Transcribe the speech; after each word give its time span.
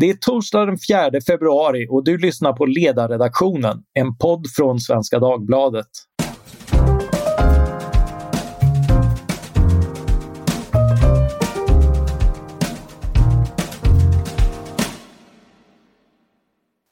Det 0.00 0.10
är 0.10 0.14
torsdag 0.14 0.66
den 0.66 0.78
4 0.88 1.20
februari 1.26 1.86
och 1.90 2.04
du 2.04 2.18
lyssnar 2.18 2.52
på 2.52 2.66
Ledarredaktionen, 2.66 3.82
en 3.94 4.16
podd 4.16 4.46
från 4.56 4.80
Svenska 4.80 5.18
Dagbladet. 5.18 5.86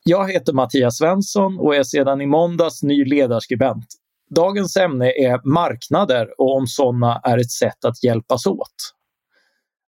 Jag 0.04 0.32
heter 0.32 0.52
Mattias 0.52 0.98
Svensson 0.98 1.58
och 1.58 1.76
är 1.76 1.82
sedan 1.82 2.20
i 2.20 2.26
måndags 2.26 2.82
ny 2.82 3.04
ledarskribent. 3.04 3.86
Dagens 4.34 4.76
ämne 4.76 5.06
är 5.06 5.48
marknader 5.48 6.40
och 6.40 6.56
om 6.56 6.66
sådana 6.66 7.20
är 7.24 7.38
ett 7.38 7.50
sätt 7.50 7.84
att 7.84 8.04
hjälpas 8.04 8.46
åt. 8.46 8.95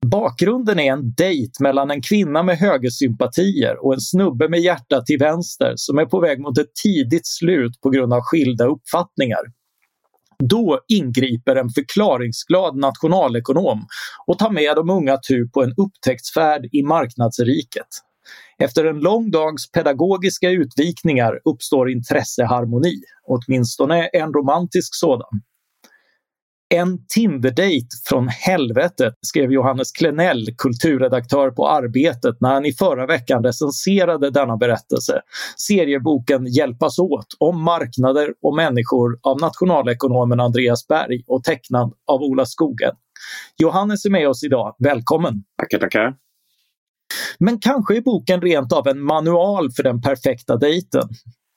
Bakgrunden 0.06 0.80
är 0.80 0.94
en 0.94 1.14
dejt 1.14 1.52
mellan 1.60 1.92
en 1.92 2.02
kvinna 2.02 2.44
med 2.44 2.58
högersympatier 2.58 3.86
och 3.86 3.94
en 3.94 4.02
snubbe 4.02 4.50
med 4.50 4.60
hjärta 4.60 5.02
till 5.02 5.20
vänster 5.20 5.74
som 5.76 5.98
är 5.98 6.06
på 6.06 6.20
väg 6.20 6.40
mot 6.40 6.58
ett 6.58 6.76
tidigt 6.84 7.28
slut 7.28 7.82
på 7.82 7.90
grund 7.90 8.14
av 8.14 8.22
skilda 8.22 8.66
uppfattningar. 8.66 9.42
Då 10.40 10.80
ingriper 10.88 11.56
en 11.56 11.70
förklaringsglad 11.70 12.78
nationalekonom 12.78 13.86
och 14.28 14.40
tar 14.40 14.50
med 14.50 14.76
de 14.76 14.90
unga 14.90 15.18
tu 15.18 15.50
på 15.50 15.64
en 15.64 15.74
upptäcktsfärd 15.78 16.66
i 16.72 16.84
marknadsriket. 16.84 17.88
Efter 18.60 18.86
en 18.86 19.00
lång 19.00 19.32
dags 19.32 19.72
pedagogiska 19.72 20.50
utvikningar 20.50 21.40
uppstår 21.46 21.92
intresseharmoni, 21.92 23.02
åtminstone 23.28 24.08
en 24.08 24.34
romantisk 24.34 24.90
sådan. 24.96 25.42
En 26.74 27.06
Tinder-date 27.08 27.88
från 28.10 28.28
helvetet, 28.28 29.14
skrev 29.22 29.52
Johannes 29.52 29.92
Klenell, 29.92 30.46
kulturredaktör 30.58 31.52
på 31.52 31.68
Arbetet, 31.70 32.42
när 32.42 32.54
han 32.54 32.66
i 32.66 32.74
förra 32.74 33.06
veckan 33.06 33.44
recenserade 33.44 34.30
denna 34.30 34.58
berättelse. 34.58 35.22
Serieboken 35.58 36.46
Hjälpas 36.46 37.00
åt 37.00 37.28
om 37.40 37.64
marknader 37.64 38.34
och 38.42 38.56
människor 38.56 39.20
av 39.22 39.42
nationalekonomen 39.42 40.40
Andreas 40.40 40.88
Berg 40.88 41.24
och 41.28 41.44
tecknad 41.44 41.94
av 42.08 42.22
Ola 42.22 42.46
Skogen. 42.46 42.94
Johannes 43.58 44.06
är 44.06 44.10
med 44.10 44.30
oss 44.30 44.44
idag. 44.44 44.76
Välkommen! 44.80 45.44
Tackar, 45.60 45.80
tackar. 45.80 46.16
Men 47.40 47.60
kanske 47.60 47.98
är 47.98 48.02
boken 48.02 48.42
rent 48.42 48.74
av 48.74 48.88
en 48.88 49.02
manual 49.02 49.72
för 49.72 49.84
den 49.84 50.02
perfekta 50.02 50.58
dejten. 50.58 51.10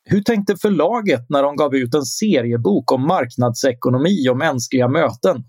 Hur 0.08 0.20
tänkte 0.20 0.56
förlaget 0.56 1.26
när 1.28 1.42
de 1.42 1.56
gav 1.56 1.74
ut 1.74 1.94
en 1.94 2.04
seriebok 2.04 2.92
om 2.92 3.06
marknadsekonomi 3.06 4.28
och 4.30 4.36
mänskliga 4.36 4.88
möten? 4.88 5.44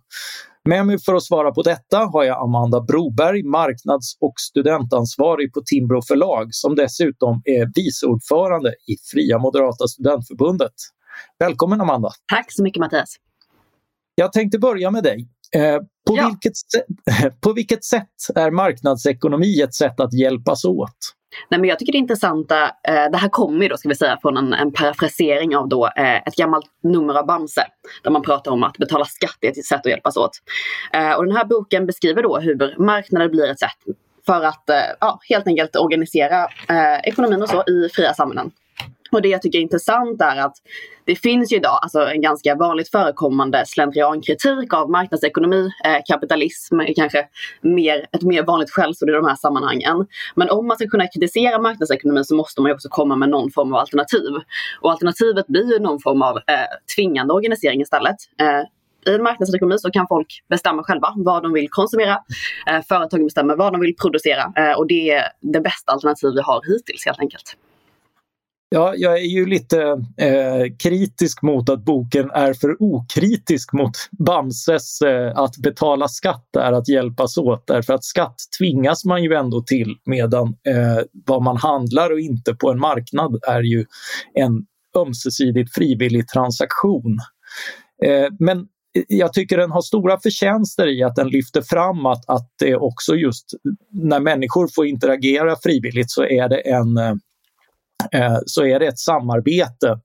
Med 0.69 0.85
mig 0.85 0.99
för 0.99 1.15
att 1.15 1.23
svara 1.23 1.51
på 1.51 1.61
detta 1.61 1.97
har 1.97 2.23
jag 2.23 2.43
Amanda 2.43 2.81
Broberg, 2.81 3.43
marknads 3.43 4.17
och 4.21 4.33
studentansvarig 4.37 5.53
på 5.53 5.61
Timbro 5.65 6.01
förlag 6.01 6.47
som 6.51 6.75
dessutom 6.75 7.41
är 7.45 7.71
viceordförande 7.75 8.69
i 8.69 8.95
Fria 9.11 9.39
Moderata 9.39 9.87
Studentförbundet. 9.87 10.73
Välkommen 11.39 11.81
Amanda! 11.81 12.09
Tack 12.33 12.45
så 12.49 12.63
mycket 12.63 12.79
Mattias! 12.79 13.15
Jag 14.15 14.33
tänkte 14.33 14.59
börja 14.59 14.91
med 14.91 15.03
dig. 15.03 15.27
Eh, 15.55 15.77
på, 16.07 16.17
ja. 16.17 16.27
vilket 16.29 16.53
på 17.41 17.53
vilket 17.53 17.83
sätt 17.85 18.35
är 18.35 18.51
marknadsekonomi 18.51 19.61
ett 19.61 19.73
sätt 19.73 19.99
att 19.99 20.13
hjälpas 20.13 20.65
åt? 20.65 21.16
Nej, 21.49 21.59
men 21.59 21.69
jag 21.69 21.79
tycker 21.79 21.91
det 21.91 21.97
intressanta, 21.97 22.63
eh, 22.63 23.11
det 23.11 23.17
här 23.17 23.29
kommer 23.29 23.63
ju 23.63 23.69
då 23.69 23.77
ska 23.77 23.89
vi 23.89 23.95
säga 23.95 24.17
från 24.21 24.37
en, 24.37 24.53
en 24.53 24.73
parafrasering 24.73 25.55
av 25.55 25.69
då, 25.69 25.85
eh, 25.85 26.15
ett 26.15 26.35
gammalt 26.35 26.65
nummer 26.83 27.13
av 27.13 27.25
Bamse. 27.25 27.65
Där 28.03 28.11
man 28.11 28.21
pratar 28.21 28.51
om 28.51 28.63
att 28.63 28.77
betala 28.77 29.05
skatt 29.05 29.37
är 29.41 29.49
ett 29.49 29.65
sätt 29.65 29.79
att 29.79 29.91
hjälpas 29.91 30.17
åt. 30.17 30.31
Eh, 30.93 31.11
och 31.11 31.25
den 31.25 31.35
här 31.35 31.45
boken 31.45 31.85
beskriver 31.85 32.23
då 32.23 32.39
hur 32.39 32.79
marknader 32.79 33.29
blir 33.29 33.49
ett 33.49 33.59
sätt 33.59 33.95
för 34.25 34.43
att 34.43 34.69
eh, 34.69 34.77
ja, 34.99 35.19
helt 35.29 35.47
enkelt 35.47 35.75
organisera 35.75 36.43
eh, 36.69 36.99
ekonomin 37.03 37.41
och 37.41 37.49
så 37.49 37.63
i 37.67 37.89
fria 37.93 38.13
samhällen. 38.13 38.51
Och 39.11 39.21
det 39.21 39.29
jag 39.29 39.41
tycker 39.41 39.59
är 39.59 39.63
intressant 39.63 40.21
är 40.21 40.37
att 40.37 40.55
det 41.05 41.15
finns 41.15 41.51
ju 41.51 41.55
idag 41.55 41.79
alltså 41.81 41.99
en 41.99 42.21
ganska 42.21 42.55
vanligt 42.55 42.91
förekommande 42.91 43.63
slentriankritik 43.65 44.73
av 44.73 44.89
marknadsekonomi. 44.89 45.69
Eh, 45.85 45.97
kapitalism 46.05 46.79
är 46.79 46.93
kanske 46.93 47.27
mer, 47.61 48.07
ett 48.11 48.21
mer 48.21 48.43
vanligt 48.43 48.71
skällsord 48.71 49.09
i 49.09 49.13
de 49.13 49.25
här 49.25 49.35
sammanhangen. 49.35 50.07
Men 50.35 50.49
om 50.49 50.67
man 50.67 50.77
ska 50.77 50.87
kunna 50.87 51.07
kritisera 51.07 51.59
marknadsekonomin 51.59 52.25
så 52.25 52.35
måste 52.35 52.61
man 52.61 52.69
ju 52.69 52.75
också 52.75 52.89
komma 52.89 53.15
med 53.15 53.29
någon 53.29 53.51
form 53.51 53.73
av 53.73 53.79
alternativ. 53.79 54.31
Och 54.81 54.91
alternativet 54.91 55.47
blir 55.47 55.73
ju 55.73 55.79
någon 55.79 55.99
form 55.99 56.21
av 56.21 56.37
eh, 56.37 56.43
tvingande 56.95 57.33
organisering 57.33 57.81
istället. 57.81 58.17
Eh, 58.41 58.61
i 59.07 59.15
en 59.15 59.23
marknadsekonomi 59.23 59.79
så 59.79 59.91
kan 59.91 60.07
folk 60.07 60.43
bestämma 60.49 60.83
själva 60.83 61.13
vad 61.15 61.43
de 61.43 61.53
vill 61.53 61.69
konsumera. 61.69 62.17
Eh, 62.67 62.81
företagen 62.89 63.23
bestämmer 63.23 63.55
vad 63.55 63.73
de 63.73 63.81
vill 63.81 63.95
producera 63.95 64.53
eh, 64.57 64.77
och 64.77 64.87
det 64.87 65.11
är 65.11 65.23
det 65.41 65.61
bästa 65.61 65.91
alternativ 65.91 66.29
vi 66.35 66.41
har 66.41 66.61
hittills 66.73 67.05
helt 67.05 67.19
enkelt. 67.19 67.57
Ja, 68.69 68.93
jag 68.95 69.17
är 69.17 69.27
ju 69.27 69.45
lite 69.45 69.81
eh, 70.17 70.75
kritisk 70.83 71.41
mot 71.41 71.69
att 71.69 71.85
boken 71.85 72.31
är 72.31 72.53
för 72.53 72.75
okritisk 72.79 73.73
mot 73.73 73.91
Bamses 74.11 75.01
eh, 75.01 75.37
att 75.37 75.57
betala 75.57 76.07
skatt 76.07 76.55
är 76.59 76.73
att 76.73 76.89
hjälpas 76.89 77.37
åt. 77.37 77.67
Därför 77.67 77.93
att 77.93 78.03
skatt 78.03 78.35
tvingas 78.59 79.05
man 79.05 79.23
ju 79.23 79.33
ändå 79.33 79.61
till 79.61 79.95
medan 80.05 80.47
eh, 80.47 81.03
vad 81.25 81.43
man 81.43 81.57
handlar 81.57 82.11
och 82.11 82.19
inte 82.19 82.55
på 82.55 82.71
en 82.71 82.79
marknad 82.79 83.39
är 83.47 83.61
ju 83.61 83.85
en 84.33 84.65
ömsesidigt 84.97 85.73
frivillig 85.73 86.27
transaktion. 86.27 87.17
Eh, 88.05 88.27
men 88.39 88.67
jag 89.07 89.33
tycker 89.33 89.57
den 89.57 89.71
har 89.71 89.81
stora 89.81 90.19
förtjänster 90.19 90.87
i 90.87 91.03
att 91.03 91.15
den 91.15 91.29
lyfter 91.29 91.61
fram 91.61 92.05
att, 92.05 92.29
att 92.29 92.49
det 92.59 92.75
också 92.75 93.15
just 93.15 93.45
när 93.91 94.19
människor 94.19 94.67
får 94.75 94.87
interagera 94.87 95.55
frivilligt 95.63 96.11
så 96.11 96.23
är 96.23 96.49
det 96.49 96.59
en 96.59 96.97
eh, 96.97 97.13
eh, 98.11 98.37
så 98.45 98.65
är 98.65 98.79
det 98.79 98.87
ett 98.87 98.99
samarbete. 98.99 99.99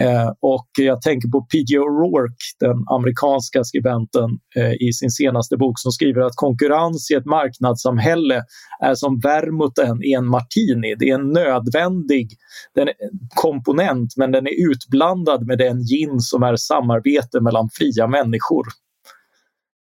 Eh, 0.00 0.32
och 0.40 0.68
jag 0.78 1.02
tänker 1.02 1.28
på 1.28 1.40
P.G. 1.40 1.78
O'Rourke, 1.78 2.56
den 2.60 2.84
amerikanska 2.90 3.64
skribenten 3.64 4.30
eh, 4.56 4.72
i 4.72 4.92
sin 4.92 5.10
senaste 5.10 5.56
bok 5.56 5.78
som 5.78 5.92
skriver 5.92 6.20
att 6.20 6.36
konkurrens 6.36 7.10
i 7.10 7.14
ett 7.14 7.24
marknadssamhälle 7.24 8.44
är 8.80 8.94
som 8.94 9.20
vermouthen 9.20 10.02
i 10.04 10.12
en 10.12 10.26
martini. 10.26 10.94
Det 10.98 11.10
är 11.10 11.14
en 11.14 11.32
nödvändig 11.32 12.28
den 12.74 12.88
komponent 13.34 14.14
men 14.16 14.32
den 14.32 14.46
är 14.46 14.70
utblandad 14.70 15.46
med 15.46 15.58
den 15.58 15.78
gin 15.78 16.20
som 16.20 16.42
är 16.42 16.56
samarbete 16.56 17.40
mellan 17.40 17.68
fria 17.72 18.06
människor. 18.06 18.66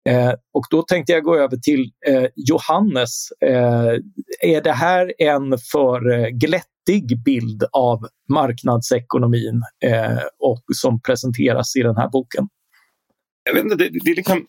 Eh, 0.09 0.33
och 0.53 0.65
då 0.69 0.81
tänkte 0.81 1.11
jag 1.11 1.23
gå 1.23 1.35
över 1.35 1.57
till 1.57 1.91
eh, 2.07 2.25
Johannes. 2.35 3.31
Eh, 3.45 3.93
är 4.41 4.61
det 4.61 4.71
här 4.71 5.13
en 5.17 5.57
för 5.71 6.11
eh, 6.11 6.27
glätt 6.27 6.65
riktig 6.89 7.23
bild 7.23 7.63
av 7.71 8.07
marknadsekonomin 8.29 9.61
eh, 9.85 10.19
och 10.39 10.63
som 10.75 11.01
presenteras 11.01 11.75
i 11.75 11.81
den 11.81 11.97
här 11.97 12.09
boken? 12.09 12.47
Jag 13.43 13.53
vet 13.53 13.63
inte, 13.63 13.75
det, 13.75 13.89
det 14.03 14.11
är 14.11 14.15
liksom... 14.15 14.45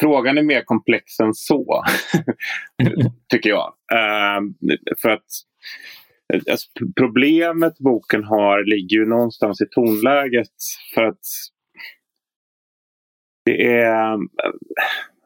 Frågan 0.00 0.38
är 0.38 0.42
mer 0.42 0.62
komplex 0.64 1.20
än 1.20 1.34
så, 1.34 1.84
tycker 3.28 3.50
jag. 3.50 3.74
Uh, 3.92 4.70
för 5.02 5.08
att 5.08 5.24
alltså, 6.50 6.68
Problemet 6.96 7.78
boken 7.78 8.24
har 8.24 8.64
ligger 8.64 8.96
ju 8.96 9.06
någonstans 9.06 9.60
i 9.60 9.66
tonläget 9.70 10.48
för 10.94 11.02
att 11.02 11.20
det 13.44 13.66
är, 13.66 14.18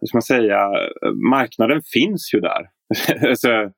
hur 0.00 0.06
ska 0.06 0.16
man 0.16 0.22
säga, 0.22 0.68
marknaden 1.30 1.82
finns 1.92 2.34
ju 2.34 2.40
där. 2.40 2.70
alltså, 3.28 3.48
mm. 3.48 3.72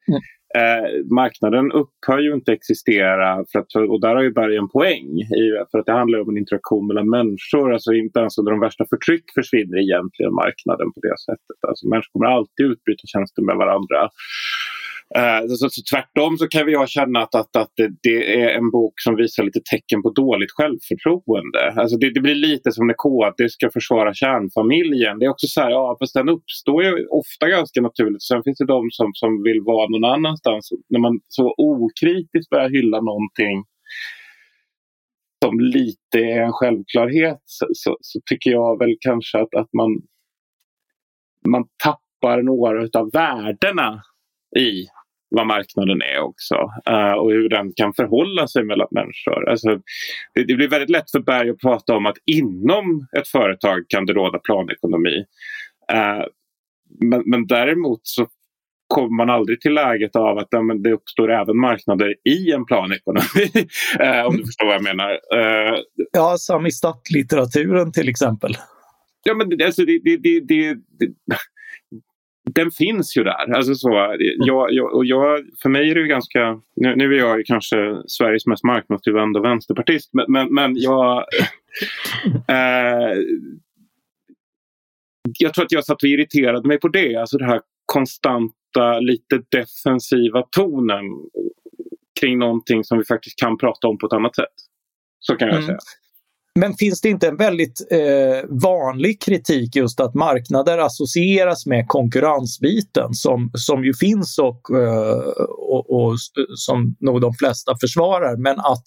Eh, 0.57 1.05
marknaden 1.11 1.73
upphör 1.73 2.19
ju 2.19 2.35
inte 2.35 2.53
existera 2.53 3.45
för 3.53 3.59
att, 3.59 3.75
och 3.75 4.01
där 4.01 4.15
har 4.15 4.23
ju 4.23 4.33
Berg 4.33 4.57
en 4.57 4.69
poäng. 4.69 5.09
I, 5.21 5.45
för 5.71 5.79
att 5.79 5.87
det 5.87 5.93
handlar 5.93 6.21
om 6.21 6.29
en 6.29 6.39
interaktion 6.39 6.87
mellan 6.87 7.11
människor. 7.11 7.73
Alltså 7.73 7.93
inte 7.93 8.21
ens 8.21 8.39
under 8.39 8.53
de 8.53 8.61
värsta 8.61 8.85
förtryck 8.91 9.25
försvinner 9.35 9.79
egentligen 9.79 10.35
marknaden 10.35 10.93
på 10.93 11.01
det 11.01 11.19
sättet. 11.27 11.59
Alltså 11.69 11.89
människor 11.89 12.13
kommer 12.13 12.27
alltid 12.27 12.67
utbyta 12.67 13.05
tjänster 13.07 13.43
med 13.43 13.57
varandra. 13.57 13.99
Eh, 15.17 15.47
så, 15.49 15.69
så, 15.71 15.83
tvärtom 15.93 16.37
så 16.39 16.49
kan 16.49 16.71
jag 16.71 16.89
känna 16.89 17.19
att, 17.23 17.35
att, 17.35 17.57
att 17.57 17.73
det, 17.77 17.89
det, 18.03 18.43
är 18.43 18.49
en 18.59 18.71
bok 18.71 18.95
som 18.97 19.17
visar 19.17 19.43
lite 19.43 19.61
tecken 19.71 20.03
på 20.03 20.11
dåligt 20.11 20.51
självförtroende. 20.51 21.73
Alltså 21.77 21.97
det, 21.97 22.15
det 22.15 22.21
blir 22.21 22.35
lite 22.35 22.73
som 22.73 22.87
när 22.87 22.95
KD 22.95 23.49
ska 23.49 23.71
försvara 23.71 24.15
kärnfamiljen. 24.15 25.19
Det 25.19 25.25
är 25.25 25.31
också 25.31 25.47
så 25.47 25.61
här, 25.61 25.71
ja 25.71 25.97
fast 26.01 26.15
den 26.15 26.29
uppstår 26.29 26.85
ju 26.85 27.07
ofta 27.07 27.49
ganska 27.49 27.81
naturligt. 27.81 28.23
Sen 28.23 28.43
finns 28.43 28.59
det 28.59 28.67
de 28.67 28.89
som, 28.91 29.11
som 29.15 29.43
vill 29.43 29.61
vara 29.61 29.89
någon 29.89 30.11
annanstans. 30.17 30.71
När 30.89 31.01
man 31.01 31.21
så 31.29 31.55
okritiskt 31.57 32.51
börjar 32.51 32.71
hylla 32.71 33.01
någonting 33.01 33.65
som 35.45 35.61
lite 35.61 36.19
är 36.19 36.43
en 36.43 36.53
självklarhet 36.53 37.43
så, 37.45 37.67
så, 37.73 37.97
så 38.01 38.21
tycker 38.31 38.51
jag 38.51 38.79
väl 38.79 38.95
kanske 39.01 39.39
att, 39.39 39.55
att 39.55 39.73
man, 39.73 39.91
man 41.49 41.65
tappar 41.85 42.43
några 42.43 43.01
av 43.01 43.11
värdena 43.13 44.03
i 44.57 44.87
vad 45.31 45.47
marknaden 45.47 46.03
är 46.03 46.19
också 46.19 46.55
uh, 46.91 47.13
och 47.13 47.31
hur 47.31 47.49
den 47.49 47.73
kan 47.77 47.95
förhålla 47.95 48.49
sig 48.49 48.65
mellan 48.65 48.89
människor. 48.91 49.49
Alltså, 49.49 49.69
det, 50.35 50.45
det, 50.45 50.55
blir 50.55 50.69
väldigt 50.69 50.91
lätt 50.91 51.11
för 51.11 51.21
Berg 51.21 51.51
att 51.51 51.59
prata 51.59 51.97
om 51.97 52.07
att 52.07 52.17
inom 52.27 53.07
ett 53.19 53.29
företag 53.29 53.85
kan 53.89 54.07
det 54.07 54.13
råda 54.13 54.39
planekonomi. 54.39 55.25
Uh, 55.93 56.25
men, 57.01 57.23
men 57.27 57.47
däremot 57.47 58.01
så 58.03 58.27
kommer 58.87 59.17
man 59.17 59.31
aldrig 59.31 59.61
till 59.61 59.75
läget 59.75 60.17
av 60.17 60.39
att 60.39 60.49
det 60.83 60.93
uppstår 60.93 61.33
även 61.33 61.59
marknader 61.59 62.15
i 62.25 62.53
en 62.53 62.65
planekonomi. 62.65 63.51
Eh, 64.01 64.27
om 64.27 64.37
du 64.37 64.47
förstår 64.47 64.67
vad 64.67 64.75
jag 64.75 64.83
menar. 64.83 65.19
Ja, 66.13 66.37
samistat-litteraturen 66.39 67.93
till 67.93 68.09
exempel. 68.09 68.57
Ja, 69.23 69.35
men 69.35 69.63
alltså, 69.65 69.85
det, 69.85 70.01
det, 70.05 70.41
det, 70.41 70.77
den 72.55 72.71
finns 72.71 73.17
ju 73.17 73.25
där. 73.25 73.55
Alltså 73.55 73.75
så, 73.75 74.17
jag, 74.39 74.73
jag, 74.73 74.95
och 74.95 75.05
jag, 75.05 75.45
för 75.63 75.69
mig 75.69 75.91
är 75.91 75.95
det 75.95 76.07
ganska... 76.07 76.61
Nu, 76.77 76.97
nu 76.97 77.15
är 77.15 77.19
jag 77.19 77.47
kanske 77.47 77.77
Sveriges 78.07 78.47
mest 78.47 78.65
marknadstillvända 78.65 79.41
vänsterpartist 79.41 80.11
men, 80.13 80.25
men, 80.29 80.55
men 80.55 80.77
jag... 80.77 81.17
eh, 82.49 83.19
jag 85.39 85.55
tror 85.55 85.65
att 85.65 85.73
jag 85.73 85.85
satt 85.85 86.03
och 86.03 86.09
irriterade 86.09 86.69
mig 86.69 86.81
på 86.81 86.89
det. 86.89 87.17
Alltså 87.17 87.39
det 87.39 87.47
här 87.47 87.61
konstanta, 87.87 89.01
lite 89.01 89.43
defensiva 89.49 90.43
tonen 90.51 91.05
kring 92.21 92.39
någonting 92.39 92.85
som 92.85 92.99
vi 92.99 93.05
faktiskt 93.05 93.39
kan 93.39 93.59
prata 93.59 93.89
om 93.89 93.99
på 93.99 94.07
ett 94.07 94.13
annat 94.13 94.37
sätt. 94.37 94.55
Så 95.21 95.37
kan 95.37 95.49
jag 95.49 95.57
mm. 95.57 95.67
säga. 95.67 95.79
Men 96.61 96.75
finns 96.75 97.01
det 97.01 97.09
inte 97.09 97.29
en 97.29 97.37
väldigt 97.37 97.87
eh, 97.91 98.49
vanlig 98.49 99.23
kritik 99.23 99.77
just 99.77 100.01
att 100.01 100.15
marknader 100.15 100.79
associeras 100.79 101.67
med 101.67 101.89
konkurrensbiten 101.89 103.15
som, 103.15 103.51
som 103.55 103.85
ju 103.85 103.95
finns 103.95 104.39
och, 104.39 104.71
eh, 104.79 105.33
och, 105.49 105.91
och, 105.91 106.15
som 106.57 106.97
nog 107.01 107.21
de 107.21 107.35
flesta 107.35 107.77
försvarar? 107.81 108.37
Men 108.37 108.59
att 108.59 108.85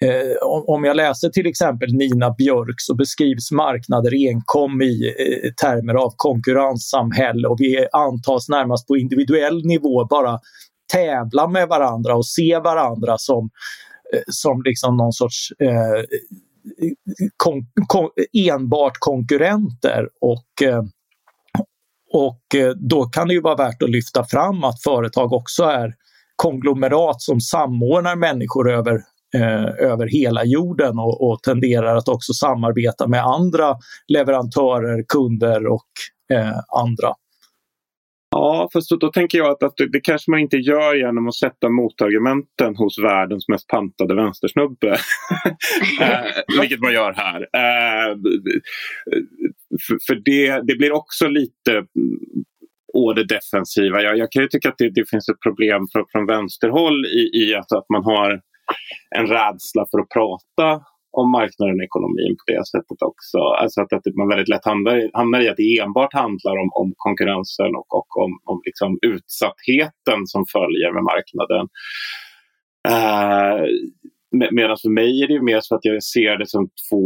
Eh, 0.00 0.46
om 0.66 0.84
jag 0.84 0.96
läser 0.96 1.28
till 1.28 1.46
exempel 1.46 1.94
Nina 1.94 2.30
Björk 2.30 2.74
så 2.76 2.94
beskrivs 2.94 3.50
marknader 3.50 4.28
enkom 4.28 4.82
i 4.82 5.14
eh, 5.18 5.50
termer 5.52 5.94
av 5.94 6.12
konkurrenssamhälle 6.16 7.48
och 7.48 7.56
vi 7.60 7.86
antas 7.92 8.48
närmast 8.48 8.86
på 8.86 8.96
individuell 8.96 9.66
nivå 9.66 10.04
bara 10.04 10.38
tävla 10.92 11.48
med 11.48 11.68
varandra 11.68 12.16
och 12.16 12.26
se 12.26 12.58
varandra 12.58 13.18
som, 13.18 13.50
eh, 14.14 14.22
som 14.26 14.62
liksom 14.62 14.96
någon 14.96 15.12
sorts 15.12 15.52
eh, 15.58 16.04
kon, 17.36 17.66
kon, 17.86 18.10
enbart 18.32 18.96
konkurrenter. 18.98 20.08
Och, 20.20 20.62
eh, 20.62 20.82
och 22.12 22.54
eh, 22.54 22.70
då 22.70 23.04
kan 23.04 23.28
det 23.28 23.34
ju 23.34 23.40
vara 23.40 23.56
värt 23.56 23.82
att 23.82 23.90
lyfta 23.90 24.24
fram 24.24 24.64
att 24.64 24.82
företag 24.82 25.32
också 25.32 25.64
är 25.64 25.94
konglomerat 26.36 27.22
som 27.22 27.40
samordnar 27.40 28.16
människor 28.16 28.70
över 28.70 28.94
eh, 29.34 29.90
över 29.90 30.06
hela 30.06 30.44
jorden 30.44 30.98
och, 30.98 31.30
och, 31.30 31.42
tenderar 31.42 31.96
att 31.96 32.08
också 32.08 32.32
samarbeta 32.32 33.06
med 33.06 33.24
andra 33.24 33.76
leverantörer, 34.08 35.04
kunder 35.08 35.66
och 35.66 35.88
eh, 36.32 36.58
andra. 36.82 37.14
Ja, 38.30 38.68
fast 38.72 38.90
då, 38.90 38.96
då 38.96 39.12
tänker 39.12 39.38
jag 39.38 39.50
att, 39.50 39.62
att 39.62 39.76
det, 39.76 39.92
det, 39.92 40.00
kanske 40.00 40.30
man 40.30 40.40
inte 40.40 40.56
gör 40.56 40.94
genom 40.94 41.28
att 41.28 41.34
sätta 41.34 41.68
motargumenten 41.68 42.76
hos 42.76 42.98
världens 42.98 43.48
mest 43.48 43.68
pantade 43.68 44.14
vänstersnubbe. 44.14 44.88
eh, 46.00 46.60
vilket 46.60 46.80
man 46.80 46.92
gör 46.92 47.12
här. 47.12 47.40
Eh, 47.40 48.16
för, 49.86 49.98
för 50.06 50.14
det, 50.24 50.60
det 50.66 50.76
blir 50.76 50.92
också 50.92 51.28
lite 51.28 51.84
å 52.94 53.12
det 53.12 53.24
defensiva. 53.24 54.02
Jag, 54.02 54.18
jag 54.18 54.32
kan 54.32 54.42
ju 54.42 54.48
tycka 54.48 54.68
att 54.68 54.78
det, 54.78 54.90
det 54.90 55.10
finns 55.10 55.28
ett 55.28 55.40
problem 55.40 55.86
från, 55.92 56.04
från 56.12 56.26
vänsterhåll 56.26 57.06
i, 57.06 57.30
i 57.42 57.54
att, 57.54 57.72
att 57.72 57.88
man 57.88 58.04
har 58.04 58.40
en 59.16 59.26
rädsla 59.26 59.86
för 59.90 59.98
att 59.98 60.08
prata 60.08 60.84
om 61.10 61.30
marknaden 61.30 61.80
och 61.80 61.84
ekonomin 61.84 62.36
på 62.38 62.44
det 62.52 62.66
sättet 62.66 63.02
också. 63.10 63.38
Alltså 63.38 63.80
att, 63.80 63.92
att 63.92 64.16
man 64.16 64.28
väldigt 64.28 64.48
lätt 64.48 64.64
hamnar, 64.64 65.10
hamnar 65.12 65.40
i 65.40 65.48
att 65.48 65.56
det 65.56 65.78
enbart 65.78 66.12
handlar 66.12 66.56
om, 66.62 66.70
om 66.80 66.94
konkurrensen 66.96 67.70
och, 67.78 67.88
och 67.98 68.10
om, 68.24 68.32
om 68.44 68.60
liksom 68.64 68.98
utsattheten 69.02 70.20
som 70.26 70.44
följer 70.52 70.90
med 70.92 71.04
marknaden. 71.12 71.64
Uh, 72.92 73.62
Medan 74.30 74.76
för 74.82 74.92
mig 75.00 75.22
är 75.22 75.28
det 75.28 75.42
mer 75.42 75.60
så 75.62 75.74
att 75.74 75.84
jag 75.84 76.02
ser 76.02 76.36
det 76.38 76.48
som 76.54 76.62
två 76.88 77.04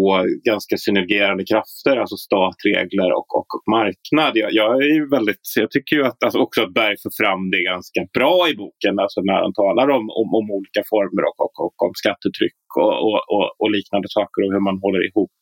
ganska 0.51 0.77
synergerande 0.77 1.45
krafter, 1.51 1.97
alltså 2.03 2.17
stat, 2.17 2.59
regler 2.71 3.11
och, 3.19 3.29
och, 3.39 3.49
och 3.57 3.65
marknad. 3.77 4.33
Jag, 4.43 4.51
jag, 4.61 4.71
är 4.83 5.11
väldigt, 5.17 5.45
jag 5.63 5.71
tycker 5.71 5.97
ju 5.97 6.05
att, 6.11 6.23
alltså 6.25 6.39
också 6.39 6.59
att 6.63 6.75
Berg 6.79 6.97
får 7.03 7.15
fram 7.21 7.43
det 7.55 7.63
ganska 7.73 8.01
bra 8.19 8.37
i 8.51 8.55
boken, 8.63 8.95
alltså 9.05 9.21
när 9.29 9.39
han 9.45 9.55
talar 9.63 9.89
om, 9.97 10.05
om, 10.21 10.29
om 10.39 10.47
olika 10.59 10.83
former 10.93 11.23
och, 11.29 11.39
och, 11.45 11.55
och 11.65 11.77
om 11.87 11.93
skattetryck 12.03 12.61
och, 12.85 12.95
och, 13.33 13.47
och, 13.61 13.71
liknande 13.77 14.09
saker 14.19 14.39
och 14.45 14.53
hur 14.55 14.65
man 14.69 14.79
håller 14.85 15.03
ihop 15.09 15.39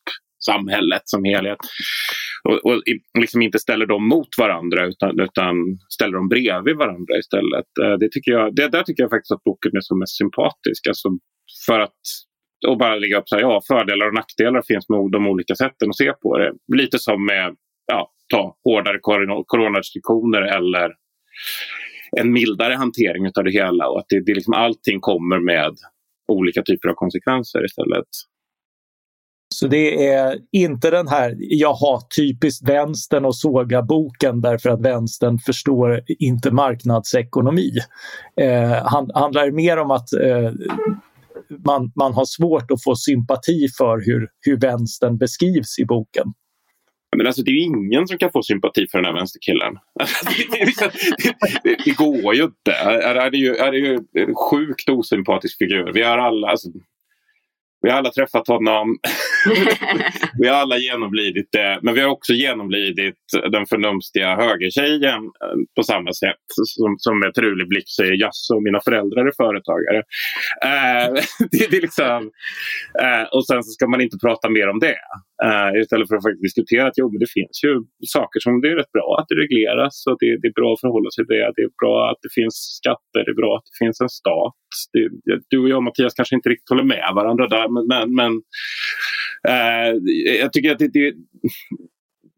samhället 0.49 1.05
som 1.13 1.21
helhet. 1.31 1.61
Och, 2.47 2.57
och 2.67 2.75
liksom 3.23 3.41
inte 3.41 3.59
ställer 3.59 3.85
dem 3.85 4.03
mot 4.15 4.31
varandra 4.43 4.79
utan, 4.91 5.19
utan 5.27 5.55
ställer 5.95 6.15
dem 6.19 6.29
bredvid 6.33 6.75
varandra 6.83 7.13
istället. 7.23 7.69
Eh, 7.83 7.95
det 8.01 8.09
tycker 8.11 8.31
jag, 8.31 8.55
det, 8.55 8.67
där 8.75 8.83
tycker 8.83 9.03
jag 9.03 9.13
faktiskt 9.15 9.35
att 9.35 9.47
boken 9.49 9.71
är 9.79 9.81
som 9.89 9.99
mest 9.99 10.17
sympatisk. 10.17 10.81
Alltså 10.91 11.07
för 11.65 11.79
att 11.79 11.99
och 12.67 12.77
bara 12.77 12.95
lägga 12.95 13.17
upp 13.17 13.29
så 13.29 13.35
här, 13.35 13.41
ja, 13.41 13.61
fördelar 13.67 14.07
och 14.07 14.13
nackdelar 14.13 14.61
finns 14.67 14.89
med 14.89 15.11
de 15.11 15.27
olika 15.27 15.55
sätten 15.55 15.89
att 15.89 15.97
se 15.97 16.13
på 16.13 16.37
det. 16.37 16.53
Lite 16.75 16.99
som 16.99 17.25
med 17.25 17.55
ja, 17.87 18.11
ta 18.33 18.55
hårdare 18.63 18.99
coronarestriktioner 19.45 20.41
eller 20.41 20.91
en 22.17 22.33
mildare 22.33 22.73
hantering 22.73 23.31
av 23.37 23.43
det 23.43 23.51
hela 23.51 23.89
och 23.89 23.99
att 23.99 24.05
det, 24.09 24.25
det 24.25 24.33
liksom, 24.33 24.53
allting 24.53 24.99
kommer 24.99 25.39
med 25.39 25.75
olika 26.27 26.61
typer 26.61 26.89
av 26.89 26.93
konsekvenser 26.93 27.65
istället. 27.65 28.07
Så 29.55 29.67
det 29.67 30.07
är 30.07 30.39
inte 30.51 30.89
den 30.89 31.07
här, 31.07 31.35
jaha, 31.39 32.01
typiskt 32.17 32.69
vänstern 32.69 33.25
och 33.25 33.35
såga 33.35 33.81
boken 33.81 34.41
därför 34.41 34.69
att 34.69 34.81
vänstern 34.81 35.39
förstår 35.39 36.01
inte 36.19 36.51
marknadsekonomi. 36.51 37.71
Eh, 38.41 38.87
hand, 38.87 39.11
handlar 39.13 39.51
mer 39.51 39.77
om 39.77 39.91
att 39.91 40.13
eh, 40.13 40.51
man, 41.65 41.91
man 41.95 42.13
har 42.13 42.25
svårt 42.25 42.71
att 42.71 42.83
få 42.83 42.95
sympati 42.95 43.67
för 43.77 44.05
hur, 44.05 44.27
hur 44.41 44.59
vänstern 44.59 45.17
beskrivs 45.17 45.79
i 45.79 45.85
boken. 45.85 46.33
Men 47.17 47.27
alltså, 47.27 47.41
det 47.41 47.51
är 47.51 47.63
ingen 47.63 48.07
som 48.07 48.17
kan 48.17 48.31
få 48.31 48.43
sympati 48.43 48.87
för 48.91 48.97
den 48.97 49.05
här 49.05 49.13
vänsterkillen. 49.13 49.73
det, 50.47 50.73
det, 51.63 51.77
det, 51.85 51.97
går 51.97 52.35
ju 52.35 52.43
inte. 52.43 52.71
Är, 52.71 53.15
är, 53.15 53.31
det 53.31 53.37
ju, 53.37 53.55
är 53.55 53.71
det 53.71 53.77
ju 53.77 53.99
en 54.13 54.35
sjukt 54.35 54.89
osympatisk 54.89 55.57
figur. 55.57 55.91
Vi 55.93 56.03
har 56.03 56.17
alla, 56.17 56.47
alltså, 56.47 56.69
vi 57.81 57.89
har 57.89 57.97
alla 57.97 58.11
träffat 58.11 58.47
honom. 58.47 58.97
vi 60.39 60.47
har 60.47 60.55
alla 60.55 60.77
genomlidit 60.77 61.49
det. 61.51 61.79
Men 61.81 61.93
vi 61.93 62.01
har 62.01 62.09
också 62.09 62.33
genomlidit 62.33 63.15
den 63.51 63.65
förnumstiga 63.65 64.35
högertjejen 64.35 65.23
eh, 65.23 65.57
på 65.75 65.83
samma 65.83 66.13
sätt. 66.13 66.45
Som, 66.47 66.95
som 66.97 67.19
med 67.19 67.33
trulig 67.33 67.67
blick 67.69 67.89
säger 67.89 68.13
jaså, 68.13 68.59
mina 68.59 68.79
föräldrar 68.81 69.25
är 69.25 69.33
företagare. 69.43 69.97
Uh, 70.65 71.21
det, 71.51 71.71
det 71.71 71.81
liksom, 71.81 72.23
uh, 73.01 73.25
och 73.31 73.45
sen 73.47 73.63
så 73.63 73.71
ska 73.71 73.87
man 73.87 74.01
inte 74.01 74.17
prata 74.17 74.49
mer 74.49 74.69
om 74.69 74.79
det. 74.79 74.97
Uh, 75.45 75.81
istället 75.81 76.07
för 76.07 76.15
att 76.15 76.27
faktiskt 76.27 76.47
diskutera 76.49 76.87
att 76.87 76.97
jo, 76.97 77.05
men 77.11 77.19
det 77.19 77.31
finns 77.37 77.57
ju 77.65 77.73
saker 78.17 78.39
som 78.39 78.61
det 78.61 78.69
är 78.73 78.75
rätt 78.75 78.91
bra 78.97 79.09
att 79.19 79.27
det 79.29 79.35
regleras. 79.43 79.95
Och 80.09 80.17
det, 80.19 80.31
det 80.41 80.47
är 80.47 80.57
bra 80.61 80.73
att 80.73 80.83
förhålla 80.85 81.09
sig 81.11 81.25
till 81.25 81.35
det. 81.35 81.51
Det 81.55 81.63
är 81.69 81.73
bra 81.83 81.95
att 82.11 82.21
det 82.25 82.33
finns 82.39 82.55
skatter. 82.79 83.21
Det 83.25 83.31
är 83.35 83.41
bra 83.43 83.51
att 83.57 83.65
det 83.69 83.85
finns 83.85 84.01
en 84.01 84.09
stat. 84.09 84.55
Det, 84.93 85.05
du 85.51 85.57
och 85.63 85.69
jag 85.69 85.83
Mattias 85.83 86.13
kanske 86.13 86.35
inte 86.35 86.49
riktigt 86.49 86.69
håller 86.69 86.83
med 86.95 87.11
varandra 87.15 87.47
där. 87.47 87.67
Men, 87.75 87.83
men, 87.93 88.05
men 88.19 88.31
uh, 89.53 89.91
jag 90.41 90.53
tycker 90.53 90.71
att 90.71 90.79
det, 90.79 90.91
det, 90.99 91.13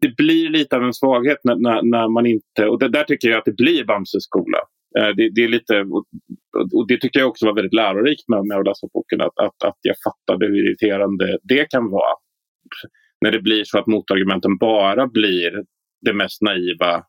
det, 0.02 0.12
blir 0.18 0.50
lite 0.50 0.76
av 0.76 0.84
en 0.84 0.94
svaghet 0.94 1.40
när, 1.44 1.56
när, 1.56 1.80
när 1.96 2.08
man 2.16 2.26
inte... 2.26 2.62
Och 2.72 2.80
det, 2.80 2.90
där 2.90 3.04
tycker 3.04 3.30
jag 3.30 3.38
att 3.40 3.52
det 3.52 3.58
blir 3.64 3.84
Bamses 3.86 4.24
skola. 4.24 4.60
Eh, 5.00 5.12
det, 5.18 5.30
det, 5.36 5.44
är 5.44 5.48
lite, 5.48 5.80
och, 5.80 6.06
och, 6.74 6.88
det 6.88 6.98
tycker 6.98 7.20
jag 7.20 7.30
också 7.30 7.46
var 7.46 7.56
väldigt 7.56 7.74
lärorikt 7.74 8.28
med, 8.28 8.46
med 8.46 8.58
att 8.58 8.66
läsa 8.66 8.88
boken. 8.94 9.22
Att, 9.22 9.40
att, 9.40 9.64
att 9.70 9.80
jag 9.82 9.96
fattade 10.08 10.46
hur 10.46 10.68
irriterande 10.68 11.38
det 11.44 11.66
kan 11.70 11.90
vara. 11.90 12.14
När 13.22 13.32
det 13.32 13.42
blir 13.42 13.64
så 13.64 13.80
att 13.80 13.88
motargumenten 13.88 14.58
bara 14.58 15.08
blir 15.08 15.52
det 16.02 16.14
mest 16.14 16.42
naiva 16.42 17.04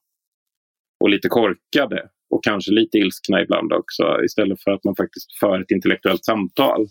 och 1.01 1.11
lite 1.11 1.29
korkade 1.29 2.03
och 2.31 2.45
kanske 2.45 2.73
lite 2.73 2.99
ilskna 2.99 3.43
ibland 3.43 3.73
också 3.73 4.25
istället 4.25 4.63
för 4.63 4.71
att 4.71 4.85
man 4.85 4.97
faktiskt 4.97 5.39
för 5.41 5.61
ett 5.61 5.71
intellektuellt 5.71 6.25
samtal. 6.25 6.87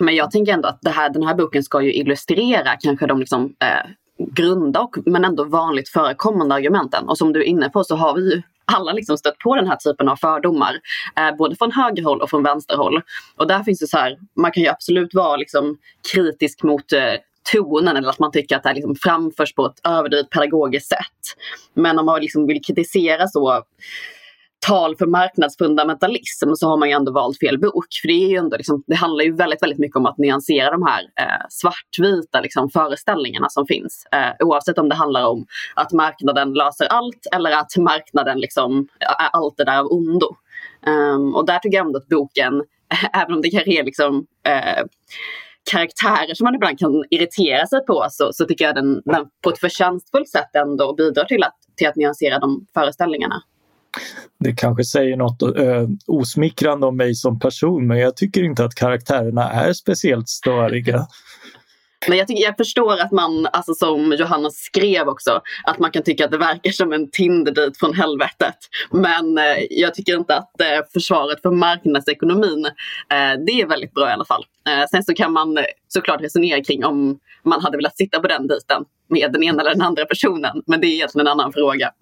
Men 0.00 0.14
jag 0.14 0.30
tänker 0.30 0.52
ändå 0.52 0.68
att 0.68 0.78
det 0.82 0.90
här, 0.90 1.10
den 1.10 1.22
här 1.22 1.34
boken 1.34 1.62
ska 1.62 1.82
ju 1.82 1.92
illustrera 1.92 2.76
kanske 2.80 3.06
de 3.06 3.20
liksom, 3.20 3.44
eh, 3.44 3.90
grunda 4.32 4.80
och, 4.80 4.96
men 5.06 5.24
ändå 5.24 5.44
vanligt 5.44 5.88
förekommande 5.88 6.54
argumenten. 6.54 7.08
Och 7.08 7.18
som 7.18 7.32
du 7.32 7.40
är 7.40 7.44
inne 7.44 7.68
på 7.68 7.84
så 7.84 7.96
har 7.96 8.14
vi 8.14 8.34
ju 8.34 8.42
alla 8.64 8.92
liksom 8.92 9.18
stött 9.18 9.38
på 9.38 9.56
den 9.56 9.66
här 9.66 9.76
typen 9.76 10.08
av 10.08 10.16
fördomar. 10.16 10.80
Eh, 11.16 11.36
både 11.36 11.56
från 11.56 11.72
högerhåll 11.72 12.20
och 12.20 12.30
från 12.30 12.42
vänsterhåll. 12.42 13.02
Och 13.36 13.46
där 13.46 13.62
finns 13.62 13.78
det 13.78 13.86
så 13.86 13.98
här, 13.98 14.18
man 14.36 14.52
kan 14.52 14.62
ju 14.62 14.68
absolut 14.68 15.14
vara 15.14 15.36
liksom 15.36 15.78
kritisk 16.14 16.62
mot 16.62 16.92
eh, 16.92 17.14
tonen 17.52 17.96
eller 17.96 18.08
att 18.08 18.18
man 18.18 18.32
tycker 18.32 18.56
att 18.56 18.62
det 18.62 18.74
liksom 18.74 18.94
framförs 18.94 19.54
på 19.54 19.66
ett 19.66 19.86
överdrivet 19.86 20.30
pedagogiskt 20.30 20.88
sätt. 20.88 21.36
Men 21.74 21.98
om 21.98 22.06
man 22.06 22.20
liksom 22.20 22.46
vill 22.46 22.64
kritisera 22.64 23.28
så 23.28 23.62
tal 24.66 24.96
för 24.96 25.06
marknadsfundamentalism 25.06 26.54
så 26.54 26.68
har 26.68 26.76
man 26.76 26.88
ju 26.88 26.94
ändå 26.94 27.12
valt 27.12 27.38
fel 27.38 27.58
bok. 27.58 27.86
För 28.00 28.08
det, 28.08 28.24
är 28.24 28.28
ju 28.28 28.36
ändå 28.36 28.56
liksom, 28.56 28.82
det 28.86 28.96
handlar 28.96 29.24
ju 29.24 29.36
väldigt, 29.36 29.62
väldigt 29.62 29.78
mycket 29.78 29.96
om 29.96 30.06
att 30.06 30.18
nyansera 30.18 30.70
de 30.70 30.82
här 30.82 31.02
eh, 31.02 31.46
svartvita 31.48 32.40
liksom, 32.40 32.70
föreställningarna 32.70 33.48
som 33.48 33.66
finns. 33.66 34.06
Eh, 34.12 34.46
oavsett 34.46 34.78
om 34.78 34.88
det 34.88 34.94
handlar 34.94 35.26
om 35.26 35.46
att 35.74 35.92
marknaden 35.92 36.52
löser 36.52 36.86
allt 36.86 37.26
eller 37.34 37.50
att 37.50 37.76
marknaden 37.76 38.38
liksom, 38.38 38.88
är 38.98 39.28
allt 39.32 39.56
det 39.56 39.64
där 39.64 39.78
av 39.78 39.86
ondo. 39.92 40.36
Um, 40.86 41.34
och 41.34 41.46
där 41.46 41.58
tycker 41.58 41.76
jag 41.76 41.86
ändå 41.86 41.98
att 41.98 42.08
boken, 42.08 42.62
även 43.12 43.34
om 43.34 43.42
det 43.42 43.50
kanske 43.50 43.80
är 43.80 43.84
liksom, 43.84 44.26
eh, 44.46 44.84
karaktärer 45.70 46.34
som 46.34 46.44
man 46.44 46.54
ibland 46.54 46.78
kan 46.78 47.04
irritera 47.10 47.66
sig 47.66 47.86
på 47.86 48.06
så, 48.10 48.32
så 48.32 48.44
tycker 48.44 48.64
jag 48.64 48.74
den, 48.74 49.02
den 49.04 49.26
på 49.42 49.50
ett 49.50 49.58
förtjänstfullt 49.58 50.28
sätt 50.28 50.54
ändå 50.56 50.94
bidrar 50.94 51.24
till 51.24 51.42
att, 51.42 51.56
till 51.76 51.88
att 51.88 51.96
nyansera 51.96 52.38
de 52.38 52.66
föreställningarna. 52.74 53.42
Det 54.38 54.52
kanske 54.52 54.84
säger 54.84 55.16
något 55.16 55.42
eh, 55.42 55.88
osmickrande 56.06 56.86
om 56.86 56.96
mig 56.96 57.14
som 57.14 57.38
person 57.38 57.86
men 57.86 57.98
jag 57.98 58.16
tycker 58.16 58.42
inte 58.42 58.64
att 58.64 58.74
karaktärerna 58.74 59.50
är 59.50 59.72
speciellt 59.72 60.28
störiga. 60.28 61.06
Men 62.08 62.18
jag, 62.18 62.28
tycker, 62.28 62.42
jag 62.42 62.56
förstår 62.56 63.00
att 63.00 63.12
man, 63.12 63.46
alltså 63.46 63.74
som 63.74 64.12
Johanna 64.12 64.50
skrev 64.50 65.08
också, 65.08 65.40
att 65.64 65.78
man 65.78 65.90
kan 65.90 66.02
tycka 66.02 66.24
att 66.24 66.30
det 66.30 66.38
verkar 66.38 66.70
som 66.70 66.92
en 66.92 67.10
Tinder-dejt 67.10 67.78
från 67.78 67.94
helvetet. 67.94 68.56
Men 68.90 69.38
eh, 69.38 69.64
jag 69.70 69.94
tycker 69.94 70.16
inte 70.16 70.36
att 70.36 70.60
eh, 70.60 70.80
försvaret 70.92 71.42
för 71.42 71.50
marknadsekonomin, 71.50 72.66
eh, 72.66 73.44
det 73.46 73.60
är 73.60 73.66
väldigt 73.66 73.94
bra 73.94 74.08
i 74.08 74.12
alla 74.12 74.24
fall. 74.24 74.44
Eh, 74.68 74.86
sen 74.90 75.04
så 75.04 75.14
kan 75.14 75.32
man 75.32 75.58
eh, 75.58 75.64
såklart 75.88 76.20
resonera 76.20 76.64
kring 76.64 76.84
om 76.84 77.18
man 77.44 77.62
hade 77.62 77.76
velat 77.76 77.96
sitta 77.96 78.20
på 78.20 78.28
den 78.28 78.46
dejten 78.46 78.84
med 79.08 79.32
den 79.32 79.42
ena 79.42 79.60
eller 79.60 79.70
den 79.70 79.82
andra 79.82 80.04
personen. 80.04 80.62
Men 80.66 80.80
det 80.80 80.86
är 80.86 80.92
egentligen 80.92 81.26
en 81.26 81.32
annan 81.32 81.52
fråga. 81.52 81.92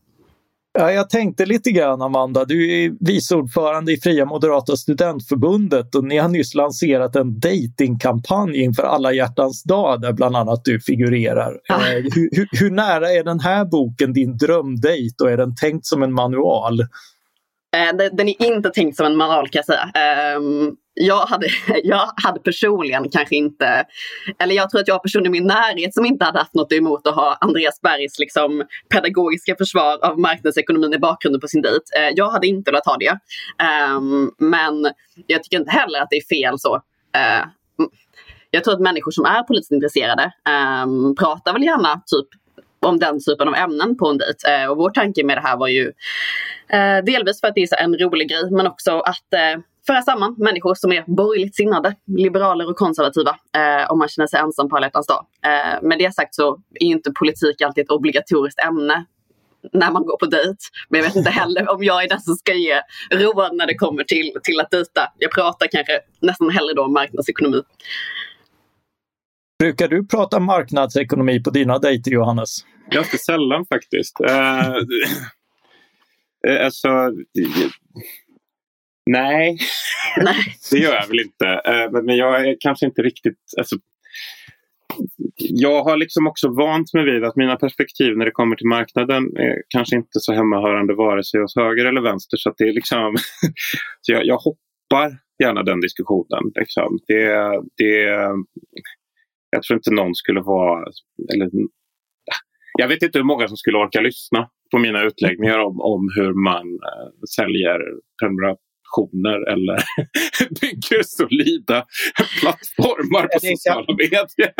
Ja, 0.80 0.92
jag 0.92 1.10
tänkte 1.10 1.46
lite 1.46 1.70
grann 1.70 2.02
Amanda, 2.02 2.44
du 2.44 2.84
är 2.84 2.92
vice 3.00 3.34
ordförande 3.34 3.92
i 3.92 4.00
Fria 4.00 4.24
Moderata 4.24 4.76
Studentförbundet 4.76 5.94
och 5.94 6.04
ni 6.04 6.18
har 6.18 6.28
nyss 6.28 6.54
lanserat 6.54 7.16
en 7.16 7.40
datingkampanj 7.40 8.62
inför 8.62 8.82
alla 8.82 9.12
hjärtans 9.12 9.62
dag 9.62 10.00
där 10.00 10.12
bland 10.12 10.36
annat 10.36 10.64
du 10.64 10.80
figurerar. 10.80 11.58
Ah. 11.68 11.78
Hur, 12.14 12.28
hur, 12.32 12.48
hur, 12.52 12.70
nära 12.70 13.12
är 13.12 13.24
den 13.24 13.40
här 13.40 13.64
boken 13.64 14.12
din 14.12 14.36
drömdejt 14.36 15.22
och 15.22 15.30
är 15.30 15.36
den 15.36 15.54
tänkt 15.54 15.86
som 15.86 16.02
en 16.02 16.12
manual? 16.12 16.80
Eh, 17.76 18.08
den 18.12 18.28
är 18.28 18.42
inte 18.42 18.70
tänkt 18.70 18.96
som 18.96 19.06
en 19.06 19.16
manual 19.16 19.48
kan 19.48 19.58
jag 19.58 19.64
säga. 19.64 19.90
Ehm, 19.94 20.76
jag 20.94 21.26
hade, 21.26 21.46
jag 21.84 22.10
hade 22.24 22.40
personligen 22.40 23.10
kanske 23.10 23.36
inte, 23.36 23.84
eller 24.38 24.54
jag 24.54 24.70
tror 24.70 24.80
att 24.80 24.88
jag 24.88 24.94
har 24.94 25.00
personer 25.00 25.26
i 25.26 25.30
min 25.30 25.46
närhet 25.46 25.94
som 25.94 26.04
inte 26.06 26.24
hade 26.24 26.38
haft 26.38 26.54
något 26.54 26.72
emot 26.72 27.06
att 27.06 27.14
ha 27.14 27.38
Andreas 27.40 27.80
Bergs 27.80 28.18
liksom, 28.18 28.64
pedagogiska 28.88 29.56
försvar 29.56 30.04
av 30.04 30.18
marknadsekonomin 30.18 30.94
i 30.94 30.98
bakgrunden 30.98 31.40
på 31.40 31.48
sin 31.48 31.62
dejt. 31.62 31.84
Eh, 31.96 32.12
jag 32.16 32.30
hade 32.30 32.46
inte 32.46 32.70
velat 32.70 32.86
ha 32.86 32.96
det. 32.96 33.18
Ehm, 33.62 34.30
men 34.38 34.92
jag 35.26 35.42
tycker 35.42 35.58
inte 35.58 35.70
heller 35.70 36.00
att 36.00 36.10
det 36.10 36.16
är 36.16 36.36
fel 36.36 36.58
så. 36.58 36.74
Eh, 37.16 37.46
jag 38.50 38.64
tror 38.64 38.74
att 38.74 38.80
människor 38.80 39.10
som 39.10 39.24
är 39.24 39.42
politiskt 39.42 39.72
intresserade 39.72 40.32
ehm, 40.48 41.14
pratar 41.14 41.52
väl 41.52 41.62
gärna 41.62 42.02
typ 42.06 42.28
om 42.80 42.98
den 42.98 43.20
typen 43.24 43.48
av 43.48 43.54
ämnen 43.54 43.96
på 43.96 44.08
en 44.08 44.18
dejt. 44.18 44.52
Eh, 44.52 44.70
och 44.70 44.76
vår 44.76 44.90
tanke 44.90 45.24
med 45.24 45.36
det 45.36 45.40
här 45.40 45.56
var 45.56 45.68
ju 45.68 45.92
eh, 46.68 47.04
delvis 47.04 47.40
för 47.40 47.48
att 47.48 47.54
det 47.54 47.72
är 47.72 47.82
en 47.82 47.98
rolig 47.98 48.28
grej 48.28 48.50
men 48.50 48.66
också 48.66 49.00
att 49.00 49.32
eh, 49.34 49.60
föra 49.86 50.02
samman 50.02 50.34
människor 50.38 50.74
som 50.74 50.92
är 50.92 51.04
borgerligt 51.06 51.56
sinnade, 51.56 51.94
liberaler 52.06 52.70
och 52.70 52.76
konservativa 52.76 53.30
eh, 53.30 53.90
om 53.90 53.98
man 53.98 54.08
känner 54.08 54.26
sig 54.26 54.40
ensam 54.40 54.68
på 54.68 54.76
alla 54.76 54.90
dag. 54.90 55.26
Eh, 55.44 55.82
med 55.82 55.98
det 55.98 56.14
sagt 56.14 56.34
så 56.34 56.60
är 56.80 56.86
inte 56.86 57.12
politik 57.12 57.62
alltid 57.62 57.84
ett 57.84 57.90
obligatoriskt 57.90 58.60
ämne 58.60 59.04
när 59.72 59.90
man 59.90 60.04
går 60.04 60.16
på 60.16 60.26
dejt. 60.26 60.58
Men 60.88 61.00
jag 61.00 61.06
vet 61.06 61.16
inte 61.16 61.30
heller 61.30 61.70
om 61.70 61.84
jag 61.84 62.04
är 62.04 62.08
den 62.08 62.20
som 62.20 62.34
ska 62.34 62.54
ge 62.54 62.80
råd 63.10 63.56
när 63.56 63.66
det 63.66 63.74
kommer 63.74 64.04
till, 64.04 64.32
till 64.42 64.60
att 64.60 64.70
dejta. 64.70 65.12
Jag 65.18 65.32
pratar 65.32 65.66
kanske 65.66 66.00
nästan 66.20 66.50
hellre 66.50 66.74
då 66.74 66.84
om 66.84 66.92
marknadsekonomi. 66.92 67.62
Brukar 69.58 69.88
du 69.88 70.06
prata 70.06 70.40
marknadsekonomi 70.40 71.42
på 71.42 71.50
dina 71.50 71.78
dejter, 71.78 72.10
Johannes? 72.10 72.56
Ganska 72.90 73.18
sällan 73.18 73.66
faktiskt. 73.66 74.20
Uh, 74.20 74.74
alltså, 76.64 76.88
Nej, 79.10 79.58
det 80.70 80.78
gör 80.78 80.94
jag 80.94 81.08
väl 81.08 81.20
inte. 81.20 81.46
Eh, 81.46 82.02
men 82.02 82.16
jag 82.16 82.48
är 82.48 82.56
kanske 82.60 82.86
inte 82.86 83.02
riktigt... 83.02 83.38
Alltså, 83.58 83.76
jag 85.36 85.84
har 85.84 85.96
liksom 85.96 86.26
också 86.26 86.48
vant 86.48 86.94
mig 86.94 87.04
vid 87.04 87.24
att 87.24 87.36
mina 87.36 87.56
perspektiv 87.56 88.16
när 88.16 88.24
det 88.24 88.30
kommer 88.30 88.56
till 88.56 88.66
marknaden 88.66 89.36
är 89.36 89.62
kanske 89.68 89.96
inte 89.96 90.20
så 90.20 90.32
hemmahörande 90.32 90.94
vare 90.94 91.24
sig 91.24 91.40
hos 91.40 91.56
höger 91.56 91.84
eller 91.84 92.00
vänster. 92.00 92.36
Så, 92.36 92.54
det 92.58 92.64
är 92.64 92.72
liksom, 92.72 93.16
så 94.00 94.12
jag, 94.12 94.26
jag 94.26 94.38
hoppar 94.38 95.18
gärna 95.42 95.62
den 95.62 95.80
diskussionen. 95.80 96.52
Liksom. 96.54 96.98
Det, 97.06 97.28
det, 97.76 98.28
jag 99.50 99.62
tror 99.62 99.76
inte 99.76 99.90
någon 99.90 100.14
skulle 100.14 100.40
vara... 100.40 100.84
Eller, 101.34 101.50
jag 102.78 102.88
vet 102.88 103.02
inte 103.02 103.18
hur 103.18 103.24
många 103.24 103.48
som 103.48 103.56
skulle 103.56 103.78
orka 103.78 104.00
lyssna 104.00 104.48
på 104.70 104.78
mina 104.78 105.04
utläggningar 105.04 105.58
om, 105.58 105.80
om 105.80 106.08
hur 106.16 106.32
man 106.44 106.66
äh, 106.66 107.08
säljer 107.36 107.78
prenumerat 108.22 108.58
redaktioner 108.88 109.52
eller 109.52 109.82
bygger 110.60 111.02
solida 111.02 111.86
plattformar 112.40 113.22
på 113.22 113.38
sociala 113.40 113.96
medier. 113.96 114.52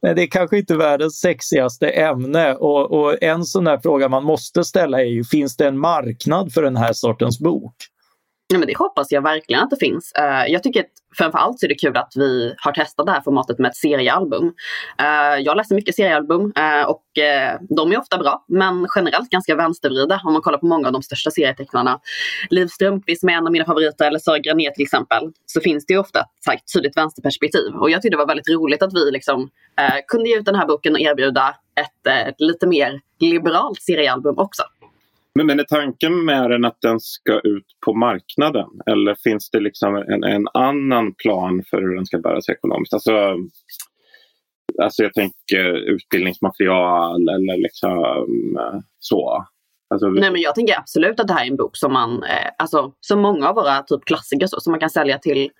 Nej, 0.02 0.14
det 0.14 0.22
är 0.22 0.26
kanske 0.26 0.58
inte 0.58 0.76
världens 0.76 1.20
sexigaste 1.20 1.88
ämne 1.88 2.54
och, 2.54 2.92
och 2.92 3.22
en 3.22 3.44
sån 3.44 3.64
där 3.64 3.78
fråga 3.78 4.08
man 4.08 4.24
måste 4.24 4.64
ställa 4.64 5.00
är 5.00 5.06
ju, 5.06 5.24
finns 5.24 5.56
det 5.56 5.66
en 5.66 5.78
marknad 5.78 6.52
för 6.52 6.62
den 6.62 6.76
här 6.76 6.92
sortens 6.92 7.40
bok? 7.40 7.74
Ja, 8.48 8.58
men 8.58 8.68
det 8.68 8.78
hoppas 8.78 9.12
jag 9.12 9.22
verkligen 9.22 9.62
att 9.62 9.70
det 9.70 9.76
finns. 9.76 10.12
Uh, 10.18 10.52
jag 10.52 10.62
tycker 10.62 10.80
att 10.80 10.86
framförallt 11.18 11.60
så 11.60 11.66
är 11.66 11.68
det 11.68 11.74
kul 11.74 11.96
att 11.96 12.12
vi 12.16 12.54
har 12.58 12.72
testat 12.72 13.06
det 13.06 13.12
här 13.12 13.20
formatet 13.20 13.58
med 13.58 13.68
ett 13.68 13.76
seriealbum. 13.76 14.44
Uh, 15.02 15.40
jag 15.40 15.56
läser 15.56 15.74
mycket 15.74 15.94
seriealbum 15.94 16.40
uh, 16.40 16.84
och 16.88 17.02
de 17.76 17.92
är 17.92 17.98
ofta 17.98 18.18
bra 18.18 18.44
men 18.48 18.86
generellt 18.94 19.30
ganska 19.30 19.54
vänstervrida 19.54 20.20
om 20.24 20.32
man 20.32 20.42
kollar 20.42 20.58
på 20.58 20.66
många 20.66 20.86
av 20.86 20.92
de 20.92 21.02
största 21.02 21.30
serietecknarna. 21.30 22.00
Liv 22.50 22.66
Strömquist 22.66 23.20
som 23.20 23.28
är 23.28 23.32
en 23.32 23.46
av 23.46 23.52
mina 23.52 23.64
favoriter 23.64 24.06
eller 24.06 24.18
Sara 24.18 24.38
Grané 24.38 24.70
till 24.74 24.82
exempel 24.82 25.32
så 25.46 25.60
finns 25.60 25.86
det 25.86 25.94
ju 25.94 26.00
ofta 26.00 26.20
ett 26.20 26.72
tydligt 26.74 26.96
vänsterperspektiv 26.96 27.74
och 27.74 27.90
jag 27.90 28.02
tyckte 28.02 28.16
det 28.16 28.18
var 28.18 28.26
väldigt 28.26 28.48
roligt 28.48 28.82
att 28.82 28.94
vi 28.94 29.10
liksom, 29.10 29.50
kunde 30.06 30.28
ge 30.28 30.38
ut 30.38 30.44
den 30.44 30.54
här 30.54 30.66
boken 30.66 30.92
och 30.92 31.00
erbjuda 31.00 31.54
ett, 31.80 32.28
ett 32.28 32.40
lite 32.40 32.66
mer 32.66 33.00
liberalt 33.20 33.82
seriealbum 33.82 34.38
också. 34.38 34.62
Men, 35.34 35.46
men 35.46 35.60
är 35.60 35.64
tanken 35.64 36.24
med 36.24 36.50
den 36.50 36.64
att 36.64 36.80
den 36.80 37.00
ska 37.00 37.40
ut 37.40 37.66
på 37.86 37.94
marknaden? 37.94 38.68
Eller 38.86 39.14
finns 39.14 39.50
det 39.50 39.60
liksom 39.60 39.96
en, 39.96 40.24
en 40.24 40.48
annan 40.54 41.14
plan 41.14 41.62
för 41.70 41.82
hur 41.82 41.94
den 41.96 42.06
ska 42.06 42.18
bära 42.18 42.40
sig 42.40 42.54
ekonomiskt? 42.54 42.94
Alltså, 42.94 43.36
alltså 44.82 45.02
jag 45.02 45.14
tänker 45.14 45.74
utbildningsmaterial 45.74 47.28
eller 47.28 47.62
liksom 47.62 48.56
eh, 48.60 48.80
så. 48.98 49.46
Alltså, 49.92 50.06
Nej 50.06 50.30
men 50.32 50.40
jag 50.40 50.54
tänker 50.54 50.78
absolut 50.78 51.20
att 51.20 51.28
det 51.28 51.34
här 51.34 51.44
är 51.44 51.50
en 51.50 51.56
bok 51.56 51.76
som 51.76 51.92
man, 51.92 52.22
eh, 52.22 52.50
alltså 52.58 52.92
som 53.00 53.20
många 53.20 53.48
av 53.48 53.54
våra 53.54 53.82
typ 53.82 54.04
klassiker 54.04 54.46
så, 54.46 54.60
som 54.60 54.70
man 54.70 54.80
kan 54.80 54.90
sälja 54.90 55.18
till 55.18 55.50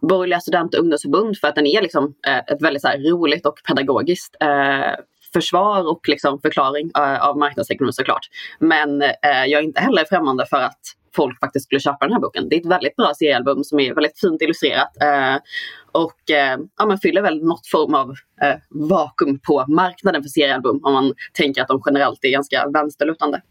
borgerliga 0.00 0.40
student 0.40 0.74
och 0.74 0.80
ungdomsförbund 0.80 1.38
för 1.38 1.48
att 1.48 1.54
den 1.54 1.66
är 1.66 1.82
liksom 1.82 2.14
eh, 2.26 2.38
ett 2.38 2.62
väldigt 2.62 2.82
så 2.82 2.88
här, 2.88 3.10
roligt 3.10 3.46
och 3.46 3.54
pedagogiskt 3.68 4.36
eh, 4.40 4.94
försvar 5.32 5.90
och 5.90 6.08
liksom 6.08 6.40
förklaring 6.40 6.90
uh, 6.98 7.28
av 7.28 7.38
marknadsekonomi 7.38 7.92
såklart. 7.92 8.26
Men 8.58 9.02
uh, 9.02 9.08
jag 9.46 9.52
är 9.52 9.62
inte 9.62 9.80
heller 9.80 10.04
främmande 10.04 10.46
för 10.46 10.56
att 10.56 10.80
folk 11.16 11.40
faktiskt 11.40 11.64
skulle 11.64 11.80
köpa 11.80 12.06
den 12.06 12.12
här 12.12 12.20
boken. 12.20 12.48
Det 12.48 12.56
är 12.56 12.60
ett 12.60 12.66
väldigt 12.66 12.96
bra 12.96 13.12
seriealbum 13.14 13.64
som 13.64 13.80
är 13.80 13.94
väldigt 13.94 14.20
fint 14.20 14.42
illustrerat 14.42 14.96
uh, 15.02 15.38
och 15.92 16.20
ja, 16.76 16.86
man 16.86 16.98
fyller 16.98 17.22
väl 17.22 17.46
något 17.46 17.66
form 17.66 17.94
av 17.94 18.14
vakuum 18.70 19.38
på 19.38 19.64
marknaden 19.68 20.22
för 20.22 20.28
seriealbum 20.28 20.80
om 20.82 20.92
man 20.92 21.14
tänker 21.32 21.62
att 21.62 21.68
de 21.68 21.82
generellt 21.86 22.24
är 22.24 22.30
ganska 22.30 22.68
vänsterlutande. 22.68 23.42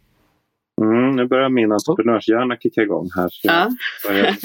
Mm, 0.82 1.16
nu 1.16 1.28
börjar 1.28 1.50
min 1.50 1.72
entreprenörshjärna 1.72 2.58
kicka 2.58 2.82
igång 2.82 3.10
här. 3.16 3.30
Så 3.30 3.48
ja. 3.48 3.70
jag 4.04 4.36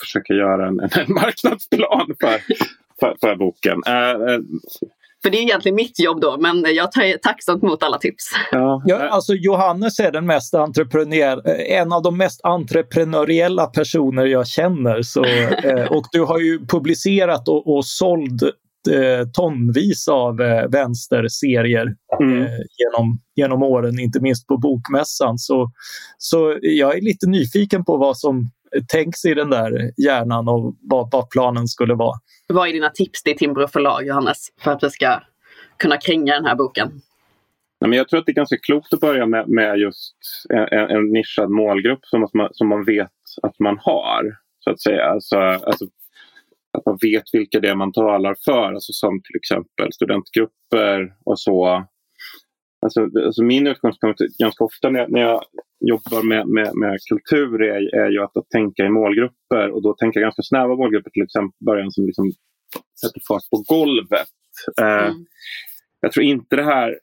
försöka 0.00 0.34
göra 0.34 0.68
en, 0.68 0.80
en 0.80 1.14
marknadsplan 1.14 2.14
för, 2.20 2.40
för, 3.00 3.16
för 3.20 3.36
boken. 3.36 3.76
Uh, 3.88 4.40
för 5.22 5.30
det 5.30 5.38
är 5.38 5.42
egentligen 5.42 5.76
mitt 5.76 6.00
jobb 6.00 6.20
då, 6.20 6.36
men 6.40 6.74
jag 6.74 6.92
tar 6.92 7.18
tacksamt 7.18 7.62
emot 7.62 7.82
alla 7.82 7.98
tips. 7.98 8.24
Ja. 8.52 8.82
ja 8.86 9.08
alltså 9.08 9.34
Johannes 9.34 10.00
är 10.00 10.12
den 10.12 10.26
mest 10.26 10.54
entreprenör, 10.54 11.48
en 11.48 11.92
av 11.92 12.02
de 12.02 12.16
mest 12.16 12.40
entreprenöriella 12.44 13.66
personer 13.66 14.26
jag 14.26 14.46
känner. 14.46 15.02
Så, 15.02 15.24
eh, 15.64 15.92
och 15.92 16.04
du 16.12 16.20
har 16.20 16.38
ju 16.38 16.66
publicerat 16.66 17.48
och, 17.48 17.76
och 17.76 17.86
sålt 17.86 18.42
eh, 18.90 19.28
tonvis 19.32 20.08
av 20.08 20.40
eh, 20.40 20.68
vänsterserier 20.68 21.94
mm. 22.20 22.42
eh, 22.42 22.50
genom, 22.78 23.18
genom 23.36 23.62
åren, 23.62 23.98
inte 23.98 24.20
minst 24.20 24.46
på 24.46 24.56
Bokmässan. 24.56 25.38
Så, 25.38 25.70
så 26.18 26.58
jag 26.62 26.96
är 26.96 27.00
lite 27.00 27.26
nyfiken 27.26 27.84
på 27.84 27.96
vad 27.96 28.18
som 28.18 28.50
tänks 28.88 29.24
i 29.24 29.34
den 29.34 29.50
där 29.50 29.90
hjärnan 29.96 30.48
och 30.48 30.76
vad, 30.80 31.10
vad 31.12 31.30
planen 31.30 31.68
skulle 31.68 31.94
vara. 31.94 32.18
Vad 32.46 32.68
är 32.68 32.72
dina 32.72 32.90
tips 32.90 33.22
till 33.22 33.36
Timbro 33.36 33.68
förlag, 33.68 34.06
Johannes, 34.06 34.48
för 34.60 34.70
att 34.70 34.82
vi 34.82 34.90
ska 34.90 35.20
kunna 35.76 35.96
kränga 35.96 36.34
den 36.34 36.44
här 36.44 36.54
boken? 36.54 37.00
men 37.80 37.92
jag 37.92 38.08
tror 38.08 38.20
att 38.20 38.26
det 38.26 38.32
är 38.32 38.34
ganska 38.34 38.56
klokt 38.56 38.92
att 38.92 39.00
börja 39.00 39.26
med, 39.26 39.48
med 39.48 39.78
just 39.78 40.16
en, 40.48 40.90
en 40.90 41.12
nischad 41.12 41.50
målgrupp 41.50 42.00
som 42.02 42.28
man, 42.34 42.48
som 42.52 42.68
man 42.68 42.84
vet 42.84 43.10
att 43.42 43.58
man 43.58 43.78
har. 43.80 44.36
Så 44.60 44.70
att 44.70 44.80
säga. 44.80 45.04
Alltså, 45.04 45.36
alltså, 45.36 45.84
att 46.78 46.86
man 46.86 46.98
vet 47.00 47.24
vilka 47.32 47.60
det 47.60 47.68
är 47.68 47.74
man 47.74 47.92
talar 47.92 48.36
för, 48.44 48.72
alltså 48.72 48.92
som 48.92 49.22
till 49.22 49.36
exempel 49.36 49.92
studentgrupper 49.92 51.14
och 51.24 51.40
så. 51.40 51.84
Alltså, 52.80 53.00
alltså 53.26 53.42
min 53.42 53.66
utgångspunkt 53.66 54.20
ganska 54.38 54.64
ofta 54.64 54.90
när 54.90 55.00
jag, 55.00 55.10
när 55.10 55.20
jag 55.20 55.42
jobbar 55.80 56.22
med, 56.22 56.48
med, 56.48 56.70
med 56.74 56.98
kultur 57.08 57.62
är, 57.62 57.94
är 57.94 58.10
ju 58.10 58.22
att, 58.22 58.36
att 58.36 58.50
tänka 58.50 58.84
i 58.84 58.88
målgrupper 58.88 59.70
och 59.70 59.82
då 59.82 59.94
tänka 59.94 60.20
ganska 60.20 60.42
snäva 60.42 60.76
målgrupper 60.76 61.10
till 61.10 61.22
exempel 61.22 61.56
början 61.66 61.90
som 61.90 62.06
liksom 62.06 62.32
sätter 63.00 63.20
fart 63.28 63.50
på 63.50 63.64
golvet. 63.74 64.28
Eh, 64.80 65.06
mm. 65.06 65.26
jag 66.00 66.12
tror 66.12 66.24
inte 66.24 66.56
det 66.56 66.62
här 66.62 66.98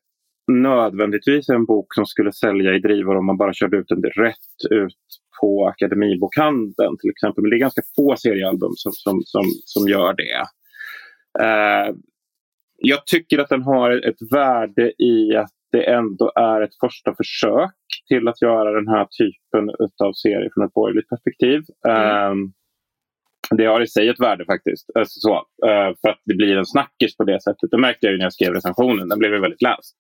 nödvändigtvis 0.52 1.50
är 1.50 1.54
en 1.54 1.66
bok 1.66 1.94
som 1.94 2.06
skulle 2.06 2.32
sälja 2.32 2.76
i 2.76 2.80
drivor 2.80 3.18
om 3.18 3.26
man 3.26 3.38
bara 3.38 3.54
körde 3.54 3.78
ut 3.78 3.88
den 3.88 4.04
rätt 4.04 4.72
ut 4.72 4.98
på 5.42 5.68
Akademibokhandeln 5.68 6.98
till 6.98 7.10
exempel. 7.10 7.42
Men 7.42 7.50
det 7.50 7.58
är 7.58 7.68
ganska 7.68 7.82
få 7.96 8.16
seriealbum 8.18 8.72
som, 8.76 8.92
som, 8.92 9.22
som, 9.26 9.44
som 9.66 9.88
gör 9.88 10.14
det. 10.14 10.48
Eh, 11.46 11.96
jag 12.78 13.06
tycker 13.06 13.40
att 13.40 13.50
den 13.50 13.62
har 13.62 14.08
ett 14.10 14.32
värde 14.32 15.04
i 15.04 15.36
att 15.36 15.52
det 15.76 15.84
ändå 15.84 16.32
är 16.36 16.62
ett 16.62 16.80
första 16.86 17.16
försök 17.16 17.76
till 18.08 18.28
att 18.28 18.42
göra 18.42 18.72
den 18.72 18.88
här 18.88 19.08
typen 19.20 19.70
av 20.04 20.14
serie 20.14 20.50
från 20.54 20.66
ett 20.66 20.74
borgerligt 20.74 21.10
perspektiv. 21.10 21.62
Mm. 21.88 22.32
Um, 22.32 22.54
det 23.58 23.66
har 23.66 23.82
i 23.82 23.88
sig 23.88 24.10
ett 24.10 24.20
värde 24.20 24.46
faktiskt. 24.46 24.86
Alltså 24.96 25.20
så, 25.20 25.36
uh, 25.68 25.96
för 26.02 26.10
att 26.10 26.22
det 26.26 26.36
blir 26.36 26.58
en 26.58 26.66
snackis 26.66 27.18
på 27.18 27.24
det 27.24 27.44
sättet. 27.44 27.72
Det 27.72 27.78
märkte 27.78 28.08
jag 28.08 28.18
när 28.18 28.26
jag 28.26 28.34
skrev 28.34 28.54
recensionen. 28.54 29.10
Den 29.10 29.20
blev 29.20 29.32
väldigt 29.32 29.62
läst. 29.62 29.96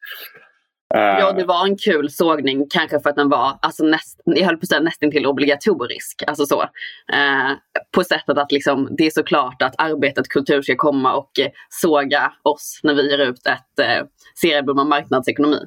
Uh, 0.95 1.01
ja, 1.01 1.31
det 1.31 1.43
var 1.43 1.65
en 1.65 1.77
kul 1.77 2.09
sågning. 2.09 2.67
Kanske 2.69 2.99
för 2.99 3.09
att 3.09 3.15
den 3.15 3.29
var 3.29 3.59
alltså 3.61 3.83
näst, 3.83 4.21
jag 4.25 4.45
höll 4.45 4.57
på 4.57 4.63
att 4.63 4.69
säga 4.69 4.81
nästan 4.81 5.11
till 5.11 5.25
obligatorisk. 5.25 6.23
Alltså 6.27 6.45
så. 6.45 6.61
Uh, 6.61 7.51
på 7.95 8.03
sättet 8.03 8.37
att 8.37 8.51
liksom, 8.51 8.89
det 8.97 9.05
är 9.05 9.11
såklart 9.11 9.61
att 9.61 9.75
arbetet 9.77 10.27
kultur 10.27 10.61
ska 10.61 10.75
komma 10.75 11.13
och 11.13 11.31
såga 11.69 12.33
oss 12.43 12.79
när 12.83 12.93
vi 12.93 13.09
ger 13.09 13.19
ut 13.19 13.47
ett 13.47 13.79
uh, 13.79 14.07
seriealbum 14.35 14.79
om 14.79 14.89
marknadsekonomi. 14.89 15.59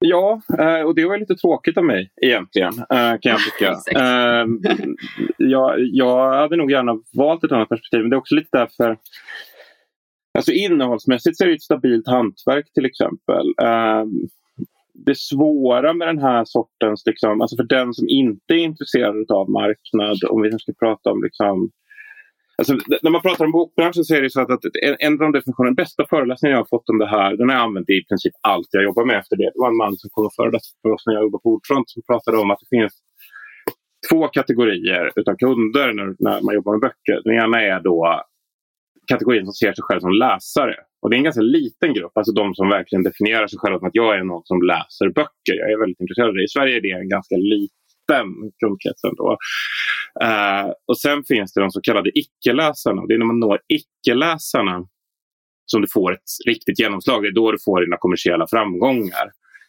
Ja, 0.00 0.40
eh, 0.58 0.86
och 0.86 0.94
det 0.94 1.06
var 1.06 1.18
lite 1.18 1.34
tråkigt 1.34 1.76
av 1.76 1.84
mig 1.84 2.10
egentligen 2.22 2.72
eh, 2.78 3.14
kan 3.20 3.32
jag 3.32 3.40
tycka. 3.40 3.74
Jag, 5.40 5.74
jag 5.78 6.32
hade 6.32 6.56
nog 6.56 6.70
gärna 6.70 6.92
valt 7.12 7.44
ett 7.44 7.52
annat 7.52 7.68
perspektiv 7.68 8.00
men 8.00 8.10
det 8.10 8.16
är 8.16 8.18
också 8.18 8.34
lite 8.34 8.58
därför 8.58 8.96
Alltså 10.38 10.52
innehållsmässigt 10.52 11.36
så 11.36 11.44
är 11.44 11.48
det 11.48 11.54
ett 11.54 11.62
stabilt 11.62 12.06
hantverk 12.06 12.72
till 12.74 12.84
exempel. 12.84 13.46
Ehm, 13.62 14.28
det 14.94 15.18
svåra 15.18 15.92
med 15.92 16.08
den 16.08 16.18
här 16.18 16.44
sortens, 16.44 17.02
liksom, 17.06 17.40
alltså 17.40 17.56
för 17.56 17.64
den 17.64 17.94
som 17.94 18.08
inte 18.08 18.54
är 18.54 18.58
intresserad 18.58 19.30
av 19.30 19.50
marknad, 19.50 20.18
om 20.30 20.42
vi 20.42 20.58
ska 20.58 20.72
prata 20.72 21.10
om 21.10 21.22
liksom, 21.22 21.70
Alltså, 22.60 22.74
när 23.02 23.10
man 23.10 23.22
pratar 23.22 23.44
om 23.44 23.52
bokbranschen 23.52 24.04
så 24.04 24.14
är 24.14 24.22
det 24.22 24.30
så 24.30 24.40
att, 24.40 24.50
att 24.50 24.60
en 24.98 25.12
av 25.12 25.18
de 25.18 25.32
definitionerna, 25.32 25.74
bästa 25.74 26.06
föreläsningen 26.10 26.52
jag 26.52 26.60
har 26.60 26.68
fått 26.76 26.88
om 26.88 26.98
det 26.98 27.06
här, 27.06 27.36
den 27.36 27.48
har 27.48 27.56
jag 27.56 27.64
använt 27.64 27.90
i 27.90 28.04
princip 28.08 28.34
allt 28.40 28.68
jag 28.70 28.84
jobbar 28.84 29.04
med 29.04 29.18
efter 29.18 29.36
det. 29.36 29.50
Det 29.54 29.60
var 29.62 29.70
en 29.70 29.76
man 29.76 29.96
som 29.96 30.10
kom 30.10 30.26
och 30.26 30.34
föreläste 30.34 30.78
för 30.82 30.90
oss 30.90 31.06
när 31.06 31.14
jag 31.14 31.22
jobbade 31.22 31.42
på 31.42 31.50
Ordfront 31.50 31.90
som 31.90 32.02
pratade 32.02 32.38
om 32.38 32.50
att 32.50 32.60
det 32.60 32.76
finns 32.76 32.92
två 34.10 34.28
kategorier 34.28 35.10
utav 35.16 35.34
kunder 35.34 35.92
när, 35.92 36.06
när 36.18 36.42
man 36.42 36.54
jobbar 36.54 36.72
med 36.72 36.80
böcker. 36.80 37.20
Den 37.24 37.34
ena 37.44 37.62
är 37.62 37.80
då 37.80 38.22
kategorin 39.08 39.44
som 39.44 39.52
ser 39.52 39.72
sig 39.72 39.82
själv 39.82 40.00
som 40.00 40.12
läsare. 40.12 40.74
Och 41.02 41.10
det 41.10 41.16
är 41.16 41.18
en 41.18 41.24
ganska 41.24 41.42
liten 41.42 41.94
grupp, 41.94 42.12
alltså 42.14 42.32
de 42.32 42.54
som 42.54 42.68
verkligen 42.68 43.02
definierar 43.02 43.46
sig 43.46 43.58
själva 43.58 43.78
som 43.78 43.88
att 43.88 43.94
jag 43.94 44.18
är 44.18 44.24
någon 44.24 44.42
som 44.44 44.62
läser 44.62 45.08
böcker. 45.08 45.54
Jag 45.62 45.72
är 45.72 45.78
väldigt 45.78 46.00
intresserad 46.00 46.28
av 46.28 46.34
det. 46.34 46.44
I 46.44 46.48
Sverige 46.48 46.76
är 46.76 46.80
det 46.80 46.90
en 46.90 47.08
ganska 47.08 47.36
liten 47.36 47.78
fem 48.12 48.30
kundkretsen. 48.60 49.10
Då. 49.16 49.36
Uh, 50.24 50.72
och 50.86 50.98
sen 50.98 51.24
finns 51.28 51.52
det 51.52 51.60
de 51.60 51.70
så 51.70 51.80
kallade 51.80 52.10
icke-läsarna. 52.18 53.06
Det 53.06 53.14
är 53.14 53.18
när 53.18 53.26
man 53.26 53.40
når 53.40 53.58
icke-läsarna 53.68 54.86
som 55.66 55.82
du 55.82 55.88
får 55.92 56.12
ett 56.12 56.30
riktigt 56.46 56.78
genomslag. 56.80 57.22
Det 57.22 57.28
är 57.28 57.32
då 57.32 57.52
du 57.52 57.58
får 57.64 57.80
dina 57.80 57.96
kommersiella 57.96 58.46
framgångar. 58.50 59.26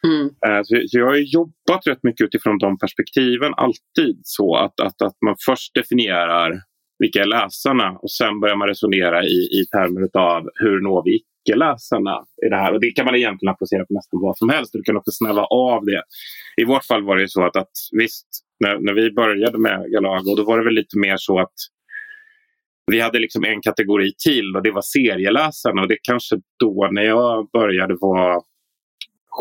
Mm. 0.08 0.30
Så, 0.66 0.88
så, 0.88 1.00
jag 1.00 1.06
har 1.06 1.16
jobbat 1.16 1.88
rätt 1.88 2.04
mycket 2.04 2.26
utifrån 2.26 2.58
de 2.58 2.78
perspektiven 2.78 3.54
alltid. 3.54 4.22
Så 4.24 4.56
att, 4.56 4.80
att, 4.80 5.02
att 5.02 5.18
man 5.26 5.36
först 5.46 5.74
definierar 5.74 6.62
vilka 7.00 7.22
är 7.22 7.26
läsarna 7.26 7.98
och 8.02 8.12
sen 8.12 8.40
börjar 8.40 8.56
man 8.56 8.68
resonera 8.68 9.24
i, 9.24 9.38
i 9.60 9.66
termer 9.72 10.10
av 10.14 10.50
hur 10.56 10.80
når 10.82 11.04
vi 11.06 11.16
icke-läsarna 11.16 12.24
i 12.46 12.50
det 12.50 12.56
här. 12.56 12.74
Och 12.74 12.80
det 12.80 12.92
kan 12.92 13.06
man 13.06 13.16
egentligen 13.16 13.52
applicera 13.52 13.86
på 13.86 13.94
nästan 13.94 14.22
vad 14.22 14.38
som 14.38 14.50
helst. 14.50 14.74
Du 14.74 14.82
kan 14.84 14.98
också 14.98 15.12
snäva 15.12 15.44
av 15.44 15.86
det. 15.86 16.04
I 16.62 16.66
vårt 16.66 16.86
fall 16.86 17.04
var 17.04 17.18
det 17.18 17.30
så 17.30 17.46
att, 17.46 17.56
att 17.56 17.72
visst, 17.92 18.28
när, 18.60 18.80
när 18.80 18.94
vi 18.94 19.12
började 19.12 19.58
med 19.58 19.92
Galago 19.92 20.36
då 20.36 20.44
var 20.44 20.58
det 20.58 20.64
väl 20.64 20.74
lite 20.74 21.00
mer 21.00 21.16
så 21.18 21.40
att 21.40 21.54
vi 22.92 23.00
hade 23.00 23.20
liksom 23.20 23.44
en 23.44 23.62
kategori 23.62 24.12
till 24.26 24.56
och 24.56 24.64
det 24.64 24.72
var 24.72 24.82
serieläsarna. 24.82 25.82
Och 25.82 25.88
det 25.88 25.98
kanske 26.02 26.36
då 26.60 26.90
när 26.92 27.02
jag 27.02 27.50
började 27.54 27.96
var 28.00 28.42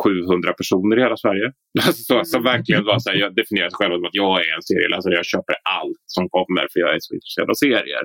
700 0.05 0.53
personer 0.61 0.95
i 0.99 1.03
hela 1.07 1.17
Sverige. 1.17 1.47
så, 2.09 2.25
som 2.25 2.43
verkligen 2.43 2.85
var 2.85 2.99
så 2.99 3.11
här, 3.11 3.17
jag 3.25 3.35
definierar 3.35 3.71
sig 3.71 3.79
själv 3.81 3.95
som 3.95 4.05
att 4.05 4.21
jag 4.23 4.35
är 4.45 4.51
en 4.57 4.63
serieläsare. 4.71 5.15
Jag 5.15 5.27
köper 5.35 5.55
allt 5.79 6.03
som 6.17 6.25
kommer 6.37 6.65
för 6.73 6.79
jag 6.85 6.91
är 6.95 6.99
så 7.01 7.15
intresserad 7.15 7.49
av 7.51 7.55
serier. 7.55 8.05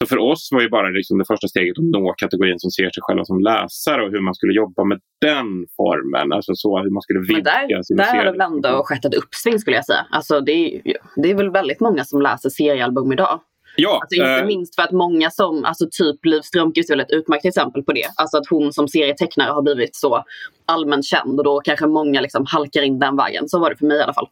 Så 0.00 0.06
för 0.08 0.18
oss 0.18 0.48
var 0.52 0.60
ju 0.60 0.68
bara 0.68 0.88
liksom 0.88 1.18
det 1.18 1.24
första 1.24 1.48
steget 1.48 1.78
att 1.78 1.84
nå 1.84 2.14
kategorin 2.22 2.58
som 2.58 2.70
ser 2.70 2.90
sig 2.90 3.02
själva 3.06 3.24
som 3.24 3.40
läsare 3.40 4.00
och 4.04 4.10
hur 4.10 4.20
man 4.20 4.34
skulle 4.34 4.54
jobba 4.54 4.84
med 4.84 4.98
den 5.20 5.48
formen. 5.76 6.32
Alltså 6.32 6.52
så 6.54 6.78
hur 6.78 6.90
man 6.90 7.02
skulle 7.02 7.20
vidga 7.20 7.34
Men 7.34 7.44
där, 7.44 7.96
där 7.96 8.16
har 8.16 8.24
det 8.24 8.30
väl 8.30 8.40
ändå 8.40 8.82
skett 8.84 9.04
ett 9.04 9.14
uppsving 9.14 9.58
skulle 9.58 9.76
jag 9.76 9.86
säga. 9.86 10.06
Alltså 10.10 10.40
det, 10.40 10.52
är, 10.52 10.82
det 11.16 11.30
är 11.30 11.34
väl 11.34 11.50
väldigt 11.50 11.80
många 11.80 12.04
som 12.04 12.22
läser 12.22 12.50
seriealbum 12.50 13.12
idag. 13.12 13.40
Ja, 13.80 14.00
alltså 14.02 14.20
inte 14.20 14.40
äh... 14.40 14.46
minst 14.46 14.74
för 14.74 14.82
att 14.82 14.92
många 14.92 15.30
som, 15.30 15.64
alltså 15.64 15.86
typ 15.90 16.24
Liv 16.24 16.40
Strömquist 16.40 16.90
är 16.90 16.94
väl 16.94 17.00
ett 17.00 17.10
utmärkt 17.10 17.44
exempel 17.44 17.82
på 17.82 17.92
det. 17.92 18.06
Alltså 18.16 18.36
att 18.36 18.46
hon 18.50 18.72
som 18.72 18.88
serietecknare 18.88 19.50
har 19.50 19.62
blivit 19.62 19.96
så 19.96 20.24
allmänt 20.66 21.04
känd 21.04 21.38
och 21.38 21.44
då 21.44 21.60
kanske 21.60 21.86
många 21.86 22.20
liksom 22.20 22.44
halkar 22.48 22.82
in 22.82 22.98
den 22.98 23.16
vägen. 23.16 23.48
Så 23.48 23.58
var 23.58 23.70
det 23.70 23.76
för 23.76 23.86
mig 23.86 23.98
i 23.98 24.02
alla 24.02 24.14
fall. 24.14 24.28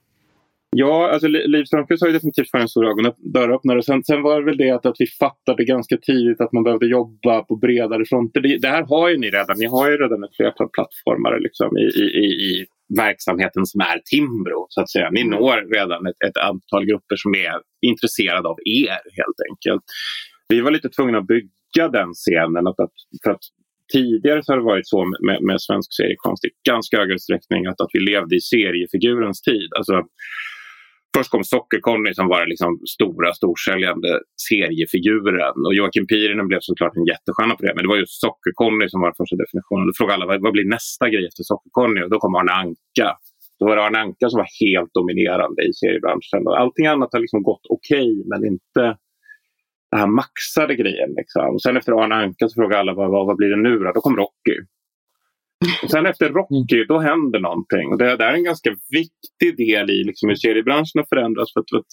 Ja, 0.70 1.10
alltså 1.12 1.28
Liv 1.28 1.64
Strömquist 1.64 2.02
har 2.02 2.08
ju 2.08 2.14
definitivt 2.14 2.52
varit 2.52 2.62
en 2.62 2.68
stor 2.68 3.32
dörröppnare. 3.32 3.82
Sen, 3.82 4.04
sen 4.04 4.22
var 4.22 4.40
det 4.40 4.44
väl 4.44 4.56
det 4.56 4.70
att, 4.70 4.86
att 4.86 4.96
vi 4.98 5.06
fattade 5.06 5.64
ganska 5.64 5.96
tidigt 5.96 6.40
att 6.40 6.52
man 6.52 6.64
behövde 6.64 6.86
jobba 6.86 7.42
på 7.42 7.56
bredare 7.56 8.04
fronter. 8.04 8.40
Det, 8.40 8.58
det 8.58 8.68
här 8.68 8.82
har 8.82 9.08
ju 9.08 9.16
ni 9.18 9.30
redan. 9.30 9.56
Ni 9.58 9.66
har 9.66 9.90
ju 9.90 9.96
redan 9.96 10.24
ett 10.24 10.36
flertal 10.36 10.68
plattformar 10.68 11.40
liksom, 11.40 11.78
i, 11.78 11.86
i, 12.02 12.26
i 12.46 12.66
verksamheten 12.96 13.66
som 13.66 13.80
är 13.80 13.98
Timbro. 14.10 14.66
Så 14.68 14.80
att 14.80 14.90
säga. 14.90 15.10
Ni 15.10 15.20
mm. 15.20 15.30
når 15.34 15.74
redan 15.74 16.06
ett, 16.06 16.20
ett 16.28 16.36
antal 16.36 16.84
grupper 16.84 17.16
som 17.16 17.34
är 17.34 17.54
intresserade 17.86 18.48
av 18.48 18.58
er 18.64 19.00
helt 19.20 19.40
enkelt. 19.50 19.84
Vi 20.48 20.60
var 20.60 20.70
lite 20.70 20.88
tvungna 20.88 21.18
att 21.18 21.26
bygga 21.26 21.88
den 21.98 22.10
scenen. 22.12 22.66
Att, 22.66 22.80
att, 22.80 22.96
för 23.24 23.30
att 23.30 23.44
tidigare 23.92 24.42
så 24.42 24.52
har 24.52 24.58
det 24.58 24.64
varit 24.64 24.88
så 24.88 25.04
med, 25.26 25.38
med 25.42 25.60
svensk 25.60 25.88
seriekonst 25.96 26.44
i 26.44 26.50
ganska 26.68 26.98
hög 26.98 27.10
utsträckning 27.10 27.66
att, 27.66 27.80
att 27.80 27.92
vi 27.92 28.00
levde 28.00 28.36
i 28.36 28.40
seriefigurens 28.40 29.40
tid. 29.42 29.68
Alltså, 29.78 29.94
Först 31.16 31.30
kom 31.34 31.44
Socker-Conny 31.54 32.12
som 32.18 32.26
var 32.32 32.40
den 32.40 32.48
liksom 32.54 32.72
stora 32.96 33.28
storsäljande 33.40 34.10
seriefiguren. 34.48 35.56
Och 35.66 35.74
Joakim 35.78 36.06
Pirinen 36.06 36.48
blev 36.50 36.60
såklart 36.68 36.96
en 36.96 37.10
jättestjärna 37.12 37.54
på 37.56 37.62
det. 37.66 37.74
Men 37.74 37.82
det 37.84 37.90
var 37.92 38.02
just 38.04 38.22
Socker-Conny 38.24 38.86
som 38.88 39.00
var 39.00 39.08
den 39.10 39.20
första 39.20 39.36
definitionen. 39.44 39.84
Då 39.86 39.92
frågade 39.98 40.14
alla 40.16 40.26
vad, 40.30 40.38
vad 40.46 40.54
blir 40.56 40.68
nästa 40.78 41.04
grej 41.12 41.24
efter 41.30 41.42
Socker-Conny? 41.50 42.00
Och 42.04 42.10
då 42.12 42.18
kom 42.22 42.34
Arne 42.40 42.52
Anka. 42.62 43.08
Då 43.58 43.62
var 43.66 43.74
det 43.76 43.84
Arne 43.86 43.98
Anka 44.04 44.26
som 44.30 44.38
var 44.42 44.50
helt 44.64 44.92
dominerande 44.98 45.60
i 45.68 45.70
seriebranschen. 45.80 46.42
Och 46.48 46.58
allting 46.62 46.86
annat 46.94 47.12
har 47.12 47.20
liksom 47.24 47.42
gått 47.50 47.64
okej 47.76 48.08
okay, 48.12 48.28
men 48.30 48.40
inte 48.52 48.82
den 49.90 50.00
här 50.02 50.10
maxade 50.20 50.74
grejen. 50.82 51.10
Liksom. 51.20 51.46
Och 51.54 51.62
sen 51.62 51.76
efter 51.80 51.92
Arne 52.00 52.14
Anka 52.14 52.44
så 52.48 52.54
frågade 52.60 52.80
alla 52.80 52.94
vad, 53.00 53.08
vad, 53.14 53.26
vad 53.28 53.36
blir 53.40 53.50
det 53.54 53.62
nu 53.68 53.74
då? 53.78 53.92
Då 53.96 54.00
kom 54.06 54.16
Rocky. 54.22 54.56
Och 55.82 55.90
sen 55.90 56.06
efter 56.06 56.28
Rocky, 56.28 56.84
då 56.84 56.98
händer 56.98 57.40
någonting. 57.40 57.96
Det, 57.96 58.16
det 58.16 58.24
är 58.24 58.34
en 58.34 58.44
ganska 58.44 58.70
viktig 58.90 59.66
del 59.66 59.90
i 59.90 60.04
liksom, 60.04 60.28
hur 60.28 60.36
seriebranschen 60.36 60.98
har 60.98 61.06
förändrats. 61.08 61.52
För 61.52 61.60
att, 61.60 61.70
för 61.70 61.78
att 61.78 61.92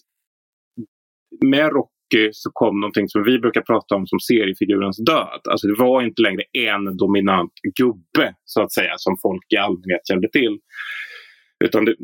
med 1.46 1.70
Rocky 1.72 2.30
så 2.32 2.50
kom 2.54 2.80
någonting 2.80 3.10
som 3.10 3.24
vi 3.24 3.40
brukar 3.40 3.62
prata 3.62 3.96
om 3.96 4.08
som 4.08 4.20
seriefigurens 4.20 4.98
död. 5.06 5.42
Alltså 5.50 5.68
det 5.68 5.76
var 5.78 6.02
inte 6.02 6.22
längre 6.22 6.44
en 6.54 6.98
dominant 6.98 7.54
gubbe 7.78 8.36
så 8.46 8.62
att 8.62 8.74
säga 8.74 8.94
som 8.98 9.18
folk 9.22 9.46
i 9.54 9.58
allmänhet 9.58 10.08
kände 10.08 10.30
till. 10.30 10.60
Utan 11.66 11.86
det, 11.86 11.96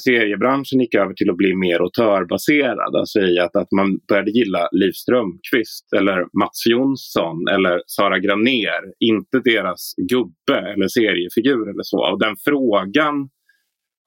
seriebranschen 0.00 0.80
gick 0.80 0.94
över 0.94 1.14
till 1.14 1.30
att 1.30 1.36
bli 1.36 1.56
mer 1.56 1.80
autörbaserad. 1.80 2.96
Alltså 2.96 3.20
i 3.20 3.38
att, 3.38 3.56
att 3.56 3.72
man 3.72 3.98
började 4.08 4.30
gilla 4.30 4.68
Liv 4.72 4.92
Strömquist 4.92 5.92
eller 5.96 6.18
Mats 6.40 6.66
Jonsson 6.66 7.48
eller 7.48 7.82
Sara 7.86 8.18
Graner. 8.18 8.82
Inte 9.00 9.40
deras 9.44 9.94
gubbe 10.10 10.58
eller 10.72 10.88
seriefigur 10.88 11.70
eller 11.70 11.82
så. 11.82 11.98
Och 12.12 12.20
den 12.20 12.36
frågan 12.44 13.28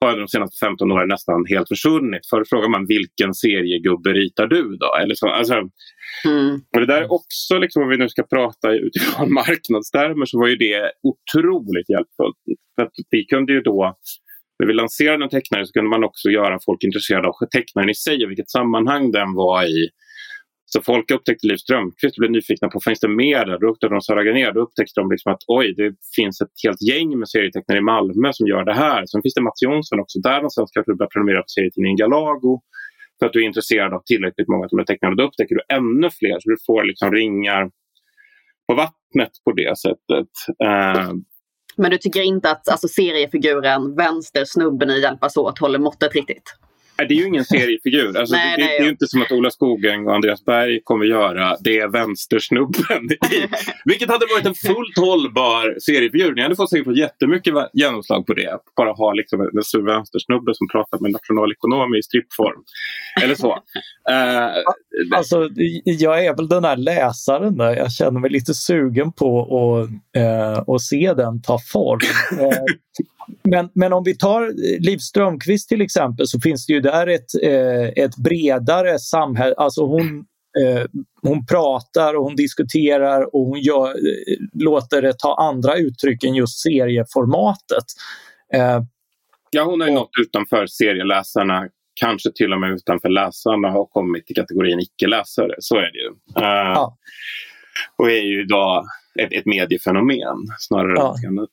har 0.04 0.16
de 0.16 0.28
senaste 0.28 0.66
15 0.66 0.92
åren 0.92 1.08
nästan 1.08 1.46
helt 1.48 1.68
försvunnit. 1.68 2.26
Förr 2.30 2.44
frågar 2.50 2.68
man 2.68 2.86
vilken 2.86 3.34
seriegubbe 3.34 4.10
ritar 4.12 4.46
du 4.46 4.76
då? 4.76 4.90
Eller 5.02 5.14
så, 5.14 5.28
alltså, 5.28 5.54
mm. 6.24 6.54
och 6.74 6.80
det 6.80 6.86
där 6.86 7.02
är 7.02 7.12
också, 7.12 7.58
liksom, 7.58 7.82
om 7.82 7.88
vi 7.88 7.96
nu 7.96 8.08
ska 8.08 8.22
prata 8.22 8.72
utifrån 8.72 9.32
marknadstermer, 9.40 10.26
så 10.26 10.38
var 10.38 10.48
ju 10.48 10.56
det 10.56 10.92
otroligt 11.10 11.90
hjälpfullt. 11.90 12.40
För 12.74 12.82
att 12.82 12.92
vi 13.10 13.24
kunde 13.24 13.52
ju 13.52 13.60
då 13.60 13.98
när 14.60 14.66
vi 14.66 14.72
lanserade 14.72 15.24
en 15.24 15.30
tecknare 15.30 15.66
så 15.66 15.72
kunde 15.72 15.90
man 15.90 16.04
också 16.04 16.28
göra 16.28 16.58
folk 16.66 16.84
intresserade 16.84 17.28
av 17.28 17.34
tecknaren 17.56 17.90
i 17.90 17.94
sig 17.94 18.24
och 18.24 18.30
vilket 18.30 18.50
sammanhang 18.50 19.10
den 19.10 19.34
var 19.34 19.64
i. 19.64 19.88
Så 20.72 20.82
folk 20.82 21.10
upptäckte 21.10 21.46
Liv 21.46 21.56
Strömquist 21.56 22.16
och 22.16 22.20
blev 22.22 22.30
nyfikna 22.30 22.68
på 22.68 22.80
finns 22.80 23.00
det 23.00 23.08
mer 23.08 23.46
där? 23.46 23.58
Då 23.58 23.66
upptäckte 23.70 23.94
de 23.94 24.00
Sara 24.00 24.24
Garnér. 24.24 24.52
Då 24.52 24.60
upptäckte 24.60 25.00
de 25.00 25.10
liksom 25.10 25.32
att 25.32 25.42
oj, 25.46 25.74
det 25.76 25.94
finns 26.16 26.40
ett 26.40 26.56
helt 26.64 26.82
gäng 26.90 27.18
med 27.18 27.28
serietecknare 27.28 27.78
i 27.78 27.82
Malmö 27.92 28.28
som 28.32 28.46
gör 28.46 28.64
det 28.64 28.74
här. 28.74 29.06
Sen 29.06 29.22
finns 29.22 29.34
det 29.34 29.42
Mats 29.42 29.62
Jonsson 29.62 30.00
också. 30.00 30.18
Där 30.18 30.36
någonstans 30.36 30.70
kanske 30.74 30.92
du 30.92 30.96
börjar 30.96 31.10
prenumerera 31.14 31.42
på 31.42 31.52
serietidningen 31.56 31.96
Galago 31.96 32.52
för 33.18 33.26
att 33.26 33.32
du 33.32 33.38
är 33.42 33.46
intresserad 33.46 33.92
av 33.94 34.02
tillräckligt 34.10 34.48
många 34.48 34.64
av 34.64 34.70
de 34.70 34.78
här 34.78 34.90
tecknare. 34.90 35.14
Då 35.14 35.24
upptäcker 35.28 35.54
du 35.54 35.62
ännu 35.78 36.08
fler 36.18 36.36
så 36.40 36.46
du 36.50 36.56
får 36.66 36.84
liksom 36.84 37.12
ringar 37.12 37.70
på 38.68 38.74
vattnet 38.74 39.32
på 39.44 39.52
det 39.52 39.78
sättet. 39.78 40.32
Uh, 40.64 41.10
men 41.76 41.90
du 41.90 41.98
tycker 41.98 42.20
inte 42.20 42.50
att 42.50 42.68
alltså, 42.68 42.88
seriefiguren, 42.88 43.94
vänstersnubben 43.96 44.90
i 44.90 45.00
Hjälpas 45.00 45.36
åt 45.36 45.58
håller 45.58 45.78
måttet 45.78 46.14
riktigt? 46.14 46.54
Det 47.08 47.14
är 47.14 47.16
ju 47.16 47.26
ingen 47.26 47.44
seriefigur. 47.44 48.18
Alltså, 48.18 48.36
nej, 48.36 48.56
det, 48.56 48.64
nej, 48.64 48.76
det, 48.78 48.82
är 48.82 48.84
ju 48.84 48.90
inte 48.90 49.06
som 49.06 49.22
att 49.22 49.32
Ola 49.32 49.50
Skogeng 49.50 50.06
och 50.06 50.14
Andreas 50.14 50.44
Berg 50.44 50.80
kommer 50.84 51.04
göra 51.04 51.56
det 51.60 51.86
vänstersnubben. 51.86 53.04
I, 53.10 53.46
vilket 53.84 54.08
hade 54.08 54.26
varit 54.26 54.46
en 54.46 54.54
fullt 54.54 54.98
hållbar 54.98 55.76
seriefigur. 55.80 56.34
Ni 56.34 56.42
hade 56.42 56.56
fått 56.56 56.70
säkert 56.70 56.84
fått 56.84 56.96
jättemycket 56.96 57.54
genomslag 57.72 58.26
på 58.26 58.34
det. 58.34 58.58
Bara 58.76 58.92
ha 58.92 59.12
liksom 59.12 59.40
en 59.40 59.84
vänstersnubbe 59.86 60.54
som 60.54 60.68
pratar 60.68 60.98
med 60.98 61.10
nationalekonom 61.10 61.94
i 61.94 62.02
strippform. 62.02 62.62
Eller 63.22 63.34
så. 63.34 63.52
Uh, 64.10 64.64
alltså, 65.18 65.48
jag 65.84 66.24
är 66.24 66.36
väl 66.36 66.48
den 66.48 66.62
där 66.62 66.76
läsaren 66.76 67.56
där. 67.56 67.76
Jag 67.76 67.92
känner 67.92 68.20
mig 68.20 68.30
lite 68.30 68.54
sugen 68.54 69.12
på 69.12 69.40
att, 69.42 69.88
uh, 70.22 70.74
att 70.74 70.82
se 70.82 71.14
den 71.14 71.42
ta 71.42 71.58
form. 71.72 72.00
Uh, 72.40 72.48
men, 73.42 73.68
men 73.74 73.92
om 73.92 74.04
vi 74.04 74.16
tar 74.16 74.52
Liv 74.80 74.98
Strömquist 74.98 75.68
till 75.68 75.80
exempel 75.80 76.26
så 76.26 76.40
finns 76.40 76.66
det 76.66 76.72
ju 76.72 76.80
där 76.90 77.06
ett, 77.06 77.34
eh, 77.42 78.04
ett 78.04 78.16
bredare 78.16 78.98
samhälle. 78.98 79.54
Alltså 79.56 79.86
hon, 79.86 80.24
eh, 80.60 80.84
hon 81.22 81.46
pratar 81.46 82.14
och 82.14 82.24
hon 82.24 82.36
diskuterar 82.36 83.34
och 83.34 83.46
hon 83.46 83.60
gör, 83.60 83.88
eh, 83.88 84.36
låter 84.52 85.02
det 85.02 85.18
ta 85.18 85.34
andra 85.34 85.76
uttryck 85.76 86.24
än 86.24 86.34
just 86.34 86.62
serieformatet. 86.62 87.84
Ja, 89.50 89.64
hon 89.64 89.80
har 89.80 89.88
ju 89.88 89.94
nått 89.94 90.10
utanför 90.20 90.66
serieläsarna 90.66 91.68
kanske 91.94 92.32
till 92.32 92.52
och 92.52 92.60
med 92.60 92.72
utanför 92.72 93.08
läsarna 93.08 93.78
och 93.78 93.90
kommit 93.90 94.30
i 94.30 94.34
kategorin 94.34 94.80
icke-läsare. 94.80 95.54
Så 95.58 95.76
är 95.76 95.92
det 95.92 95.98
ju. 95.98 96.14
Ja. 96.34 96.96
Och 97.96 98.10
är 98.10 98.22
ju 98.22 98.42
idag 98.42 98.84
ett, 99.20 99.32
ett 99.32 99.46
mediefenomen 99.46 100.36
snarare 100.58 100.94
ja. 100.96 101.14
än 101.26 101.38
annat 101.38 101.50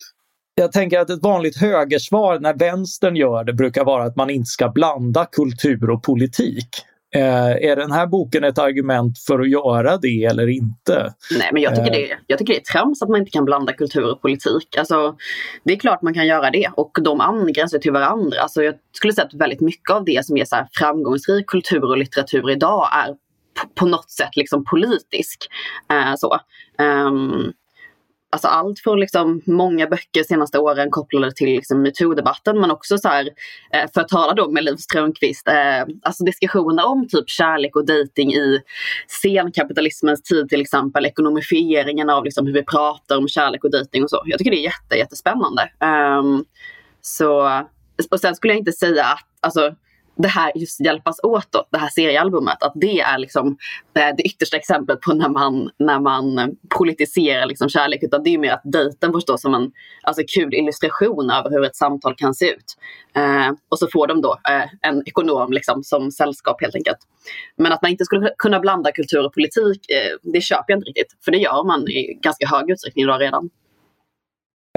jag 0.59 0.71
tänker 0.71 0.99
att 0.99 1.09
ett 1.09 1.23
vanligt 1.23 1.57
högersvar 1.57 2.39
när 2.39 2.53
vänstern 2.53 3.15
gör 3.15 3.43
det 3.43 3.53
brukar 3.53 3.85
vara 3.85 4.03
att 4.03 4.15
man 4.15 4.29
inte 4.29 4.47
ska 4.47 4.69
blanda 4.69 5.25
kultur 5.25 5.89
och 5.89 6.03
politik. 6.03 6.67
Eh, 7.15 7.69
är 7.69 7.75
den 7.75 7.91
här 7.91 8.07
boken 8.07 8.43
ett 8.43 8.59
argument 8.59 9.19
för 9.19 9.39
att 9.39 9.49
göra 9.49 9.97
det 9.97 10.23
eller 10.23 10.47
inte? 10.47 11.13
Nej, 11.39 11.49
men 11.53 11.61
jag 11.61 11.75
tycker, 11.75 11.91
det, 11.91 12.11
eh. 12.11 12.17
jag 12.27 12.39
tycker 12.39 12.53
det 12.53 12.59
är 12.59 12.73
trams 12.73 13.01
att 13.01 13.09
man 13.09 13.19
inte 13.19 13.31
kan 13.31 13.45
blanda 13.45 13.73
kultur 13.73 14.11
och 14.11 14.21
politik. 14.21 14.77
Alltså, 14.77 15.15
det 15.63 15.73
är 15.73 15.79
klart 15.79 16.01
man 16.01 16.13
kan 16.13 16.27
göra 16.27 16.51
det 16.51 16.69
och 16.75 16.97
de 17.01 17.21
angränsar 17.21 17.79
till 17.79 17.91
varandra. 17.91 18.41
Alltså, 18.41 18.63
jag 18.63 18.75
skulle 18.91 19.13
säga 19.13 19.25
att 19.25 19.33
väldigt 19.33 19.61
mycket 19.61 19.95
av 19.95 20.05
det 20.05 20.25
som 20.25 20.37
är 20.37 20.45
så 20.45 20.67
framgångsrik 20.71 21.47
kultur 21.47 21.83
och 21.83 21.97
litteratur 21.97 22.51
idag 22.51 22.87
är 23.05 23.15
på 23.75 23.85
något 23.85 24.09
sätt 24.09 24.35
liksom 24.35 24.65
politisk. 24.65 25.47
Eh, 25.91 26.15
så. 26.15 26.39
Um, 26.79 27.53
alltså 28.29 28.47
allt 28.47 28.79
från 28.79 28.99
liksom 28.99 29.41
många 29.45 29.87
böcker 29.87 30.23
senaste 30.23 30.59
åren 30.59 30.91
kopplade 30.91 31.33
till 31.33 31.47
liksom 31.47 31.81
metoo-debatten 31.81 32.59
men 32.59 32.71
också 32.71 32.97
så 32.97 33.07
här, 33.07 33.29
eh, 33.73 33.89
för 33.93 34.01
att 34.01 34.07
tala 34.07 34.33
då 34.33 34.51
med 34.51 34.63
Liv 34.63 34.75
Strömquist, 34.75 35.47
eh, 35.47 35.95
alltså 36.01 36.23
diskussioner 36.23 36.85
om 36.85 37.07
typ 37.07 37.29
kärlek 37.29 37.75
och 37.75 37.85
dejting 37.85 38.33
i 38.33 38.59
senkapitalismens 39.21 40.23
tid 40.23 40.49
till 40.49 40.61
exempel, 40.61 41.05
ekonomifieringen 41.05 42.09
av 42.09 42.25
liksom 42.25 42.45
hur 42.45 42.53
vi 42.53 42.63
pratar 42.63 43.17
om 43.17 43.27
kärlek 43.27 43.63
och 43.63 43.71
dejting 43.71 44.03
och 44.03 44.09
så. 44.09 44.23
Jag 44.25 44.37
tycker 44.37 44.51
det 44.51 44.57
är 44.57 44.63
jätte, 44.63 44.95
jättespännande. 44.95 45.69
Um, 46.19 46.45
så, 47.01 47.61
och 48.11 48.19
sen 48.19 48.35
skulle 48.35 48.53
jag 48.53 48.59
inte 48.59 48.71
säga 48.71 49.05
att, 49.05 49.27
alltså 49.39 49.75
det 50.17 50.27
här 50.27 50.51
just 50.55 50.79
hjälpas 50.79 51.19
åt, 51.23 51.51
då, 51.51 51.65
det 51.71 51.77
här 51.77 51.89
seriealbumet, 51.89 52.63
att 52.63 52.71
det 52.75 52.99
är 52.99 53.17
liksom 53.17 53.57
det, 53.93 54.13
det 54.17 54.23
yttersta 54.23 54.57
exemplet 54.57 55.01
på 55.01 55.13
när 55.13 55.29
man, 55.29 55.69
när 55.79 55.99
man 55.99 56.55
politiserar 56.77 57.45
liksom 57.45 57.69
kärlek. 57.69 58.03
Utan 58.03 58.23
det 58.23 58.29
är 58.29 58.37
mer 58.37 58.51
att 58.51 58.61
dejten 58.63 59.11
får 59.11 59.19
stå 59.19 59.37
som 59.37 59.53
en 59.53 59.71
alltså, 60.03 60.23
kul 60.35 60.53
illustration 60.53 61.29
över 61.29 61.49
hur 61.49 61.65
ett 61.65 61.75
samtal 61.75 62.15
kan 62.15 62.33
se 62.33 62.49
ut. 62.49 62.77
Eh, 63.15 63.51
och 63.69 63.79
så 63.79 63.87
får 63.93 64.07
de 64.07 64.21
då 64.21 64.39
eh, 64.49 64.89
en 64.89 65.03
ekonom 65.07 65.51
liksom, 65.51 65.83
som 65.83 66.11
sällskap 66.11 66.61
helt 66.61 66.75
enkelt. 66.75 66.99
Men 67.57 67.71
att 67.71 67.81
man 67.81 67.91
inte 67.91 68.05
skulle 68.05 68.33
kunna 68.37 68.59
blanda 68.59 68.91
kultur 68.91 69.25
och 69.25 69.33
politik, 69.33 69.91
eh, 69.91 70.31
det 70.33 70.41
köper 70.41 70.65
jag 70.67 70.77
inte 70.77 70.89
riktigt. 70.89 71.17
För 71.25 71.31
det 71.31 71.37
gör 71.37 71.63
man 71.67 71.87
i 71.87 72.19
ganska 72.21 72.47
hög 72.47 72.71
utsträckning 72.71 73.03
idag 73.03 73.21
redan. 73.21 73.49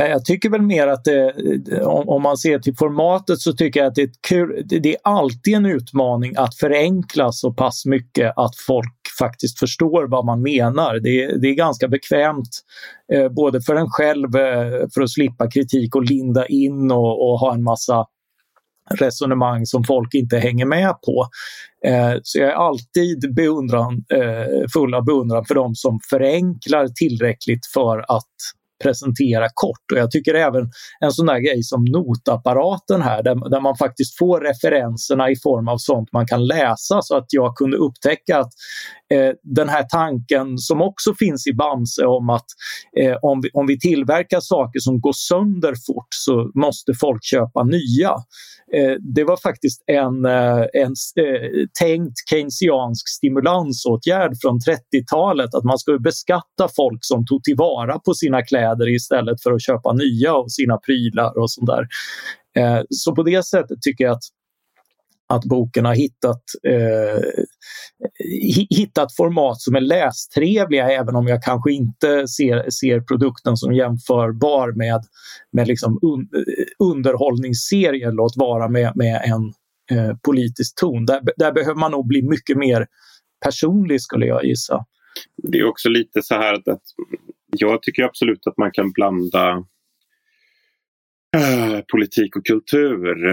Eh, 0.01 0.07
jag 0.07 0.25
tycker 0.25 0.51
väl 0.51 0.63
mer 0.63 0.87
att 0.87 1.07
eh, 1.07 1.27
det, 1.59 1.83
om 1.85 2.23
man 2.23 2.37
ser 2.37 2.59
till 2.59 2.77
formatet 2.77 3.39
så 3.39 3.53
tycker 3.53 3.81
jag 3.81 3.87
att 3.87 3.95
det 3.95 4.03
är, 4.03 4.11
kul, 4.29 4.63
det 4.67 4.95
är 4.95 4.97
alltid 5.05 5.55
en 5.55 5.67
utmaning 5.67 6.37
att 6.37 6.55
förenkla 6.55 7.33
så 7.33 7.53
pass 7.53 7.87
mycket 7.87 8.33
att 8.37 8.57
folk 8.67 8.95
faktiskt 9.19 9.59
förstår 9.59 10.09
vad 10.09 10.25
man 10.25 10.43
menar. 10.43 10.95
Det, 10.95 11.41
det 11.41 11.49
är 11.49 11.55
ganska 11.55 11.89
bekvämt 11.89 12.49
eh, 13.13 13.29
både 13.29 13.61
för 13.61 13.75
en 13.75 13.91
själv 13.91 14.37
eh, 14.37 14.89
för 14.95 15.01
att 15.03 15.11
slippa 15.11 15.51
kritik 15.51 15.95
och 15.95 16.05
linda 16.05 16.47
in 16.47 16.91
och, 16.91 17.31
och 17.31 17.39
ha 17.39 17.55
en 17.55 17.63
massa 17.63 18.07
resonemang 18.99 19.67
som 19.67 19.85
folk 19.85 20.15
inte 20.15 20.39
hänger 20.39 20.67
med 20.67 20.95
på. 21.07 21.29
Eh, 21.87 22.19
så 22.23 22.39
jag 22.39 22.49
är 22.49 22.55
alltid 22.55 23.35
beundran, 23.35 24.05
eh, 24.15 24.69
full 24.73 24.95
av 24.95 25.05
beundran 25.05 25.45
för 25.45 25.55
de 25.55 25.75
som 25.75 26.01
förenklar 26.11 26.89
tillräckligt 26.89 27.67
för 27.67 27.99
att 27.99 28.35
presentera 28.83 29.49
kort. 29.55 29.93
Och 29.93 29.99
jag 29.99 30.11
tycker 30.11 30.35
även 30.35 30.71
en 31.01 31.13
sån 31.13 31.27
där 31.27 31.39
grej 31.39 31.63
som 31.63 31.85
notapparaten 31.85 33.03
här 33.03 33.23
där, 33.23 33.51
där 33.51 33.61
man 33.61 33.77
faktiskt 33.77 34.19
får 34.19 34.41
referenserna 34.41 35.31
i 35.31 35.37
form 35.37 35.69
av 35.69 35.79
sånt 35.79 36.13
man 36.13 36.27
kan 36.27 36.47
läsa 36.47 37.03
så 37.03 37.17
att 37.17 37.27
jag 37.29 37.57
kunde 37.57 37.77
upptäcka 37.77 38.39
att 38.39 38.53
eh, 39.15 39.33
den 39.43 39.69
här 39.69 39.83
tanken 39.83 40.59
som 40.59 40.83
också 40.83 41.15
finns 41.19 41.47
i 41.47 41.53
Bamse 41.53 42.05
om 42.07 42.31
att 42.31 42.47
eh, 43.01 43.17
om, 43.23 43.41
vi, 43.41 43.51
om 43.53 43.67
vi 43.67 43.79
tillverkar 43.79 44.41
saker 44.41 44.81
som 44.81 45.01
går 45.01 45.13
sönder 45.13 45.75
fort 45.87 46.09
så 46.11 46.51
måste 46.55 46.95
folk 47.01 47.25
köpa 47.25 47.65
nya. 47.65 48.15
Eh, 48.73 48.97
det 49.15 49.25
var 49.25 49.37
faktiskt 49.37 49.85
en, 49.87 50.25
eh, 50.25 50.65
en 50.73 50.95
eh, 51.17 51.67
tänkt 51.81 52.15
keynesiansk 52.31 53.09
stimulansåtgärd 53.09 54.33
från 54.43 54.59
30-talet 54.59 55.55
att 55.55 55.65
man 55.65 55.79
skulle 55.79 55.99
beskatta 55.99 56.69
folk 56.77 56.99
som 57.03 57.27
tog 57.27 57.45
tillvara 57.45 57.99
på 57.99 58.15
sina 58.15 58.43
kläder 58.43 58.95
istället 58.95 59.43
för 59.43 59.53
att 59.53 59.63
köpa 59.63 59.93
nya 59.93 60.33
av 60.33 60.47
sina 60.49 60.77
prylar 60.77 61.39
och 61.39 61.51
sånt 61.51 61.67
där. 61.67 61.87
Så 62.91 63.15
på 63.15 63.23
det 63.23 63.47
sättet 63.47 63.83
tycker 63.83 64.05
jag 64.05 64.13
att 64.13 64.23
att 65.31 65.45
boken 65.45 65.85
har 65.85 65.95
hittat, 65.95 66.43
eh, 66.63 67.21
hittat 68.71 69.17
format 69.17 69.61
som 69.61 69.75
är 69.75 69.81
lästrevliga 69.81 70.91
även 70.91 71.17
om 71.17 71.27
jag 71.27 71.43
kanske 71.43 71.73
inte 71.73 72.29
ser, 72.29 72.71
ser 72.71 73.01
produkten 73.01 73.57
som 73.57 73.73
jämförbar 73.73 74.73
med, 74.73 75.01
med 75.53 75.69
liksom 75.69 75.99
un, 76.03 76.29
underhållningsserier, 76.79 78.13
låt 78.13 78.37
vara 78.37 78.69
med, 78.69 78.93
med 78.95 79.23
en 79.25 79.53
eh, 79.99 80.17
politisk 80.23 80.81
ton. 80.81 81.07
Där, 81.07 81.21
där 81.37 81.53
behöver 81.53 81.81
man 81.81 81.91
nog 81.91 82.07
bli 82.07 82.23
mycket 82.23 82.57
mer 82.57 82.87
personlig 83.45 84.03
skulle 84.03 84.27
jag 84.27 84.45
gissa. 84.45 84.85
Det 85.37 85.59
är 85.59 85.65
också 85.65 85.89
lite 85.89 86.23
så 86.23 86.35
här 86.35 86.55
att, 86.55 86.81
jag 87.57 87.83
tycker 87.83 88.03
absolut 88.03 88.47
att 88.47 88.59
man 88.59 88.71
kan 88.73 88.93
blanda 88.93 89.65
eh, 91.37 91.81
politik 91.93 92.37
och 92.37 92.47
kultur. 92.47 93.31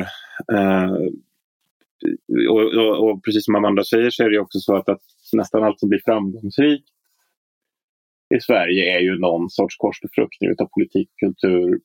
Eh, 0.54 0.92
och, 2.50 2.74
och, 2.74 3.10
och, 3.10 3.24
precis 3.24 3.46
som 3.46 3.56
Amanda 3.56 3.84
säger 3.84 4.10
så 4.10 4.24
är 4.24 4.30
det 4.30 4.40
också 4.40 4.60
så 4.60 4.76
att, 4.76 4.90
att 4.90 5.02
nästan 5.34 5.64
allt 5.64 5.80
som 5.80 5.90
blir 5.90 6.02
framgångsrikt 6.06 6.88
i 8.36 8.40
Sverige 8.40 8.98
är 8.98 9.00
ju 9.00 9.20
någon 9.20 9.50
sorts 9.50 9.78
korsbefruktning 9.78 10.50
av 10.50 10.66
politik 10.66 11.10
och 11.10 11.20
kultur. 11.20 11.80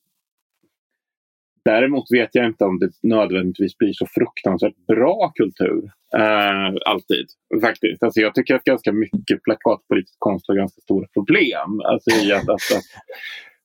Däremot 1.65 2.03
vet 2.11 2.29
jag 2.31 2.45
inte 2.45 2.65
om 2.65 2.79
det 2.79 2.89
nödvändigtvis 3.03 3.77
blir 3.77 3.93
så 3.93 4.05
fruktansvärt 4.05 4.85
bra 4.87 5.31
kultur. 5.35 5.83
Eh, 6.17 6.73
alltid, 6.85 7.27
faktiskt. 7.61 8.03
Alltså 8.03 8.19
jag 8.19 8.35
tycker 8.35 8.55
att 8.55 8.63
ganska 8.63 8.91
mycket 8.91 9.43
plakatpolitisk 9.43 10.15
konst 10.19 10.47
har 10.47 10.55
ganska 10.55 10.81
stora 10.81 11.07
problem. 11.13 11.79
Alltså 11.85 12.25
i 12.25 12.33
att, 12.33 12.49
att, 12.49 12.49
att, 12.49 12.83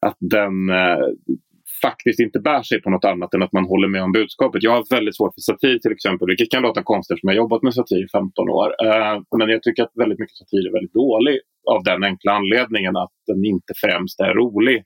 att 0.00 0.16
den 0.20 0.70
eh, 0.70 0.98
faktiskt 1.86 2.20
inte 2.20 2.38
bär 2.40 2.62
sig 2.62 2.82
på 2.82 2.90
något 2.90 3.04
annat 3.04 3.34
än 3.34 3.42
att 3.42 3.52
man 3.52 3.64
håller 3.64 3.88
med 3.88 4.02
om 4.02 4.12
budskapet. 4.12 4.62
Jag 4.62 4.72
har 4.76 4.94
väldigt 4.96 5.16
svårt 5.16 5.34
för 5.34 5.40
satir 5.40 5.78
till 5.78 5.92
exempel, 5.92 6.26
vilket 6.28 6.50
kan 6.50 6.62
låta 6.62 6.82
konstigt 6.82 7.20
som 7.20 7.28
jag 7.28 7.36
jobbat 7.36 7.62
med 7.62 7.74
satir 7.74 8.04
i 8.04 8.08
15 8.08 8.48
år. 8.48 8.68
Eh, 8.86 9.14
men 9.38 9.48
jag 9.48 9.62
tycker 9.62 9.82
att 9.82 9.92
väldigt 10.02 10.18
mycket 10.18 10.36
satir 10.36 10.68
är 10.68 10.72
väldigt 10.72 10.98
dålig 11.02 11.36
av 11.74 11.80
den 11.84 12.04
enkla 12.04 12.32
anledningen 12.32 12.96
att 12.96 13.14
den 13.26 13.44
inte 13.44 13.72
främst 13.82 14.20
är 14.20 14.34
rolig. 14.34 14.78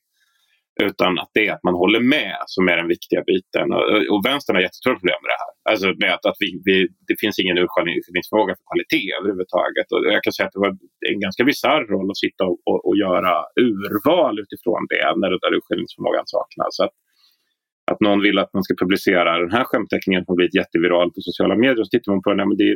Utan 0.81 1.19
att 1.19 1.31
det 1.35 1.47
är 1.49 1.53
att 1.53 1.67
man 1.69 1.75
håller 1.83 2.01
med 2.01 2.37
som 2.47 2.69
är 2.69 2.77
den 2.77 2.89
viktiga 2.97 3.23
biten. 3.31 3.67
Och, 3.77 3.85
och 4.13 4.21
vänstern 4.29 4.57
har 4.57 4.63
jättestora 4.63 4.95
problem 5.01 5.21
med 5.23 5.31
det 5.33 5.41
här. 5.43 5.53
Alltså 5.71 5.87
med 6.03 6.13
att, 6.17 6.25
att 6.31 6.39
vi, 6.45 6.49
vi, 6.69 6.77
det 7.09 7.17
finns 7.23 7.37
ingen 7.43 7.59
urskiljningsförmåga 7.65 8.53
för 8.57 8.65
kvalitet 8.69 9.09
överhuvudtaget. 9.19 9.87
Och 9.93 10.01
jag 10.15 10.23
kan 10.25 10.33
säga 10.33 10.47
att 10.47 10.57
det 10.57 10.65
var 10.67 10.73
en 11.13 11.21
ganska 11.27 11.43
bisarr 11.51 11.85
roll 11.95 12.09
att 12.11 12.23
sitta 12.25 12.43
och, 12.51 12.59
och, 12.71 12.81
och, 12.87 12.97
göra 13.05 13.33
urval 13.67 14.35
utifrån 14.45 14.83
det 14.93 15.07
när 15.21 15.31
den 15.35 15.43
där 15.45 15.53
urskiljningsförmågan 15.59 16.27
saknas. 16.37 16.73
Så 16.79 16.83
att, 16.87 16.95
att 17.91 18.01
någon 18.07 18.21
vill 18.27 18.39
att 18.43 18.53
man 18.57 18.65
ska 18.67 18.73
publicera 18.83 19.31
den 19.45 19.55
här 19.57 19.65
skämtteckningen 19.69 20.25
som 20.25 20.35
blivit 20.37 20.61
jätteviral 20.61 21.09
på 21.15 21.19
sociala 21.29 21.57
medier. 21.63 21.81
Och 21.81 21.89
så 21.89 21.95
tittar 21.95 22.13
man 22.13 22.23
på 22.23 22.31
den, 22.31 22.49
men 22.51 22.59
det, 22.63 22.71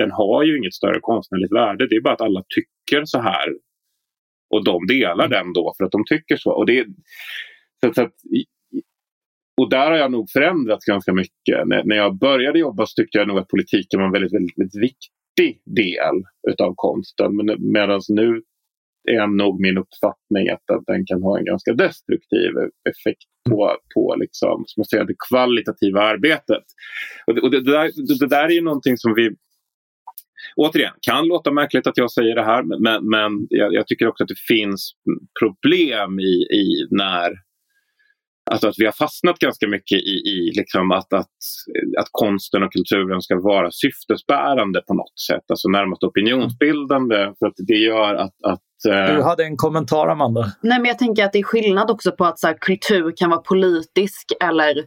den 0.00 0.10
har 0.20 0.38
ju 0.46 0.52
inget 0.58 0.78
större 0.80 1.00
konstnärligt 1.10 1.54
värde. 1.60 1.82
Det 1.88 1.96
är 1.96 2.06
bara 2.08 2.16
att 2.18 2.26
alla 2.28 2.42
tycker 2.56 3.00
så 3.14 3.20
här 3.30 3.46
och 4.52 4.64
de 4.64 4.86
delar 4.86 5.28
den 5.28 5.52
då 5.52 5.74
för 5.76 5.84
att 5.84 5.92
de 5.92 6.04
tycker 6.04 6.36
så. 6.36 6.50
Och, 6.50 6.66
det, 6.66 6.86
så, 7.84 7.94
så 7.94 8.02
att, 8.02 8.12
och 9.60 9.70
där 9.70 9.90
har 9.90 9.96
jag 9.96 10.12
nog 10.12 10.30
förändrats 10.30 10.84
ganska 10.84 11.12
mycket. 11.12 11.66
När, 11.66 11.84
när 11.84 11.96
jag 11.96 12.18
började 12.18 12.58
jobba 12.58 12.86
så 12.86 13.02
tyckte 13.02 13.18
jag 13.18 13.28
nog 13.28 13.38
att 13.38 13.48
politiken 13.48 14.00
var 14.00 14.06
en 14.06 14.12
väldigt, 14.12 14.34
väldigt, 14.34 14.58
väldigt 14.58 14.82
viktig 14.82 15.62
del 15.76 16.16
utav 16.48 16.72
konsten. 16.76 17.36
Men, 17.36 17.72
Medan 17.72 18.00
nu 18.08 18.42
är 19.10 19.26
nog 19.26 19.60
min 19.60 19.78
uppfattning 19.78 20.48
att, 20.48 20.70
att 20.70 20.86
den 20.86 21.06
kan 21.06 21.22
ha 21.22 21.38
en 21.38 21.44
ganska 21.44 21.72
destruktiv 21.72 22.50
effekt 22.90 23.28
på, 23.50 23.76
på 23.94 24.16
liksom, 24.18 24.64
som 24.66 24.80
jag 24.80 24.86
säger, 24.86 25.04
det 25.04 25.14
kvalitativa 25.28 26.00
arbetet. 26.00 26.64
Och, 27.26 27.34
det, 27.34 27.40
och 27.40 27.50
det, 27.50 27.60
det, 27.60 27.72
där, 27.72 28.18
det 28.18 28.26
där 28.26 28.44
är 28.44 28.54
ju 28.54 28.60
någonting 28.60 28.96
som 28.96 29.14
vi 29.14 29.30
återigen, 30.56 30.94
kan 31.00 31.26
låta 31.26 31.52
märkligt 31.52 31.86
att 31.86 31.96
jag 31.96 32.10
säger 32.10 32.34
det 32.34 32.44
här 32.44 32.62
men, 32.62 33.10
men 33.10 33.46
jag, 33.50 33.74
jag 33.74 33.86
tycker 33.86 34.08
också 34.08 34.24
att 34.24 34.28
det 34.28 34.40
finns 34.48 34.92
problem 35.40 36.20
i, 36.20 36.34
i 36.60 36.86
när 36.90 37.32
Alltså 38.50 38.68
att 38.68 38.74
vi 38.78 38.84
har 38.84 38.92
fastnat 38.92 39.38
ganska 39.38 39.68
mycket 39.68 39.98
i, 39.98 40.14
i 40.34 40.52
liksom 40.54 40.90
att, 40.90 41.12
att, 41.12 41.36
att 41.98 42.08
konsten 42.10 42.62
och 42.62 42.72
kulturen 42.72 43.20
ska 43.22 43.40
vara 43.40 43.70
syftesbärande 43.70 44.82
på 44.88 44.94
något 44.94 45.20
sätt. 45.28 45.44
Alltså 45.48 45.68
närmast 45.68 46.02
opinionsbildande. 46.02 47.16
För 47.38 47.46
att 47.46 47.54
det 47.56 47.74
gör 47.74 48.14
att, 48.14 48.34
att 48.44 48.92
eh, 48.92 49.16
du 49.16 49.22
hade 49.22 49.44
en 49.44 49.56
kommentar 49.56 50.08
Amanda. 50.08 50.52
Nej 50.62 50.78
men 50.78 50.88
jag 50.88 50.98
tänker 50.98 51.24
att 51.24 51.32
det 51.32 51.38
är 51.38 51.42
skillnad 51.42 51.90
också 51.90 52.12
på 52.12 52.24
att 52.24 52.38
så 52.38 52.46
här, 52.46 52.56
kultur 52.60 53.12
kan 53.16 53.30
vara 53.30 53.40
politisk 53.40 54.26
eller 54.40 54.78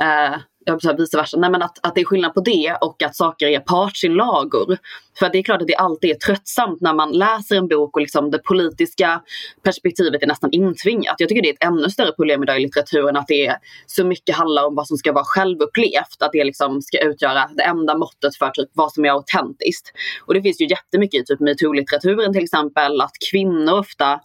eh, 0.00 0.38
jag 0.64 0.96
vice 0.96 1.16
versa. 1.16 1.36
Nej, 1.38 1.50
men 1.50 1.62
att, 1.62 1.78
att 1.82 1.94
det 1.94 2.00
är 2.00 2.04
skillnad 2.04 2.34
på 2.34 2.40
det 2.40 2.76
och 2.80 3.02
att 3.02 3.16
saker 3.16 3.46
är 3.46 3.60
partsinlagor. 3.60 4.78
För 5.18 5.28
det 5.28 5.38
är 5.38 5.42
klart 5.42 5.60
att 5.60 5.68
det 5.68 5.76
alltid 5.76 6.10
är 6.10 6.14
tröttsamt 6.14 6.80
när 6.80 6.94
man 6.94 7.12
läser 7.12 7.56
en 7.56 7.68
bok 7.68 7.96
och 7.96 8.00
liksom 8.00 8.30
det 8.30 8.38
politiska 8.38 9.22
perspektivet 9.62 10.22
är 10.22 10.26
nästan 10.26 10.50
intvingat. 10.52 11.14
Jag 11.18 11.28
tycker 11.28 11.42
det 11.42 11.48
är 11.48 11.54
ett 11.54 11.64
ännu 11.64 11.90
större 11.90 12.12
problem 12.12 12.42
idag 12.42 12.56
i 12.56 12.62
litteraturen 12.62 13.16
att 13.16 13.26
det 13.26 13.46
är 13.46 13.56
så 13.86 14.04
mycket 14.04 14.36
handlar 14.36 14.66
om 14.66 14.74
vad 14.74 14.86
som 14.86 14.96
ska 14.96 15.12
vara 15.12 15.24
självupplevt. 15.24 16.16
Att 16.20 16.32
det 16.32 16.44
liksom 16.44 16.82
ska 16.82 16.98
utgöra 16.98 17.50
det 17.56 17.62
enda 17.62 17.96
måttet 17.96 18.36
för 18.36 18.50
typ 18.50 18.68
vad 18.72 18.92
som 18.92 19.04
är 19.04 19.10
autentiskt. 19.10 19.92
Och 20.26 20.34
det 20.34 20.42
finns 20.42 20.60
ju 20.60 20.66
jättemycket 20.66 21.20
i 21.20 21.24
typ 21.24 21.40
metoo-litteraturen 21.40 22.32
till 22.32 22.44
exempel 22.44 23.00
att 23.00 23.12
kvinnor 23.30 23.78
ofta, 23.78 24.20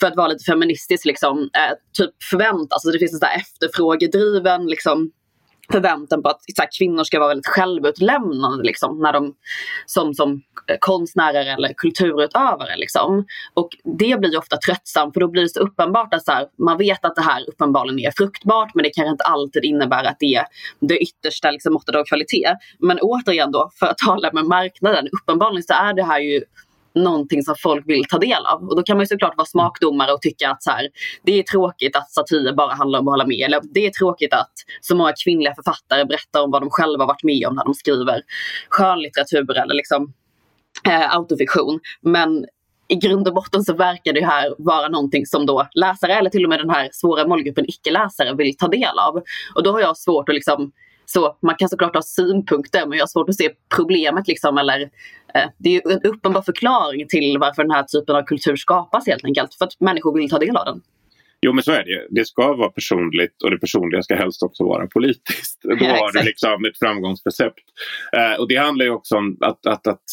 för 0.00 0.06
att 0.06 0.16
vara 0.16 0.28
lite 0.28 0.44
feministiskt, 0.44 1.04
liksom, 1.04 1.38
eh, 1.38 1.74
typ 1.98 2.10
förväntas, 2.30 2.72
alltså 2.72 2.90
det 2.90 2.98
finns 2.98 3.12
en 3.12 3.18
sån 3.18 3.28
där 3.28 3.36
efterfrågedriven 3.36 4.66
liksom, 4.66 5.10
förväntan 5.72 6.22
på 6.22 6.28
att 6.28 6.40
här, 6.58 6.68
kvinnor 6.78 7.04
ska 7.04 7.18
vara 7.18 7.28
väldigt 7.28 7.46
självutlämnande 7.46 8.64
liksom, 8.64 8.98
när 8.98 9.12
de, 9.12 9.34
som, 9.86 10.14
som 10.14 10.42
eh, 10.66 10.76
konstnärer 10.80 11.54
eller 11.56 11.72
kulturutövare. 11.76 12.76
Liksom. 12.76 13.24
Och 13.54 13.68
det 13.98 14.20
blir 14.20 14.38
ofta 14.38 14.56
tröttsamt 14.56 15.14
för 15.14 15.20
då 15.20 15.28
blir 15.28 15.42
det 15.42 15.48
så 15.48 15.60
uppenbart 15.60 16.14
att 16.14 16.24
så 16.24 16.32
här, 16.32 16.46
man 16.58 16.78
vet 16.78 17.04
att 17.04 17.16
det 17.16 17.22
här 17.22 17.44
uppenbarligen 17.48 17.98
är 17.98 18.12
fruktbart 18.16 18.74
men 18.74 18.82
det 18.82 18.90
kanske 18.90 19.10
inte 19.10 19.24
alltid 19.24 19.64
innebär 19.64 20.04
att 20.04 20.16
det 20.18 20.34
är 20.34 20.44
det 20.80 20.98
yttersta 20.98 21.50
liksom, 21.50 21.72
måttet 21.72 21.94
av 21.94 22.04
kvalitet. 22.04 22.54
Men 22.78 22.98
återigen 23.00 23.52
då, 23.52 23.70
för 23.78 23.86
att 23.86 23.98
tala 23.98 24.30
med 24.32 24.44
marknaden, 24.44 25.08
uppenbarligen 25.22 25.62
så 25.62 25.72
är 25.72 25.94
det 25.94 26.04
här 26.04 26.20
ju 26.20 26.42
någonting 26.94 27.42
som 27.42 27.54
folk 27.62 27.88
vill 27.88 28.04
ta 28.04 28.18
del 28.18 28.46
av. 28.46 28.68
Och 28.68 28.76
då 28.76 28.82
kan 28.82 28.96
man 28.96 29.02
ju 29.02 29.06
såklart 29.06 29.36
vara 29.36 29.46
smakdomare 29.46 30.12
och 30.12 30.22
tycka 30.22 30.50
att 30.50 30.62
så 30.62 30.70
här, 30.70 30.88
det 31.22 31.38
är 31.38 31.42
tråkigt 31.42 31.96
att 31.96 32.10
satir 32.10 32.52
bara 32.52 32.74
handlar 32.74 32.98
om 32.98 33.08
att 33.08 33.12
hålla 33.12 33.26
med. 33.26 33.40
Eller 33.40 33.60
det 33.74 33.86
är 33.86 33.90
tråkigt 33.90 34.34
att 34.34 34.52
så 34.80 34.96
många 34.96 35.12
kvinnliga 35.24 35.54
författare 35.54 36.04
berättar 36.04 36.42
om 36.42 36.50
vad 36.50 36.62
de 36.62 36.70
själva 36.70 37.06
varit 37.06 37.22
med 37.22 37.46
om 37.46 37.54
när 37.54 37.64
de 37.64 37.74
skriver 37.74 38.22
skönlitteratur 38.68 39.58
eller 39.58 39.74
liksom, 39.74 40.12
eh, 40.88 41.14
autofiktion. 41.14 41.80
Men 42.00 42.46
i 42.88 42.94
grund 42.94 43.28
och 43.28 43.34
botten 43.34 43.64
så 43.64 43.74
verkar 43.74 44.12
det 44.12 44.24
här 44.24 44.54
vara 44.58 44.88
någonting 44.88 45.26
som 45.26 45.46
då 45.46 45.68
läsare 45.74 46.14
eller 46.14 46.30
till 46.30 46.44
och 46.44 46.48
med 46.48 46.58
den 46.58 46.70
här 46.70 46.88
svåra 46.92 47.26
målgruppen 47.26 47.64
icke-läsare 47.68 48.34
vill 48.34 48.56
ta 48.56 48.68
del 48.68 48.98
av. 48.98 49.22
Och 49.54 49.62
då 49.62 49.72
har 49.72 49.80
jag 49.80 49.96
svårt 49.96 50.28
att 50.28 50.34
liksom 50.34 50.72
så 51.12 51.36
man 51.42 51.54
kan 51.54 51.68
såklart 51.68 51.94
ha 51.94 52.02
synpunkter 52.02 52.86
men 52.86 52.98
jag 52.98 53.02
har 53.02 53.08
svårt 53.08 53.28
att 53.28 53.36
se 53.36 53.50
problemet. 53.76 54.28
Liksom, 54.28 54.58
eller, 54.58 54.90
det 55.58 55.76
är 55.76 55.92
en 55.92 56.02
uppenbar 56.02 56.42
förklaring 56.42 57.08
till 57.08 57.38
varför 57.38 57.62
den 57.62 57.70
här 57.70 57.82
typen 57.82 58.16
av 58.16 58.22
kultur 58.22 58.56
skapas 58.56 59.06
helt 59.06 59.24
enkelt. 59.24 59.54
För 59.54 59.64
att 59.64 59.80
människor 59.80 60.14
vill 60.14 60.30
ta 60.30 60.38
del 60.38 60.56
av 60.56 60.64
den. 60.64 60.80
Jo 61.42 61.52
men 61.52 61.64
så 61.64 61.72
är 61.72 61.84
det 61.84 62.06
Det 62.10 62.24
ska 62.24 62.56
vara 62.56 62.70
personligt 62.70 63.42
och 63.44 63.50
det 63.50 63.58
personliga 63.58 64.02
ska 64.02 64.14
helst 64.14 64.42
också 64.42 64.64
vara 64.64 64.86
politiskt. 64.86 65.62
Då 65.62 65.76
ja, 65.80 65.90
har 66.00 66.12
du 66.12 66.22
liksom 66.22 66.64
ett 66.64 66.78
framgångsrecept. 66.78 67.64
Eh, 68.16 68.40
och 68.40 68.48
det 68.48 68.56
handlar 68.56 68.84
ju 68.84 68.90
också 68.90 69.16
om 69.16 69.36
att, 69.40 69.66
att, 69.66 69.86
att 69.86 70.04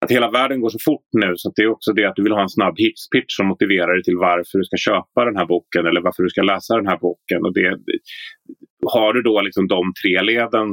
att 0.00 0.10
hela 0.10 0.30
världen 0.30 0.60
går 0.60 0.68
så 0.68 0.78
fort 0.84 1.08
nu 1.12 1.32
så 1.36 1.52
det 1.56 1.62
är 1.62 1.68
också 1.68 1.92
det 1.92 2.04
att 2.04 2.16
du 2.16 2.22
vill 2.22 2.32
ha 2.32 2.42
en 2.42 2.48
snabb 2.48 2.74
hitspitch 2.78 3.36
som 3.36 3.46
motiverar 3.46 3.94
dig 3.94 4.02
till 4.02 4.16
varför 4.16 4.58
du 4.58 4.64
ska 4.64 4.76
köpa 4.76 5.24
den 5.24 5.36
här 5.36 5.46
boken 5.46 5.86
eller 5.86 6.00
varför 6.00 6.22
du 6.22 6.28
ska 6.28 6.42
läsa 6.42 6.76
den 6.76 6.86
här 6.86 6.98
boken. 6.98 7.44
Och 7.44 7.54
det, 7.54 7.78
har 8.86 9.12
du 9.12 9.22
då 9.22 9.40
liksom 9.40 9.68
de 9.68 9.92
tre 10.02 10.22
leden 10.22 10.68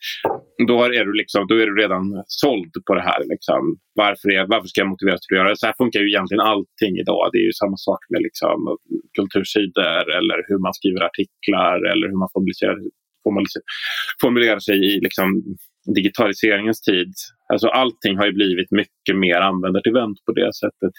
då 0.68 0.84
är, 0.84 1.04
du 1.04 1.12
liksom, 1.12 1.46
då 1.48 1.54
är 1.54 1.66
du 1.66 1.74
redan 1.82 2.04
såld 2.26 2.72
på 2.86 2.94
det 2.94 3.02
här. 3.10 3.20
Liksom. 3.32 3.60
Varför, 3.94 4.30
är, 4.30 4.46
varför 4.46 4.68
ska 4.68 4.80
jag 4.80 4.88
motiveras 4.88 5.20
till 5.20 5.34
att 5.34 5.40
göra 5.40 5.48
det? 5.48 5.56
Så 5.56 5.66
här 5.66 5.74
funkar 5.78 6.00
ju 6.00 6.08
egentligen 6.08 6.40
allting 6.52 6.92
idag. 7.02 7.22
Det 7.32 7.38
är 7.38 7.46
ju 7.50 7.52
samma 7.62 7.76
sak 7.76 8.00
med 8.12 8.20
liksom, 8.28 8.58
kultursidor 9.16 10.04
eller 10.18 10.38
hur 10.48 10.58
man 10.66 10.74
skriver 10.78 11.00
artiklar 11.10 11.76
eller 11.90 12.06
hur 12.10 12.18
man 12.22 12.30
formulerar, 12.34 12.76
formulerar 14.22 14.58
sig 14.68 14.76
i 14.90 15.00
liksom, 15.06 15.26
digitaliseringens 15.94 16.80
tid. 16.80 17.12
Alltså 17.52 17.68
allting 17.68 18.16
har 18.16 18.26
ju 18.26 18.32
blivit 18.32 18.70
mycket 18.70 19.16
mer 19.16 19.40
användartillvänt 19.40 20.24
på 20.24 20.32
det 20.32 20.54
sättet. 20.54 20.92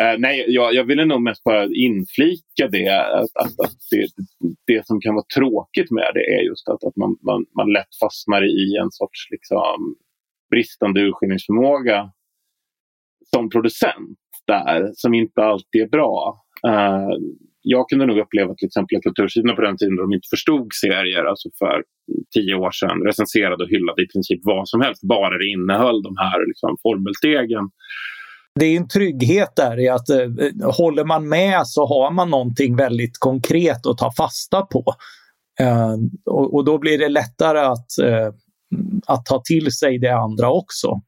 Eh, 0.00 0.18
nej, 0.18 0.44
jag, 0.48 0.74
jag 0.74 0.84
ville 0.84 1.04
nog 1.04 1.22
mest 1.22 1.44
bara 1.44 1.64
inflika 1.64 2.68
det 2.70 2.88
att, 2.88 3.36
att, 3.44 3.60
att 3.64 3.76
det, 3.90 4.08
det, 4.66 4.86
som 4.86 5.00
kan 5.00 5.14
vara 5.14 5.24
tråkigt 5.36 5.90
med 5.90 6.10
det 6.14 6.24
är 6.36 6.42
just 6.42 6.68
att, 6.68 6.84
att 6.84 6.96
man, 6.96 7.16
man, 7.22 7.44
man 7.56 7.72
lätt 7.72 7.94
fastnar 8.00 8.42
i 8.44 8.76
en 8.82 8.90
sorts 8.90 9.30
liksom, 9.30 9.96
bristande 10.50 11.00
urskiljningsförmåga 11.00 12.10
som 13.34 13.50
producent 13.50 14.18
där 14.46 14.90
som 14.94 15.14
inte 15.14 15.42
alltid 15.42 15.82
är 15.82 15.88
bra. 15.88 16.44
Uh, 16.66 17.16
jag 17.68 17.88
kunde 17.88 18.06
nog 18.06 18.18
uppleva 18.18 18.54
till 18.54 18.66
exempel 18.66 19.02
kultursidorna 19.02 19.54
på 19.54 19.62
den 19.62 19.76
tiden 19.76 19.96
de 19.96 20.12
inte 20.12 20.28
förstod 20.34 20.68
serier, 20.84 21.24
alltså 21.24 21.48
för 21.58 21.82
tio 22.34 22.54
år 22.54 22.70
sedan, 22.70 23.02
recenserade 23.06 23.64
och 23.64 23.70
hyllade 23.70 24.02
i 24.02 24.06
princip 24.06 24.40
vad 24.42 24.68
som 24.68 24.80
helst, 24.80 25.02
bara 25.02 25.38
det 25.38 25.46
innehöll 25.46 26.02
de 26.02 26.14
här 26.16 26.46
liksom, 26.48 26.76
formelstegen. 26.82 27.64
Det 28.60 28.66
är 28.66 28.76
en 28.76 28.88
trygghet 28.88 29.52
där 29.56 29.80
i 29.80 29.88
att 29.88 30.08
eh, 30.08 30.26
håller 30.78 31.04
man 31.04 31.28
med 31.28 31.66
så 31.66 31.86
har 31.86 32.10
man 32.10 32.30
någonting 32.30 32.76
väldigt 32.76 33.18
konkret 33.18 33.86
att 33.86 33.98
ta 33.98 34.12
fasta 34.12 34.62
på. 34.62 34.84
Eh, 35.60 35.94
och, 36.24 36.54
och, 36.54 36.64
då 36.64 36.78
blir 36.78 36.98
det 36.98 37.08
lättare 37.08 37.58
att, 37.58 37.98
eh, 38.02 38.28
att 39.06 39.26
ta 39.26 39.42
till 39.44 39.72
sig 39.72 39.98
det 39.98 40.14
andra 40.16 40.50
också. 40.50 41.00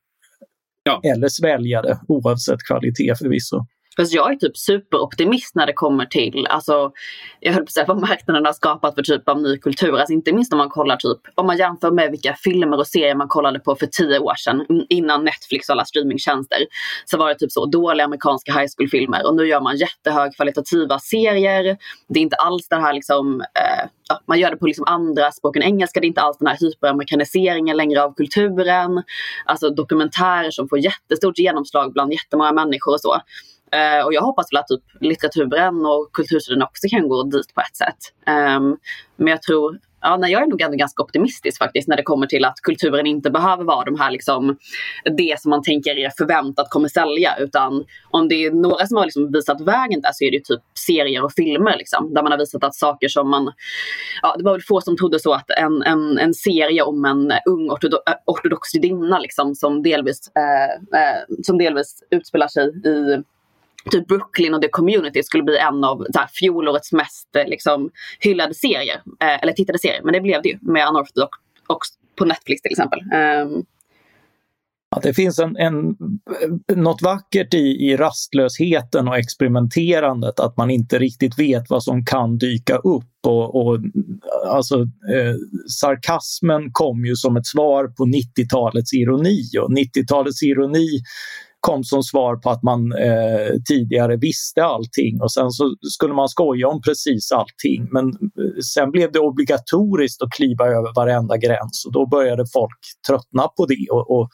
Ja. 0.83 1.01
Eller 1.05 1.29
svälja 1.29 1.83
det 1.83 1.99
oavsett 2.09 2.63
kvalitet 2.67 3.15
förvisso. 3.19 3.67
Fast 3.99 4.13
jag 4.13 4.33
är 4.33 4.37
typ 4.37 4.57
superoptimist 4.57 5.55
när 5.55 5.67
det 5.67 5.73
kommer 5.73 6.07
till, 6.07 6.47
alltså, 6.47 6.93
jag 7.41 7.53
höll 7.53 7.63
på 7.63 7.65
att 7.65 7.73
säga 7.73 7.87
vad 7.89 8.01
marknaden 8.01 8.47
har 8.47 8.53
skapat 8.53 8.95
för 8.95 9.03
typ 9.03 9.29
av 9.29 9.43
ny 9.43 9.59
kultur. 9.59 9.99
Alltså 9.99 10.13
inte 10.13 10.33
minst 10.33 10.53
om 10.53 10.59
man 10.59 10.69
kollar 10.69 10.97
typ, 10.97 11.19
om 11.35 11.47
man 11.47 11.57
jämför 11.57 11.91
med 11.91 12.11
vilka 12.11 12.35
filmer 12.35 12.79
och 12.79 12.87
serier 12.87 13.15
man 13.15 13.29
kollade 13.29 13.59
på 13.61 13.77
för 13.77 13.87
tio 13.87 14.19
år 14.19 14.35
sedan 14.35 14.67
innan 14.89 15.25
Netflix 15.25 15.69
och 15.69 15.73
alla 15.73 15.85
streamingtjänster. 15.85 16.59
Så 17.05 17.19
var 17.19 17.29
det 17.29 17.35
typ 17.35 17.53
så 17.53 17.67
dåliga 17.67 18.05
amerikanska 18.05 18.53
high 18.53 18.69
school-filmer 18.77 19.27
och 19.27 19.37
nu 19.37 19.47
gör 19.47 19.61
man 19.61 19.77
jättehögkvalitativa 19.77 20.99
serier. 20.99 21.77
Det 22.09 22.21
är 22.21 22.23
inte 22.23 22.37
alls 22.37 22.69
det 22.69 22.77
här 22.77 22.93
liksom, 22.93 23.41
eh, 23.41 23.89
ja, 24.09 24.21
man 24.27 24.39
gör 24.39 24.51
det 24.51 24.57
på 24.57 24.67
liksom 24.67 24.85
andra 24.89 25.33
språk 25.33 25.57
än 25.57 25.63
engelska. 25.63 26.01
Det 26.01 26.07
är 26.07 26.09
inte 26.09 26.21
alls 26.21 26.39
den 26.39 26.49
här 26.49 26.57
hyperamerikaniseringen 26.61 27.77
längre 27.77 28.03
av 28.03 28.15
kulturen. 28.15 29.03
Alltså 29.45 29.71
dokumentärer 29.71 30.51
som 30.51 30.69
får 30.69 30.79
jättestort 30.79 31.39
genomslag 31.39 31.93
bland 31.93 32.13
jättemånga 32.13 32.53
människor 32.53 32.93
och 32.93 33.01
så. 33.01 33.17
Uh, 33.75 34.07
och 34.07 34.15
jag 34.15 34.23
hoppas 34.23 34.53
väl 34.53 34.61
att 34.61 34.69
typ 34.69 34.83
litteraturen 35.01 35.87
och 35.87 36.13
kultursidan 36.13 36.63
också 36.63 36.89
kan 36.91 37.09
gå 37.09 37.23
dit 37.23 37.55
på 37.55 37.61
ett 37.61 37.77
sätt. 37.77 37.99
Um, 38.27 38.77
men 39.17 39.29
jag 39.29 39.43
tror 39.43 39.79
Ja, 40.01 40.17
nej, 40.17 40.33
jag 40.33 40.43
är 40.43 40.47
nog 40.47 40.63
ändå 40.63 40.77
ganska 40.77 41.03
optimistisk 41.03 41.59
faktiskt 41.59 41.89
när 41.89 41.97
det 41.97 42.03
kommer 42.03 42.27
till 42.27 42.45
att 42.45 42.61
kulturen 42.63 43.07
inte 43.07 43.31
behöver 43.31 43.65
vara 43.65 43.85
de 43.85 44.01
här 44.01 44.11
liksom, 44.11 44.57
det 45.17 45.41
som 45.41 45.51
man 45.51 45.63
tänker 45.63 45.99
är 45.99 46.11
förväntat 46.19 46.71
kommer 46.71 46.89
sälja. 46.89 47.37
Utan 47.39 47.85
om 48.11 48.29
det 48.29 48.35
är 48.35 48.51
några 48.51 48.87
som 48.87 48.97
har 48.97 49.05
liksom 49.05 49.33
visat 49.33 49.61
vägen 49.61 50.01
där 50.01 50.11
så 50.13 50.25
är 50.25 50.31
det 50.31 50.45
typ 50.45 50.61
serier 50.87 51.25
och 51.25 51.33
filmer. 51.33 51.77
Liksom, 51.79 52.15
där 52.15 52.23
man 52.23 52.33
har 52.33 52.39
visat 52.39 52.65
att 52.65 52.75
saker 52.75 53.09
som 53.09 53.31
man... 53.31 53.53
Ja, 54.23 54.35
det 54.39 54.45
var 54.45 54.53
väl 54.53 54.63
få 54.63 54.81
som 54.81 54.97
trodde 54.97 55.21
så 55.21 55.33
att 55.33 55.51
en, 55.51 55.83
en, 55.83 56.19
en 56.19 56.35
serie 56.35 56.83
om 56.83 57.05
en 57.05 57.33
ung 57.47 57.71
ortodo 57.71 57.99
ortodox 58.27 58.75
judinna 58.75 59.19
liksom, 59.19 59.55
som, 59.55 59.83
delvis, 59.83 60.31
eh, 60.37 61.01
eh, 61.01 61.23
som 61.43 61.59
delvis 61.59 62.03
utspelar 62.11 62.49
sig 62.49 62.69
i 62.69 63.23
typ 63.91 64.07
Brooklyn 64.07 64.55
och 64.55 64.63
The 64.63 64.69
Community 64.69 65.23
skulle 65.23 65.43
bli 65.43 65.59
en 65.59 65.85
av 65.85 66.07
så 66.13 66.19
här, 66.19 66.29
fjolårets 66.33 66.93
mest 66.93 67.37
eh, 67.37 67.47
liksom, 67.47 67.91
hyllade 68.21 68.55
serier. 68.55 69.03
Eh, 69.21 69.43
eller 69.43 69.53
tittade 69.53 69.79
serier, 69.79 70.01
men 70.05 70.13
det 70.13 70.21
blev 70.21 70.43
det 70.43 70.49
ju 70.49 70.59
med 70.61 70.89
Unorthodox 70.89 71.89
på 72.19 72.25
Netflix 72.25 72.63
till 72.63 72.73
exempel. 72.73 73.01
Ehm, 73.13 73.49
um, 73.49 73.65
att 74.97 75.03
det 75.03 75.15
finns 75.15 75.39
en, 75.39 75.57
en, 75.57 75.97
något 76.77 77.03
vackert 77.03 77.55
i, 77.55 77.59
i 77.59 77.97
rastlösheten 77.97 79.09
och 79.09 79.19
experimenterandet, 79.19 80.41
att 80.41 80.57
man 80.57 80.71
inte 80.71 80.99
riktigt 80.99 81.39
vet 81.39 81.71
vad 81.71 81.83
som 81.83 82.05
kan 82.05 82.39
dyka 82.39 82.77
upp. 82.77 83.05
Och, 83.27 83.57
och 83.57 83.79
alltså, 84.47 84.81
eh, 84.81 85.35
sarkasmen 85.81 86.73
kom 86.73 87.05
ju 87.05 87.17
som 87.17 87.37
ett 87.37 87.47
svar 87.47 87.89
på 87.89 88.05
90-talets 88.05 88.93
ironi 88.93 89.43
och 89.61 89.71
90-talets 89.71 90.43
ironi 90.43 91.03
kom 91.61 91.85
som 91.85 92.03
svar 92.03 92.37
på 92.37 92.51
att 92.51 92.63
man 92.63 92.93
eh, 92.93 93.53
tidigare 93.69 94.17
visste 94.17 94.65
allting 94.65 95.21
och 95.21 95.33
sen 95.33 95.51
så 95.51 95.75
skulle 95.81 96.15
man 96.15 96.29
skoja 96.29 96.69
om 96.69 96.81
precis 96.83 97.33
allting. 97.33 97.89
Men 97.93 98.07
eh, 98.09 98.61
sen 98.75 98.91
blev 98.91 99.13
det 99.13 99.19
obligatoriskt 99.19 100.23
att 100.23 100.33
kliva 100.33 100.67
över 100.67 100.95
varenda 100.95 101.37
gräns 101.37 101.85
och 101.87 101.93
då 101.93 102.07
började 102.07 102.45
folk 102.53 102.79
tröttna 103.09 103.49
på 103.49 103.67
det 103.67 103.87
och, 103.91 104.19
och 104.19 104.29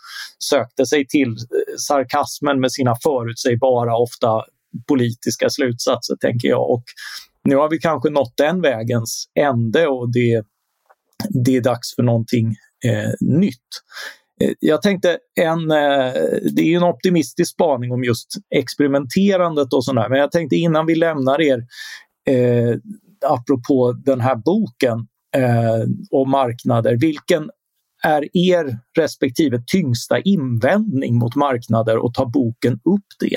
sökte 0.50 0.86
sig 0.86 1.06
till 1.06 1.28
eh, 1.28 1.76
sarkasmen 1.88 2.60
med 2.60 2.72
sina 2.72 2.94
förutsägbara, 3.02 3.96
ofta 3.96 4.42
politiska 4.88 5.50
slutsatser, 5.50 6.16
tänker 6.20 6.48
jag. 6.48 6.70
Och 6.70 6.84
nu 7.44 7.56
har 7.56 7.70
vi 7.70 7.78
kanske 7.78 8.10
nått 8.10 8.32
den 8.36 8.60
vägens 8.60 9.28
ände 9.40 9.86
och 9.86 10.12
det, 10.12 10.44
det 11.44 11.56
är 11.56 11.60
dags 11.60 11.94
för 11.94 12.02
någonting 12.02 12.46
eh, 12.84 13.10
nytt. 13.20 13.68
Jag 14.60 14.82
tänkte, 14.82 15.18
en, 15.40 15.70
eh, 15.70 16.12
det 16.52 16.62
är 16.62 16.76
en 16.76 16.82
optimistisk 16.82 17.52
spaning 17.52 17.92
om 17.92 18.04
just 18.04 18.28
experimenterandet 18.54 19.72
och 19.72 19.84
sådär, 19.84 20.08
men 20.08 20.18
jag 20.18 20.32
tänkte 20.32 20.56
innan 20.56 20.86
vi 20.86 20.94
lämnar 20.94 21.40
er, 21.40 21.58
eh, 22.28 22.76
apropå 23.26 23.92
den 23.92 24.20
här 24.20 24.36
boken 24.36 24.98
eh, 25.36 25.88
och 26.10 26.28
marknader, 26.28 26.96
vilken 27.00 27.50
är 28.02 28.36
er 28.36 28.78
respektive 28.98 29.62
tyngsta 29.66 30.20
invändning 30.20 31.18
mot 31.18 31.34
marknader 31.34 31.96
och 31.96 32.14
tar 32.14 32.26
boken 32.26 32.72
upp 32.72 33.06
det? 33.20 33.36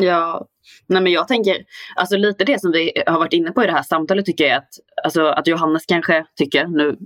Ja, 0.00 0.46
nej 0.86 1.02
men 1.02 1.12
jag 1.12 1.28
tänker, 1.28 1.56
alltså 1.96 2.16
lite 2.16 2.44
det 2.44 2.60
som 2.60 2.72
vi 2.72 2.92
har 3.06 3.18
varit 3.18 3.32
inne 3.32 3.52
på 3.52 3.64
i 3.64 3.66
det 3.66 3.72
här 3.72 3.82
samtalet 3.82 4.26
tycker 4.26 4.44
jag 4.44 4.56
att, 4.56 4.68
alltså 5.04 5.26
att 5.26 5.46
Johannes 5.46 5.86
kanske 5.86 6.24
tycker, 6.38 6.66
nu 6.66 6.96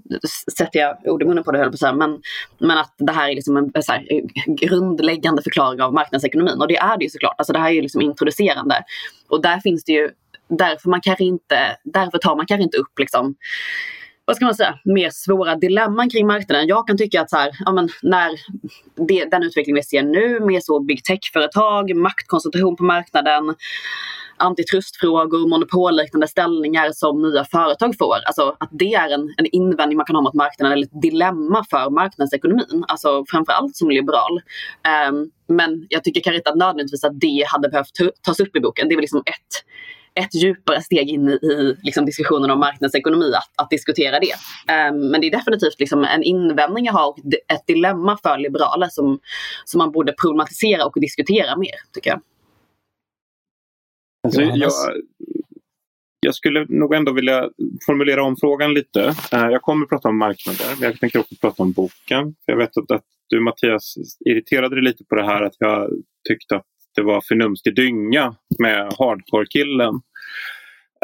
sätter 0.58 0.80
jag 0.80 0.96
ord 1.04 1.22
i 1.22 1.24
munnen 1.24 1.44
på 1.44 1.52
det 1.52 1.58
höll 1.58 1.70
på 1.70 1.76
så 1.76 1.86
här, 1.86 1.94
men, 1.94 2.20
men 2.58 2.78
att 2.78 2.94
det 2.98 3.12
här 3.12 3.30
är 3.30 3.34
liksom 3.34 3.56
en 3.56 3.82
så 3.82 3.92
här, 3.92 4.06
grundläggande 4.46 5.42
förklaring 5.42 5.82
av 5.82 5.94
marknadsekonomin. 5.94 6.60
Och 6.60 6.68
det 6.68 6.76
är 6.76 6.98
det 6.98 7.04
ju 7.04 7.10
såklart, 7.10 7.34
alltså 7.38 7.52
det 7.52 7.58
här 7.58 7.68
är 7.68 7.74
ju 7.74 7.82
liksom 7.82 8.02
introducerande. 8.02 8.84
Och 9.28 9.42
där 9.42 9.60
finns 9.60 9.84
det 9.84 9.92
ju, 9.92 10.10
därför 10.48 10.90
man 10.90 11.00
kanske 11.00 11.24
inte, 11.24 11.76
därför 11.84 12.18
tar 12.18 12.36
man 12.36 12.46
kanske 12.46 12.62
inte 12.62 12.78
upp 12.78 12.98
liksom 12.98 13.34
vad 14.26 14.36
ska 14.36 14.44
man 14.44 14.54
säga, 14.54 14.78
mer 14.84 15.10
svåra 15.10 15.54
dilemman 15.54 16.10
kring 16.10 16.26
marknaden. 16.26 16.66
Jag 16.66 16.86
kan 16.86 16.98
tycka 16.98 17.20
att 17.20 17.30
så 17.30 17.36
här, 17.36 17.50
ja, 17.64 17.72
men 17.72 17.88
när 18.02 18.30
det, 19.08 19.24
den 19.24 19.42
utveckling 19.42 19.74
vi 19.74 19.82
ser 19.82 20.02
nu 20.02 20.40
med 20.40 20.62
så 20.62 20.80
big 20.80 21.04
tech-företag, 21.04 21.96
maktkoncentration 21.96 22.76
på 22.76 22.84
marknaden, 22.84 23.54
antitrustfrågor, 24.36 25.48
monopolliknande 25.48 26.28
ställningar 26.28 26.92
som 26.92 27.22
nya 27.22 27.44
företag 27.44 27.94
får. 27.98 28.16
Alltså 28.26 28.56
att 28.60 28.68
det 28.72 28.94
är 28.94 29.14
en, 29.14 29.34
en 29.36 29.46
invändning 29.52 29.96
man 29.96 30.06
kan 30.06 30.16
ha 30.16 30.22
mot 30.22 30.34
marknaden 30.34 30.72
eller 30.72 30.86
ett 30.86 31.02
dilemma 31.02 31.64
för 31.70 31.90
marknadsekonomin. 31.90 32.84
Alltså 32.88 33.24
framförallt 33.28 33.76
som 33.76 33.90
liberal. 33.90 34.40
Um, 35.08 35.30
men 35.48 35.86
jag 35.88 36.04
tycker 36.04 36.20
kanske 36.20 36.36
inte 36.36 36.50
att 36.50 36.56
nödvändigtvis 36.56 37.04
att 37.04 37.20
det 37.20 37.44
hade 37.46 37.68
behövt 37.68 37.90
tas 38.22 38.40
upp 38.40 38.56
i 38.56 38.60
boken. 38.60 38.88
Det 38.88 38.94
är 38.94 38.96
väl 38.96 39.02
liksom 39.02 39.22
ett 39.26 39.64
ett 40.16 40.34
djupare 40.34 40.82
steg 40.82 41.08
in 41.08 41.28
i, 41.28 41.32
i 41.32 41.76
liksom 41.82 42.06
diskussionen 42.06 42.50
om 42.50 42.58
marknadsekonomi 42.58 43.32
att, 43.34 43.50
att 43.62 43.70
diskutera 43.70 44.20
det. 44.20 44.32
Um, 44.90 45.10
men 45.10 45.20
det 45.20 45.26
är 45.26 45.30
definitivt 45.30 45.80
liksom 45.80 46.04
en 46.04 46.22
invändning 46.22 46.84
jag 46.84 46.92
har, 46.92 47.14
ett 47.52 47.66
dilemma 47.66 48.18
för 48.22 48.38
liberaler 48.38 48.88
som, 48.90 49.20
som 49.64 49.78
man 49.78 49.92
borde 49.92 50.12
problematisera 50.12 50.86
och 50.86 51.00
diskutera 51.00 51.56
mer, 51.56 51.74
tycker 51.92 52.10
jag. 52.10 52.20
Alltså, 54.24 54.42
jag, 54.42 54.72
jag 56.20 56.34
skulle 56.34 56.66
nog 56.68 56.94
ändå 56.94 57.12
vilja 57.12 57.50
formulera 57.86 58.22
om 58.24 58.36
frågan 58.40 58.74
lite. 58.74 59.00
Uh, 59.34 59.50
jag 59.50 59.62
kommer 59.62 59.84
att 59.84 59.90
prata 59.90 60.08
om 60.08 60.18
marknader, 60.18 60.66
men 60.80 60.90
jag 60.90 61.00
tänker 61.00 61.18
också 61.18 61.34
prata 61.40 61.62
om 61.62 61.72
boken. 61.72 62.34
Jag 62.46 62.56
vet 62.56 62.76
att, 62.76 62.90
att 62.90 63.04
du 63.28 63.40
Mattias 63.40 63.94
irriterade 64.24 64.74
dig 64.74 64.84
lite 64.84 65.04
på 65.04 65.14
det 65.14 65.24
här 65.24 65.42
att 65.42 65.54
jag 65.58 65.90
tyckte 66.28 66.56
att 66.56 66.75
det 66.96 67.02
var 67.02 67.20
förnumstig 67.28 67.76
dynga 67.76 68.34
med 68.58 68.92
hardcore-killen. 68.98 70.00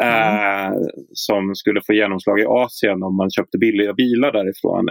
Mm. 0.03 0.65
Eh, 0.65 0.71
som 1.13 1.55
skulle 1.55 1.81
få 1.81 1.93
genomslag 1.93 2.39
i 2.39 2.45
Asien 2.45 3.03
om 3.03 3.15
man 3.15 3.31
köpte 3.31 3.57
billiga 3.57 3.93
bilar 3.93 4.31
därifrån. 4.31 4.85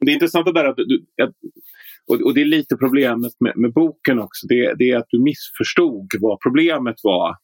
Det 0.00 0.10
är 0.10 0.14
intressant 0.14 0.48
att, 0.48 0.56
att 0.56 0.76
du, 0.76 1.04
och, 2.10 2.20
och, 2.20 2.34
det 2.34 2.40
är 2.40 2.44
lite 2.44 2.76
problemet 2.76 3.32
med, 3.40 3.52
med 3.56 3.72
boken 3.72 4.18
också. 4.18 4.46
Det, 4.46 4.74
det, 4.78 4.90
är 4.90 4.96
att 4.96 5.08
du 5.08 5.22
missförstod 5.22 6.06
vad 6.20 6.38
problemet 6.40 6.96
var 7.02 7.36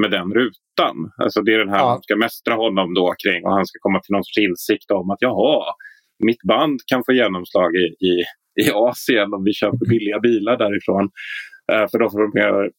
med 0.00 0.10
den 0.10 0.34
rutan. 0.34 0.96
Alltså 1.16 1.42
det 1.42 1.54
är 1.54 1.58
den 1.58 1.68
här 1.68 1.78
ja. 1.78 1.84
man 1.84 2.02
ska 2.02 2.16
mästra 2.16 2.54
honom 2.54 2.94
då 2.94 3.14
kring 3.24 3.44
och 3.44 3.52
han 3.52 3.66
ska 3.66 3.78
komma 3.80 4.00
till 4.00 4.12
någon 4.12 4.24
sorts 4.24 4.38
insikt 4.38 4.90
om 4.90 5.10
att 5.10 5.18
jaha, 5.20 5.74
mitt 6.24 6.42
band 6.42 6.80
kan 6.86 7.04
få 7.06 7.12
genomslag 7.12 7.70
i, 7.76 7.86
i, 8.08 8.14
i 8.64 8.70
Asien 8.74 9.34
om 9.34 9.44
vi 9.44 9.52
köper 9.52 9.88
billiga 9.88 10.20
bilar 10.20 10.56
därifrån. 10.58 11.10
Uh, 11.72 11.86
för 11.90 11.98
då 11.98 12.10
får 12.10 12.18
de 12.18 12.30
mer 12.34 12.70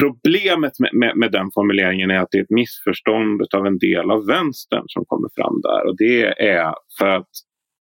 Problemet 0.00 0.78
med, 0.78 0.90
med, 0.92 1.16
med, 1.16 1.32
den 1.32 1.50
formuleringen 1.54 2.10
är 2.10 2.18
att 2.18 2.28
det 2.30 2.38
är 2.38 2.42
ett 2.42 2.50
missförstånd 2.50 3.42
av 3.54 3.66
en 3.66 3.78
del 3.78 4.10
av 4.10 4.26
vänstern 4.26 4.84
som 4.86 5.04
kommer 5.04 5.28
fram 5.34 5.60
där. 5.62 5.86
Och 5.86 5.96
det 5.96 6.24
är 6.42 6.74
för 6.98 7.08
att 7.08 7.28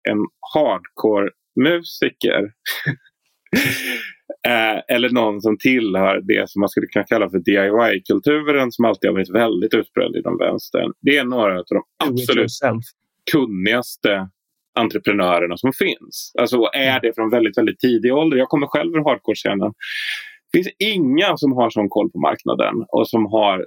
en 0.10 0.18
hardcore-musiker 0.54 2.42
eh, 4.48 4.96
eller 4.96 5.10
någon 5.10 5.42
som 5.42 5.58
tillhör 5.58 6.22
det 6.24 6.50
som 6.50 6.60
man 6.60 6.70
skulle 6.70 6.88
kunna 6.88 7.06
kalla 7.06 7.30
för 7.30 7.40
DIY-kulturen 7.40 8.72
som 8.72 8.86
alltid 8.86 9.10
har 9.10 9.16
varit 9.16 9.36
väldigt 9.36 9.74
utbredd 9.74 10.16
inom 10.16 10.38
vänstern. 10.38 10.94
Det 11.02 11.18
är 11.18 11.26
några 11.26 11.60
av 11.60 11.66
de 11.70 11.84
absolut 12.04 12.52
kunnigaste 13.32 14.30
entreprenörerna 14.80 15.58
som 15.58 15.74
finns. 15.74 16.32
Alltså 16.40 16.58
är 16.74 17.00
det 17.02 17.16
från 17.16 17.30
väldigt, 17.30 17.58
väldigt 17.58 17.80
tidig 17.80 18.14
ålder. 18.14 18.38
Jag 18.38 18.50
kommer 18.50 18.68
själv 18.68 18.96
ur 18.96 19.04
hardcore-scenen. 19.04 19.72
Det 20.52 20.58
finns 20.58 20.76
inga 20.80 21.38
som 21.38 21.52
har 21.52 21.70
sån 21.70 21.90
koll 21.90 22.12
på 22.12 22.20
marknaden 22.20 22.86
och 22.90 23.10
som 23.10 23.26
har 23.26 23.66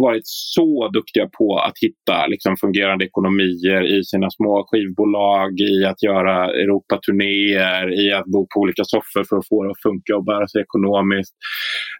varit 0.00 0.22
så 0.24 0.88
duktiga 0.88 1.28
på 1.38 1.58
att 1.58 1.78
hitta 1.80 2.26
liksom, 2.26 2.56
fungerande 2.56 3.04
ekonomier 3.04 3.98
i 3.98 4.04
sina 4.04 4.30
små 4.30 4.66
skivbolag, 4.68 5.60
i 5.60 5.84
att 5.84 6.02
göra 6.02 6.36
Europaturnéer, 6.62 8.06
i 8.06 8.12
att 8.12 8.26
bo 8.26 8.46
på 8.54 8.60
olika 8.60 8.84
soffor 8.84 9.24
för 9.28 9.36
att 9.36 9.48
få 9.48 9.64
det 9.64 9.70
att 9.70 9.82
funka 9.82 10.16
och 10.16 10.24
bära 10.24 10.48
sig 10.48 10.62
ekonomiskt. 10.62 11.34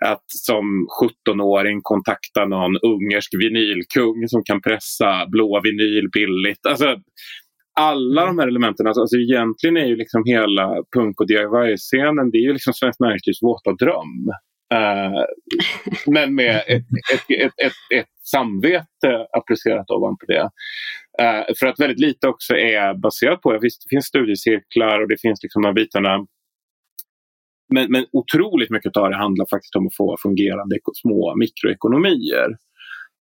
Att 0.05 0.25
som 0.27 0.87
17-åring 1.03 1.81
kontakta 1.83 2.45
någon 2.45 2.77
ungersk 2.93 3.31
vinylkung 3.43 4.29
som 4.29 4.43
kan 4.45 4.61
pressa 4.63 5.27
blå 5.27 5.61
vinyl 5.65 6.09
billigt. 6.13 6.67
Alltså, 6.69 6.97
alla 7.81 8.27
de 8.27 8.39
här 8.39 8.49
elementen, 8.49 8.87
alltså, 8.87 9.01
alltså 9.01 9.17
egentligen 9.17 9.77
är 9.77 9.87
ju 9.87 9.97
liksom 9.97 10.23
hela 10.25 10.75
punk 10.97 11.21
och 11.21 11.27
DIY-scenen, 11.27 12.31
det 12.31 12.39
är 12.39 12.47
ju 12.49 12.53
liksom 12.53 12.73
Svenskt 12.73 13.01
Näringslivs 13.01 13.43
våta 13.43 13.73
dröm. 13.73 14.29
Uh, 14.75 15.25
men 16.07 16.35
med 16.35 16.57
ett, 16.57 16.87
ett, 17.15 17.45
ett, 17.45 17.53
ett, 17.67 17.99
ett 18.01 18.13
samvete 18.33 19.27
applicerat 19.33 19.91
ovanpå 19.91 20.27
det. 20.27 20.51
Uh, 21.23 21.45
för 21.59 21.67
att 21.67 21.81
väldigt 21.81 22.01
lite 22.01 22.29
också 22.29 22.55
är 22.55 22.95
baserat 22.95 23.41
på, 23.41 23.59
visst 23.63 23.83
det 23.83 23.95
finns 23.95 24.07
studiecirklar 24.07 25.01
och 25.03 25.09
det 25.09 25.21
finns 25.21 25.43
liksom 25.43 25.63
de 25.63 25.75
bitarna 25.75 26.27
men, 27.75 27.93
men 27.93 28.07
otroligt 28.13 28.71
mycket 28.71 28.97
av 28.97 29.11
det 29.11 29.17
handlar 29.17 29.47
faktiskt 29.51 29.77
om 29.77 29.87
att 29.87 29.97
få 29.97 30.17
fungerande 30.23 30.77
små 31.03 31.35
mikroekonomier. 31.37 32.49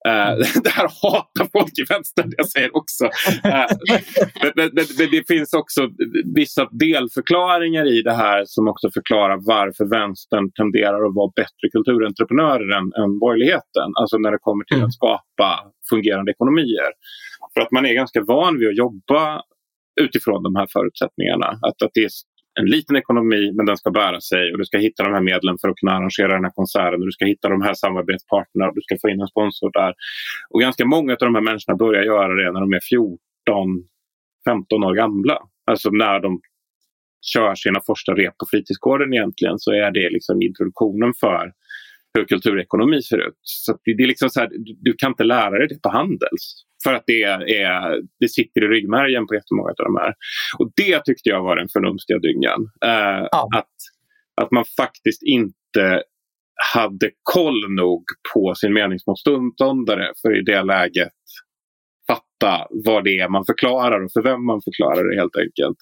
Uh, 0.07 0.33
det 0.63 0.69
här 0.69 0.89
hatar 1.01 1.47
folk 1.59 1.79
i 1.79 1.83
vänstern, 1.93 2.33
jag 2.37 2.49
säger 2.49 2.77
också. 2.77 3.05
Uh, 3.05 3.69
men, 4.43 4.51
men, 4.55 4.85
men, 4.97 5.07
det 5.11 5.27
finns 5.27 5.53
också 5.53 5.89
vissa 6.35 6.69
delförklaringar 6.71 7.85
i 7.85 8.01
det 8.01 8.13
här 8.13 8.43
som 8.45 8.67
också 8.67 8.91
förklarar 8.91 9.37
varför 9.41 9.85
vänstern 9.85 10.51
tenderar 10.51 11.05
att 11.07 11.15
vara 11.15 11.31
bättre 11.35 11.65
kulturentreprenörer 11.71 12.69
än, 12.77 13.03
än 13.03 13.19
borgerligheten. 13.19 13.89
Alltså 13.99 14.17
när 14.17 14.31
det 14.31 14.39
kommer 14.41 14.63
till 14.65 14.77
mm. 14.77 14.87
att 14.87 14.93
skapa 14.93 15.49
fungerande 15.89 16.31
ekonomier. 16.31 16.91
För 17.53 17.61
att 17.61 17.71
man 17.71 17.85
är 17.85 17.93
ganska 17.93 18.21
van 18.23 18.59
vid 18.59 18.67
att 18.69 18.77
jobba 18.77 19.41
utifrån 20.01 20.43
de 20.43 20.55
här 20.55 20.67
förutsättningarna. 20.73 21.47
Att, 21.47 21.81
att 21.85 21.91
det 21.93 22.03
är 22.03 22.09
en 22.59 22.65
liten 22.65 22.95
ekonomi 22.95 23.51
men 23.55 23.65
den 23.65 23.77
ska 23.77 23.91
bära 23.91 24.21
sig 24.21 24.51
och 24.51 24.57
du 24.57 24.65
ska 24.65 24.77
hitta 24.77 25.03
de 25.03 25.13
här 25.13 25.21
medlen 25.21 25.57
för 25.61 25.69
att 25.69 25.75
kunna 25.75 25.91
arrangera 25.91 26.33
den 26.33 26.43
här 26.43 26.51
konserten. 26.51 26.99
Och 27.01 27.05
du 27.05 27.11
ska 27.11 27.25
hitta 27.25 27.49
de 27.49 27.61
här 27.61 27.73
samarbetspartnerna 27.73 28.69
och 28.69 28.75
du 28.75 28.81
ska 28.81 28.97
få 29.01 29.09
in 29.09 29.21
en 29.21 29.27
sponsor 29.27 29.69
där. 29.73 29.93
Och 30.49 30.61
ganska 30.61 30.85
många 30.85 31.11
av 31.13 31.17
de 31.29 31.35
här 31.35 31.41
människorna 31.41 31.75
börjar 31.77 32.03
göra 32.03 32.33
det 32.35 32.51
när 32.51 32.59
de 32.59 32.73
är 32.73 32.83
14, 32.89 33.17
15 34.47 34.83
år 34.83 34.95
gamla. 34.95 35.37
Alltså 35.71 35.89
när 35.89 36.19
de 36.19 36.41
kör 37.33 37.55
sina 37.55 37.79
första 37.87 38.11
rep 38.13 38.37
på 38.37 38.45
fritidsgården 38.51 39.13
egentligen 39.13 39.59
så 39.59 39.71
är 39.71 39.91
det 39.91 40.09
liksom 40.09 40.41
introduktionen 40.41 41.13
för 41.19 41.51
hur 42.13 42.25
kulturekonomi 42.25 43.01
ser 43.01 43.17
ut. 43.27 43.39
Så 43.41 43.77
det, 43.83 43.91
är 43.91 44.07
liksom 44.07 44.29
så 44.29 44.39
här, 44.39 44.49
du 44.81 44.93
kan 44.97 45.11
inte 45.11 45.23
lära 45.23 45.57
dig 45.57 45.67
det 45.67 45.81
på 45.81 45.89
Handels. 45.89 46.65
För 46.83 46.93
att 46.93 47.03
det, 47.07 47.23
är, 47.23 48.01
det 48.19 48.29
sitter 48.29 48.63
i 48.63 48.67
ryggmärgen 48.67 49.27
på 49.27 49.35
jättemånga 49.35 49.69
av 49.69 49.85
de 49.85 49.95
här. 49.95 50.13
Och 50.59 50.71
det 50.75 51.05
tyckte 51.05 51.29
jag 51.29 51.43
var 51.43 51.55
den 51.55 51.69
förnumstiga 51.73 52.19
dyngan. 52.19 52.61
Eh, 52.85 53.27
ja. 53.31 53.49
att, 53.55 53.75
att 54.41 54.51
man 54.51 54.65
faktiskt 54.77 55.23
inte 55.23 56.03
hade 56.73 57.11
koll 57.23 57.73
nog 57.75 58.03
på 58.33 58.55
sin 58.55 58.73
meningsmotståndare 58.73 60.11
för 60.21 60.39
i 60.39 60.41
det 60.41 60.63
läget 60.63 61.13
fatta 62.07 62.67
vad 62.69 63.03
det 63.03 63.19
är 63.19 63.29
man 63.29 63.45
förklarar 63.45 64.05
och 64.05 64.11
för 64.11 64.21
vem 64.21 64.45
man 64.45 64.61
förklarar 64.61 65.09
det 65.09 65.15
helt 65.21 65.35
enkelt. 65.35 65.77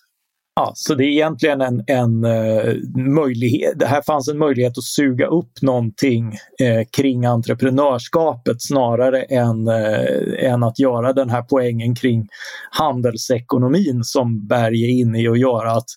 Ja, 0.60 0.72
så 0.76 0.95
det 0.95 1.03
är 1.03 1.08
egentligen 1.08 1.62
en, 1.62 1.84
en 1.88 2.26
uh, 2.26 2.76
möjlighet. 2.95 3.80
Det 3.80 3.86
här 3.86 4.01
fanns 4.01 4.28
en 4.28 4.38
möjlighet 4.38 4.78
att 4.78 4.84
suga 4.84 5.28
upp 5.28 5.62
någonting 5.62 6.26
uh, 6.62 6.84
kring 6.97 7.26
entreprenörskapet 7.26 8.62
snarare 8.62 9.22
än, 9.22 9.68
uh, 9.68 10.45
än 10.45 10.64
att 10.64 10.80
göra 10.80 11.14
den 11.14 11.30
här 11.30 11.41
poängen 11.41 11.95
kring 11.95 12.28
handelsekonomin 12.72 14.03
som 14.03 14.47
Berg 14.47 14.84
är 14.84 14.89
inne 14.89 15.22
i 15.22 15.28
och 15.28 15.38
göra 15.38 15.72
att 15.72 15.89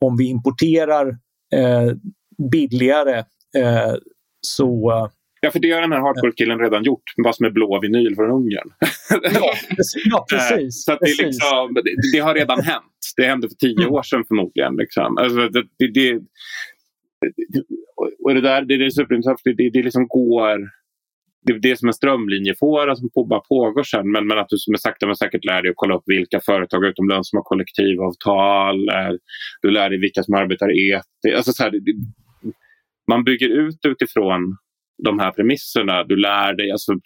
om 0.00 0.16
vi 0.16 0.28
importerar 0.28 1.18
billigare 2.50 3.24
så 4.40 5.08
Ja, 5.40 5.50
för 5.50 5.58
det 5.58 5.70
har 5.70 5.80
den 5.80 5.92
här 5.92 6.00
hardcore-killen 6.00 6.58
redan 6.58 6.84
gjort, 6.84 7.02
vad 7.16 7.36
som 7.36 7.46
är 7.46 7.50
blå 7.50 7.80
vinyl 7.80 8.14
från 8.14 8.30
Ungern. 8.30 8.70
ja, 9.34 9.52
ja, 10.04 10.26
precis. 10.30 10.84
Så 10.84 10.92
det, 10.92 10.98
precis. 10.98 11.20
Liksom, 11.20 11.74
det, 11.74 11.82
det, 12.12 12.18
har 12.18 12.34
redan 12.34 12.62
hänt. 12.62 12.84
Det 13.16 13.26
hände 13.26 13.48
för 13.48 13.56
tio 13.56 13.82
mm. 13.82 13.94
år 13.94 14.02
sedan 14.02 14.24
förmodligen. 14.28 14.76
Liksom. 14.76 15.16
Alltså, 15.18 15.48
det, 15.48 15.92
det, 15.94 16.20
och 18.24 18.34
det 18.34 18.40
där 18.40 18.62
det 18.62 18.74
är 18.74 18.90
superintressant, 18.90 19.40
det, 19.44 19.70
det 19.70 19.82
liksom 19.82 20.08
går... 20.08 20.80
Det, 21.46 21.58
det 21.58 21.70
är 21.70 21.74
som 21.74 21.88
en 21.88 21.94
strömlinjefåra 21.94 22.96
som 22.96 23.10
på, 23.10 23.24
bara 23.24 23.40
pågår 23.40 23.82
sen 23.82 24.10
men, 24.10 24.26
men 24.26 24.38
att 24.38 24.48
du 24.48 24.58
som 24.58 24.74
är 24.74 24.78
sakta 24.78 25.06
men 25.06 25.16
säkert 25.16 25.44
lär 25.44 25.62
dig 25.62 25.70
att 25.70 25.76
kolla 25.76 25.96
upp 25.96 26.02
vilka 26.06 26.40
företag 26.40 26.84
utomlands 26.84 27.30
som 27.30 27.36
har 27.36 27.44
kollektivavtal. 27.44 28.88
Eh, 28.88 29.12
du 29.62 29.70
lär 29.70 29.90
dig 29.90 29.98
vilka 30.00 30.22
som 30.22 30.34
arbetar 30.34 30.70
etiskt. 30.70 31.36
Alltså, 31.36 31.52
så 31.52 31.62
här, 31.62 31.72
man 33.10 33.24
bygger 33.24 33.48
ut 33.48 33.78
utifrån 33.86 34.56
de 35.04 35.18
här 35.18 35.30
premisserna. 35.30 36.04
Du 36.04 36.16
lär 36.16 36.52
dig 36.54 36.70
alltså, 36.70 36.92
att 36.92 37.00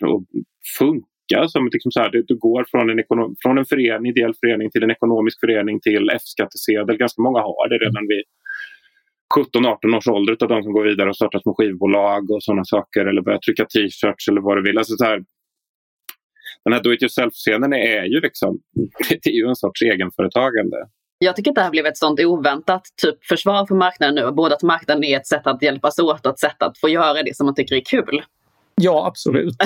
funka. 0.78 1.48
Som 1.48 1.68
liksom 1.72 1.92
så 1.92 2.00
här, 2.00 2.10
du, 2.10 2.22
du 2.22 2.36
går 2.38 2.64
från 2.70 2.90
en, 2.90 2.98
ekonom, 2.98 3.36
från 3.42 3.58
en 3.58 3.64
förening, 3.64 4.10
ideell 4.10 4.34
förening 4.40 4.70
till 4.70 4.82
en 4.82 4.90
ekonomisk 4.90 5.40
förening 5.40 5.80
till 5.80 6.10
F-skattesedel. 6.10 6.96
Ganska 6.96 7.22
många 7.22 7.40
har 7.40 7.68
det 7.68 7.78
redan 7.84 8.06
vid 8.08 8.24
17-18 9.34 9.96
års 9.96 10.08
ålder 10.08 10.36
av 10.40 10.48
de 10.48 10.62
som 10.62 10.72
går 10.72 10.84
vidare 10.84 11.08
och 11.08 11.16
startar 11.16 11.38
små 11.38 11.54
skivbolag 11.54 12.30
och 12.30 12.42
sådana 12.42 12.64
saker 12.64 13.06
eller 13.06 13.22
börjar 13.22 13.38
trycka 13.38 13.64
t-shirts 13.64 14.28
eller 14.28 14.40
vad 14.40 14.56
du 14.56 14.62
vill. 14.62 14.78
Alltså 14.78 14.96
så 14.96 15.04
här, 15.04 15.24
den 16.64 16.72
här 16.72 16.82
do 16.82 16.92
it 16.92 17.02
yourself-scenen 17.02 17.72
är 17.72 18.04
ju 18.04 18.20
liksom, 18.20 18.60
det 19.08 19.30
är 19.30 19.38
ju 19.42 19.48
en 19.48 19.56
sorts 19.56 19.82
egenföretagande. 19.82 20.76
Jag 21.18 21.36
tycker 21.36 21.50
att 21.50 21.54
det 21.54 21.62
här 21.62 21.70
blev 21.70 21.86
ett 21.86 21.98
sånt 21.98 22.20
oväntat 22.20 22.82
typ 23.02 23.24
försvar 23.24 23.66
för 23.66 23.74
marknaden 23.74 24.14
nu. 24.14 24.32
Både 24.32 24.54
att 24.54 24.62
marknaden 24.62 25.04
är 25.04 25.16
ett 25.16 25.26
sätt 25.26 25.46
att 25.46 25.62
hjälpas 25.62 25.98
åt 25.98 26.26
och 26.26 26.32
ett 26.32 26.38
sätt 26.38 26.62
att 26.62 26.78
få 26.78 26.88
göra 26.88 27.22
det 27.22 27.36
som 27.36 27.46
man 27.46 27.54
tycker 27.54 27.76
är 27.76 27.84
kul. 27.84 28.22
Ja, 28.74 29.06
absolut. 29.06 29.56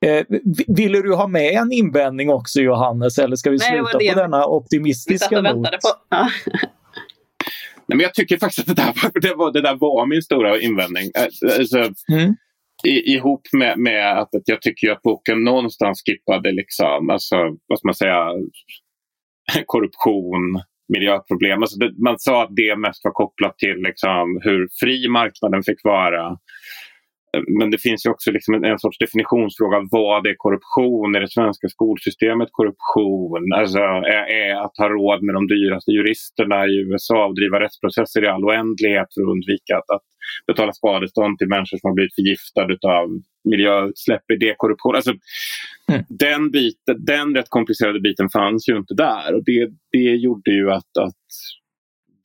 eh, 0.06 0.26
ville 0.68 1.02
du 1.02 1.14
ha 1.14 1.26
med 1.26 1.52
en 1.52 1.72
invändning 1.72 2.30
också 2.30 2.60
Johannes 2.60 3.18
eller 3.18 3.36
ska 3.36 3.50
vi 3.50 3.56
Nej, 3.56 3.70
sluta 3.70 3.98
det 3.98 4.12
på 4.12 4.20
denna 4.20 4.46
optimistiska 4.46 5.40
not? 5.40 5.68
Ja. 6.08 6.30
Nej, 7.90 7.96
men 7.96 8.00
jag 8.00 8.14
tycker 8.14 8.38
faktiskt 8.38 8.68
att 8.70 8.76
det 8.76 8.82
där, 8.82 9.20
det 9.20 9.34
var, 9.34 9.52
det 9.52 9.60
där 9.62 9.76
var 9.76 10.06
min 10.06 10.22
stora 10.22 10.60
invändning. 10.60 11.10
Eh, 11.16 11.58
alltså, 11.58 11.78
mm. 12.12 12.34
i, 12.86 13.12
ihop 13.14 13.42
med, 13.52 13.78
med 13.78 14.18
att, 14.18 14.34
att 14.34 14.42
jag 14.44 14.62
tycker 14.62 14.90
att 14.90 15.02
boken 15.02 15.44
någonstans 15.44 16.02
skippade 16.06 16.52
liksom, 16.52 17.10
alltså, 17.10 17.36
vad 17.66 17.78
ska 17.78 17.88
man 17.88 17.94
säga, 17.94 18.32
korruption, 19.66 20.62
miljöproblem. 20.88 21.62
Alltså 21.62 21.78
det, 21.78 21.92
man 22.04 22.18
sa 22.18 22.42
att 22.42 22.56
det 22.56 22.76
mest 22.76 23.04
var 23.04 23.12
kopplat 23.12 23.58
till 23.58 23.76
liksom 23.76 24.40
hur 24.42 24.68
fri 24.80 25.08
marknaden 25.08 25.62
fick 25.62 25.84
vara. 25.84 26.36
Men 27.58 27.70
det 27.70 27.78
finns 27.78 28.06
ju 28.06 28.10
också 28.10 28.30
liksom 28.30 28.54
en, 28.54 28.64
en 28.64 28.78
sorts 28.78 28.98
definitionsfråga. 28.98 29.88
Vad 29.90 30.26
är 30.26 30.34
korruption? 30.36 31.14
Är 31.14 31.20
det 31.20 31.30
svenska 31.30 31.68
skolsystemet 31.68 32.48
korruption? 32.52 33.52
Alltså, 33.58 33.78
är, 34.16 34.24
är 34.42 34.54
att 34.64 34.78
ha 34.78 34.88
råd 34.88 35.22
med 35.22 35.34
de 35.34 35.46
dyraste 35.46 35.90
juristerna 35.90 36.66
i 36.66 36.74
USA 36.86 37.26
och 37.26 37.34
driva 37.34 37.60
rättsprocesser 37.60 38.24
i 38.24 38.28
all 38.28 38.44
oändlighet 38.44 39.08
för 39.14 39.20
att 39.22 39.32
undvika 39.34 39.72
att, 39.78 39.90
att 39.96 40.06
betala 40.46 40.72
skadestånd 40.72 41.38
till 41.38 41.48
människor 41.48 41.78
som 41.78 41.88
har 41.88 41.94
blivit 41.94 42.14
förgiftade 42.14 42.74
av 43.00 43.08
miljöutsläpp? 43.44 44.30
Är 44.30 44.38
det 44.38 44.54
korruption? 44.56 44.96
Alltså, 44.96 45.12
mm. 45.88 46.04
den, 46.08 46.50
biten, 46.50 47.04
den 47.04 47.34
rätt 47.34 47.48
komplicerade 47.48 48.00
biten 48.00 48.28
fanns 48.32 48.68
ju 48.68 48.76
inte 48.76 48.94
där 48.94 49.34
och 49.34 49.44
det, 49.44 49.70
det 49.92 50.16
gjorde 50.16 50.50
ju 50.50 50.70
att, 50.70 50.96
att 51.00 51.14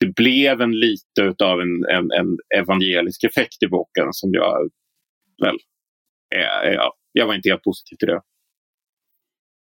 det 0.00 0.14
blev 0.14 0.60
en 0.60 0.72
lite 0.72 1.44
av 1.44 1.60
en, 1.60 1.84
en, 1.84 2.10
en 2.12 2.38
evangelisk 2.58 3.24
effekt 3.24 3.62
i 3.62 3.68
boken 3.68 4.08
som 4.10 4.30
jag 4.32 4.70
väl. 5.42 5.56
Eh, 6.34 6.72
ja, 6.72 6.92
jag 7.12 7.26
var 7.26 7.34
inte 7.34 7.48
helt 7.48 7.62
positiv 7.62 7.96
till 7.96 8.08
det. 8.08 8.20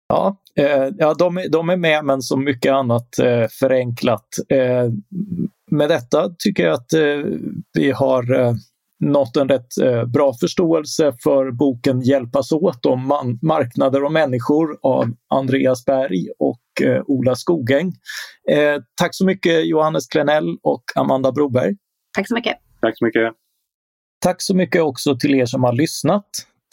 Ja, 0.08 0.42
eh, 0.56 0.90
ja 0.98 1.14
de, 1.14 1.46
de 1.52 1.70
är 1.70 1.78
med 1.78 2.06
men 2.06 2.22
som 2.22 2.44
mycket 2.44 2.72
annat 2.72 3.20
eh, 3.20 3.48
förenklat. 3.60 4.28
Eh, 4.50 4.90
med 5.72 5.90
detta 5.90 6.30
tycker 6.40 6.64
jag 6.64 6.74
att 6.74 6.94
eh, 6.94 7.24
vi 7.74 7.92
har 7.92 8.40
eh, 8.40 8.54
nått 9.12 9.38
en 9.38 9.50
rätt 9.50 9.78
eh, 9.84 10.06
bra 10.06 10.34
förståelse 10.34 11.14
för 11.24 11.52
boken 11.52 12.02
Hjälpas 12.02 12.52
åt 12.52 12.86
om 12.86 13.08
man, 13.08 13.40
marknader 13.42 14.04
och 14.04 14.12
människor 14.12 14.78
av 14.82 15.06
Andreas 15.30 15.86
Berg 15.86 16.28
och 16.40 16.82
eh, 16.82 17.02
Ola 17.06 17.36
Skogäng. 17.36 17.88
Eh, 18.52 18.82
tack 19.02 19.16
så 19.16 19.26
mycket 19.26 19.68
Johannes 19.68 20.08
Klenell 20.08 20.58
och 20.64 20.84
Amanda 20.96 21.32
Broberg. 21.32 21.76
Tack 22.18 22.28
så 22.28 22.34
mycket. 22.34 22.58
Tack 22.82 22.98
så 22.98 23.06
mycket. 23.06 23.34
Tack 24.24 24.42
så 24.42 24.56
mycket 24.56 24.82
också 24.82 25.18
till 25.18 25.36
er 25.36 25.46
som 25.46 25.64
har 25.64 25.74
lyssnat. 25.74 26.26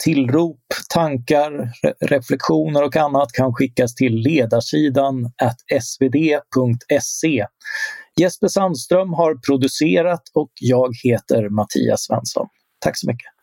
Tillrop, 0.03 0.61
tankar, 0.93 1.51
re 1.51 1.93
reflektioner 2.01 2.83
och 2.83 2.95
annat 2.95 3.31
kan 3.31 3.53
skickas 3.53 3.95
till 3.95 4.15
ledarsidan 4.15 5.31
svd.se. 5.81 7.45
Jesper 8.19 8.47
Sandström 8.47 9.13
har 9.13 9.35
producerat 9.35 10.21
och 10.33 10.51
jag 10.59 10.91
heter 11.03 11.49
Mattias 11.49 12.05
Svensson. 12.05 12.47
Tack 12.79 12.97
så 12.97 13.07
mycket. 13.07 13.40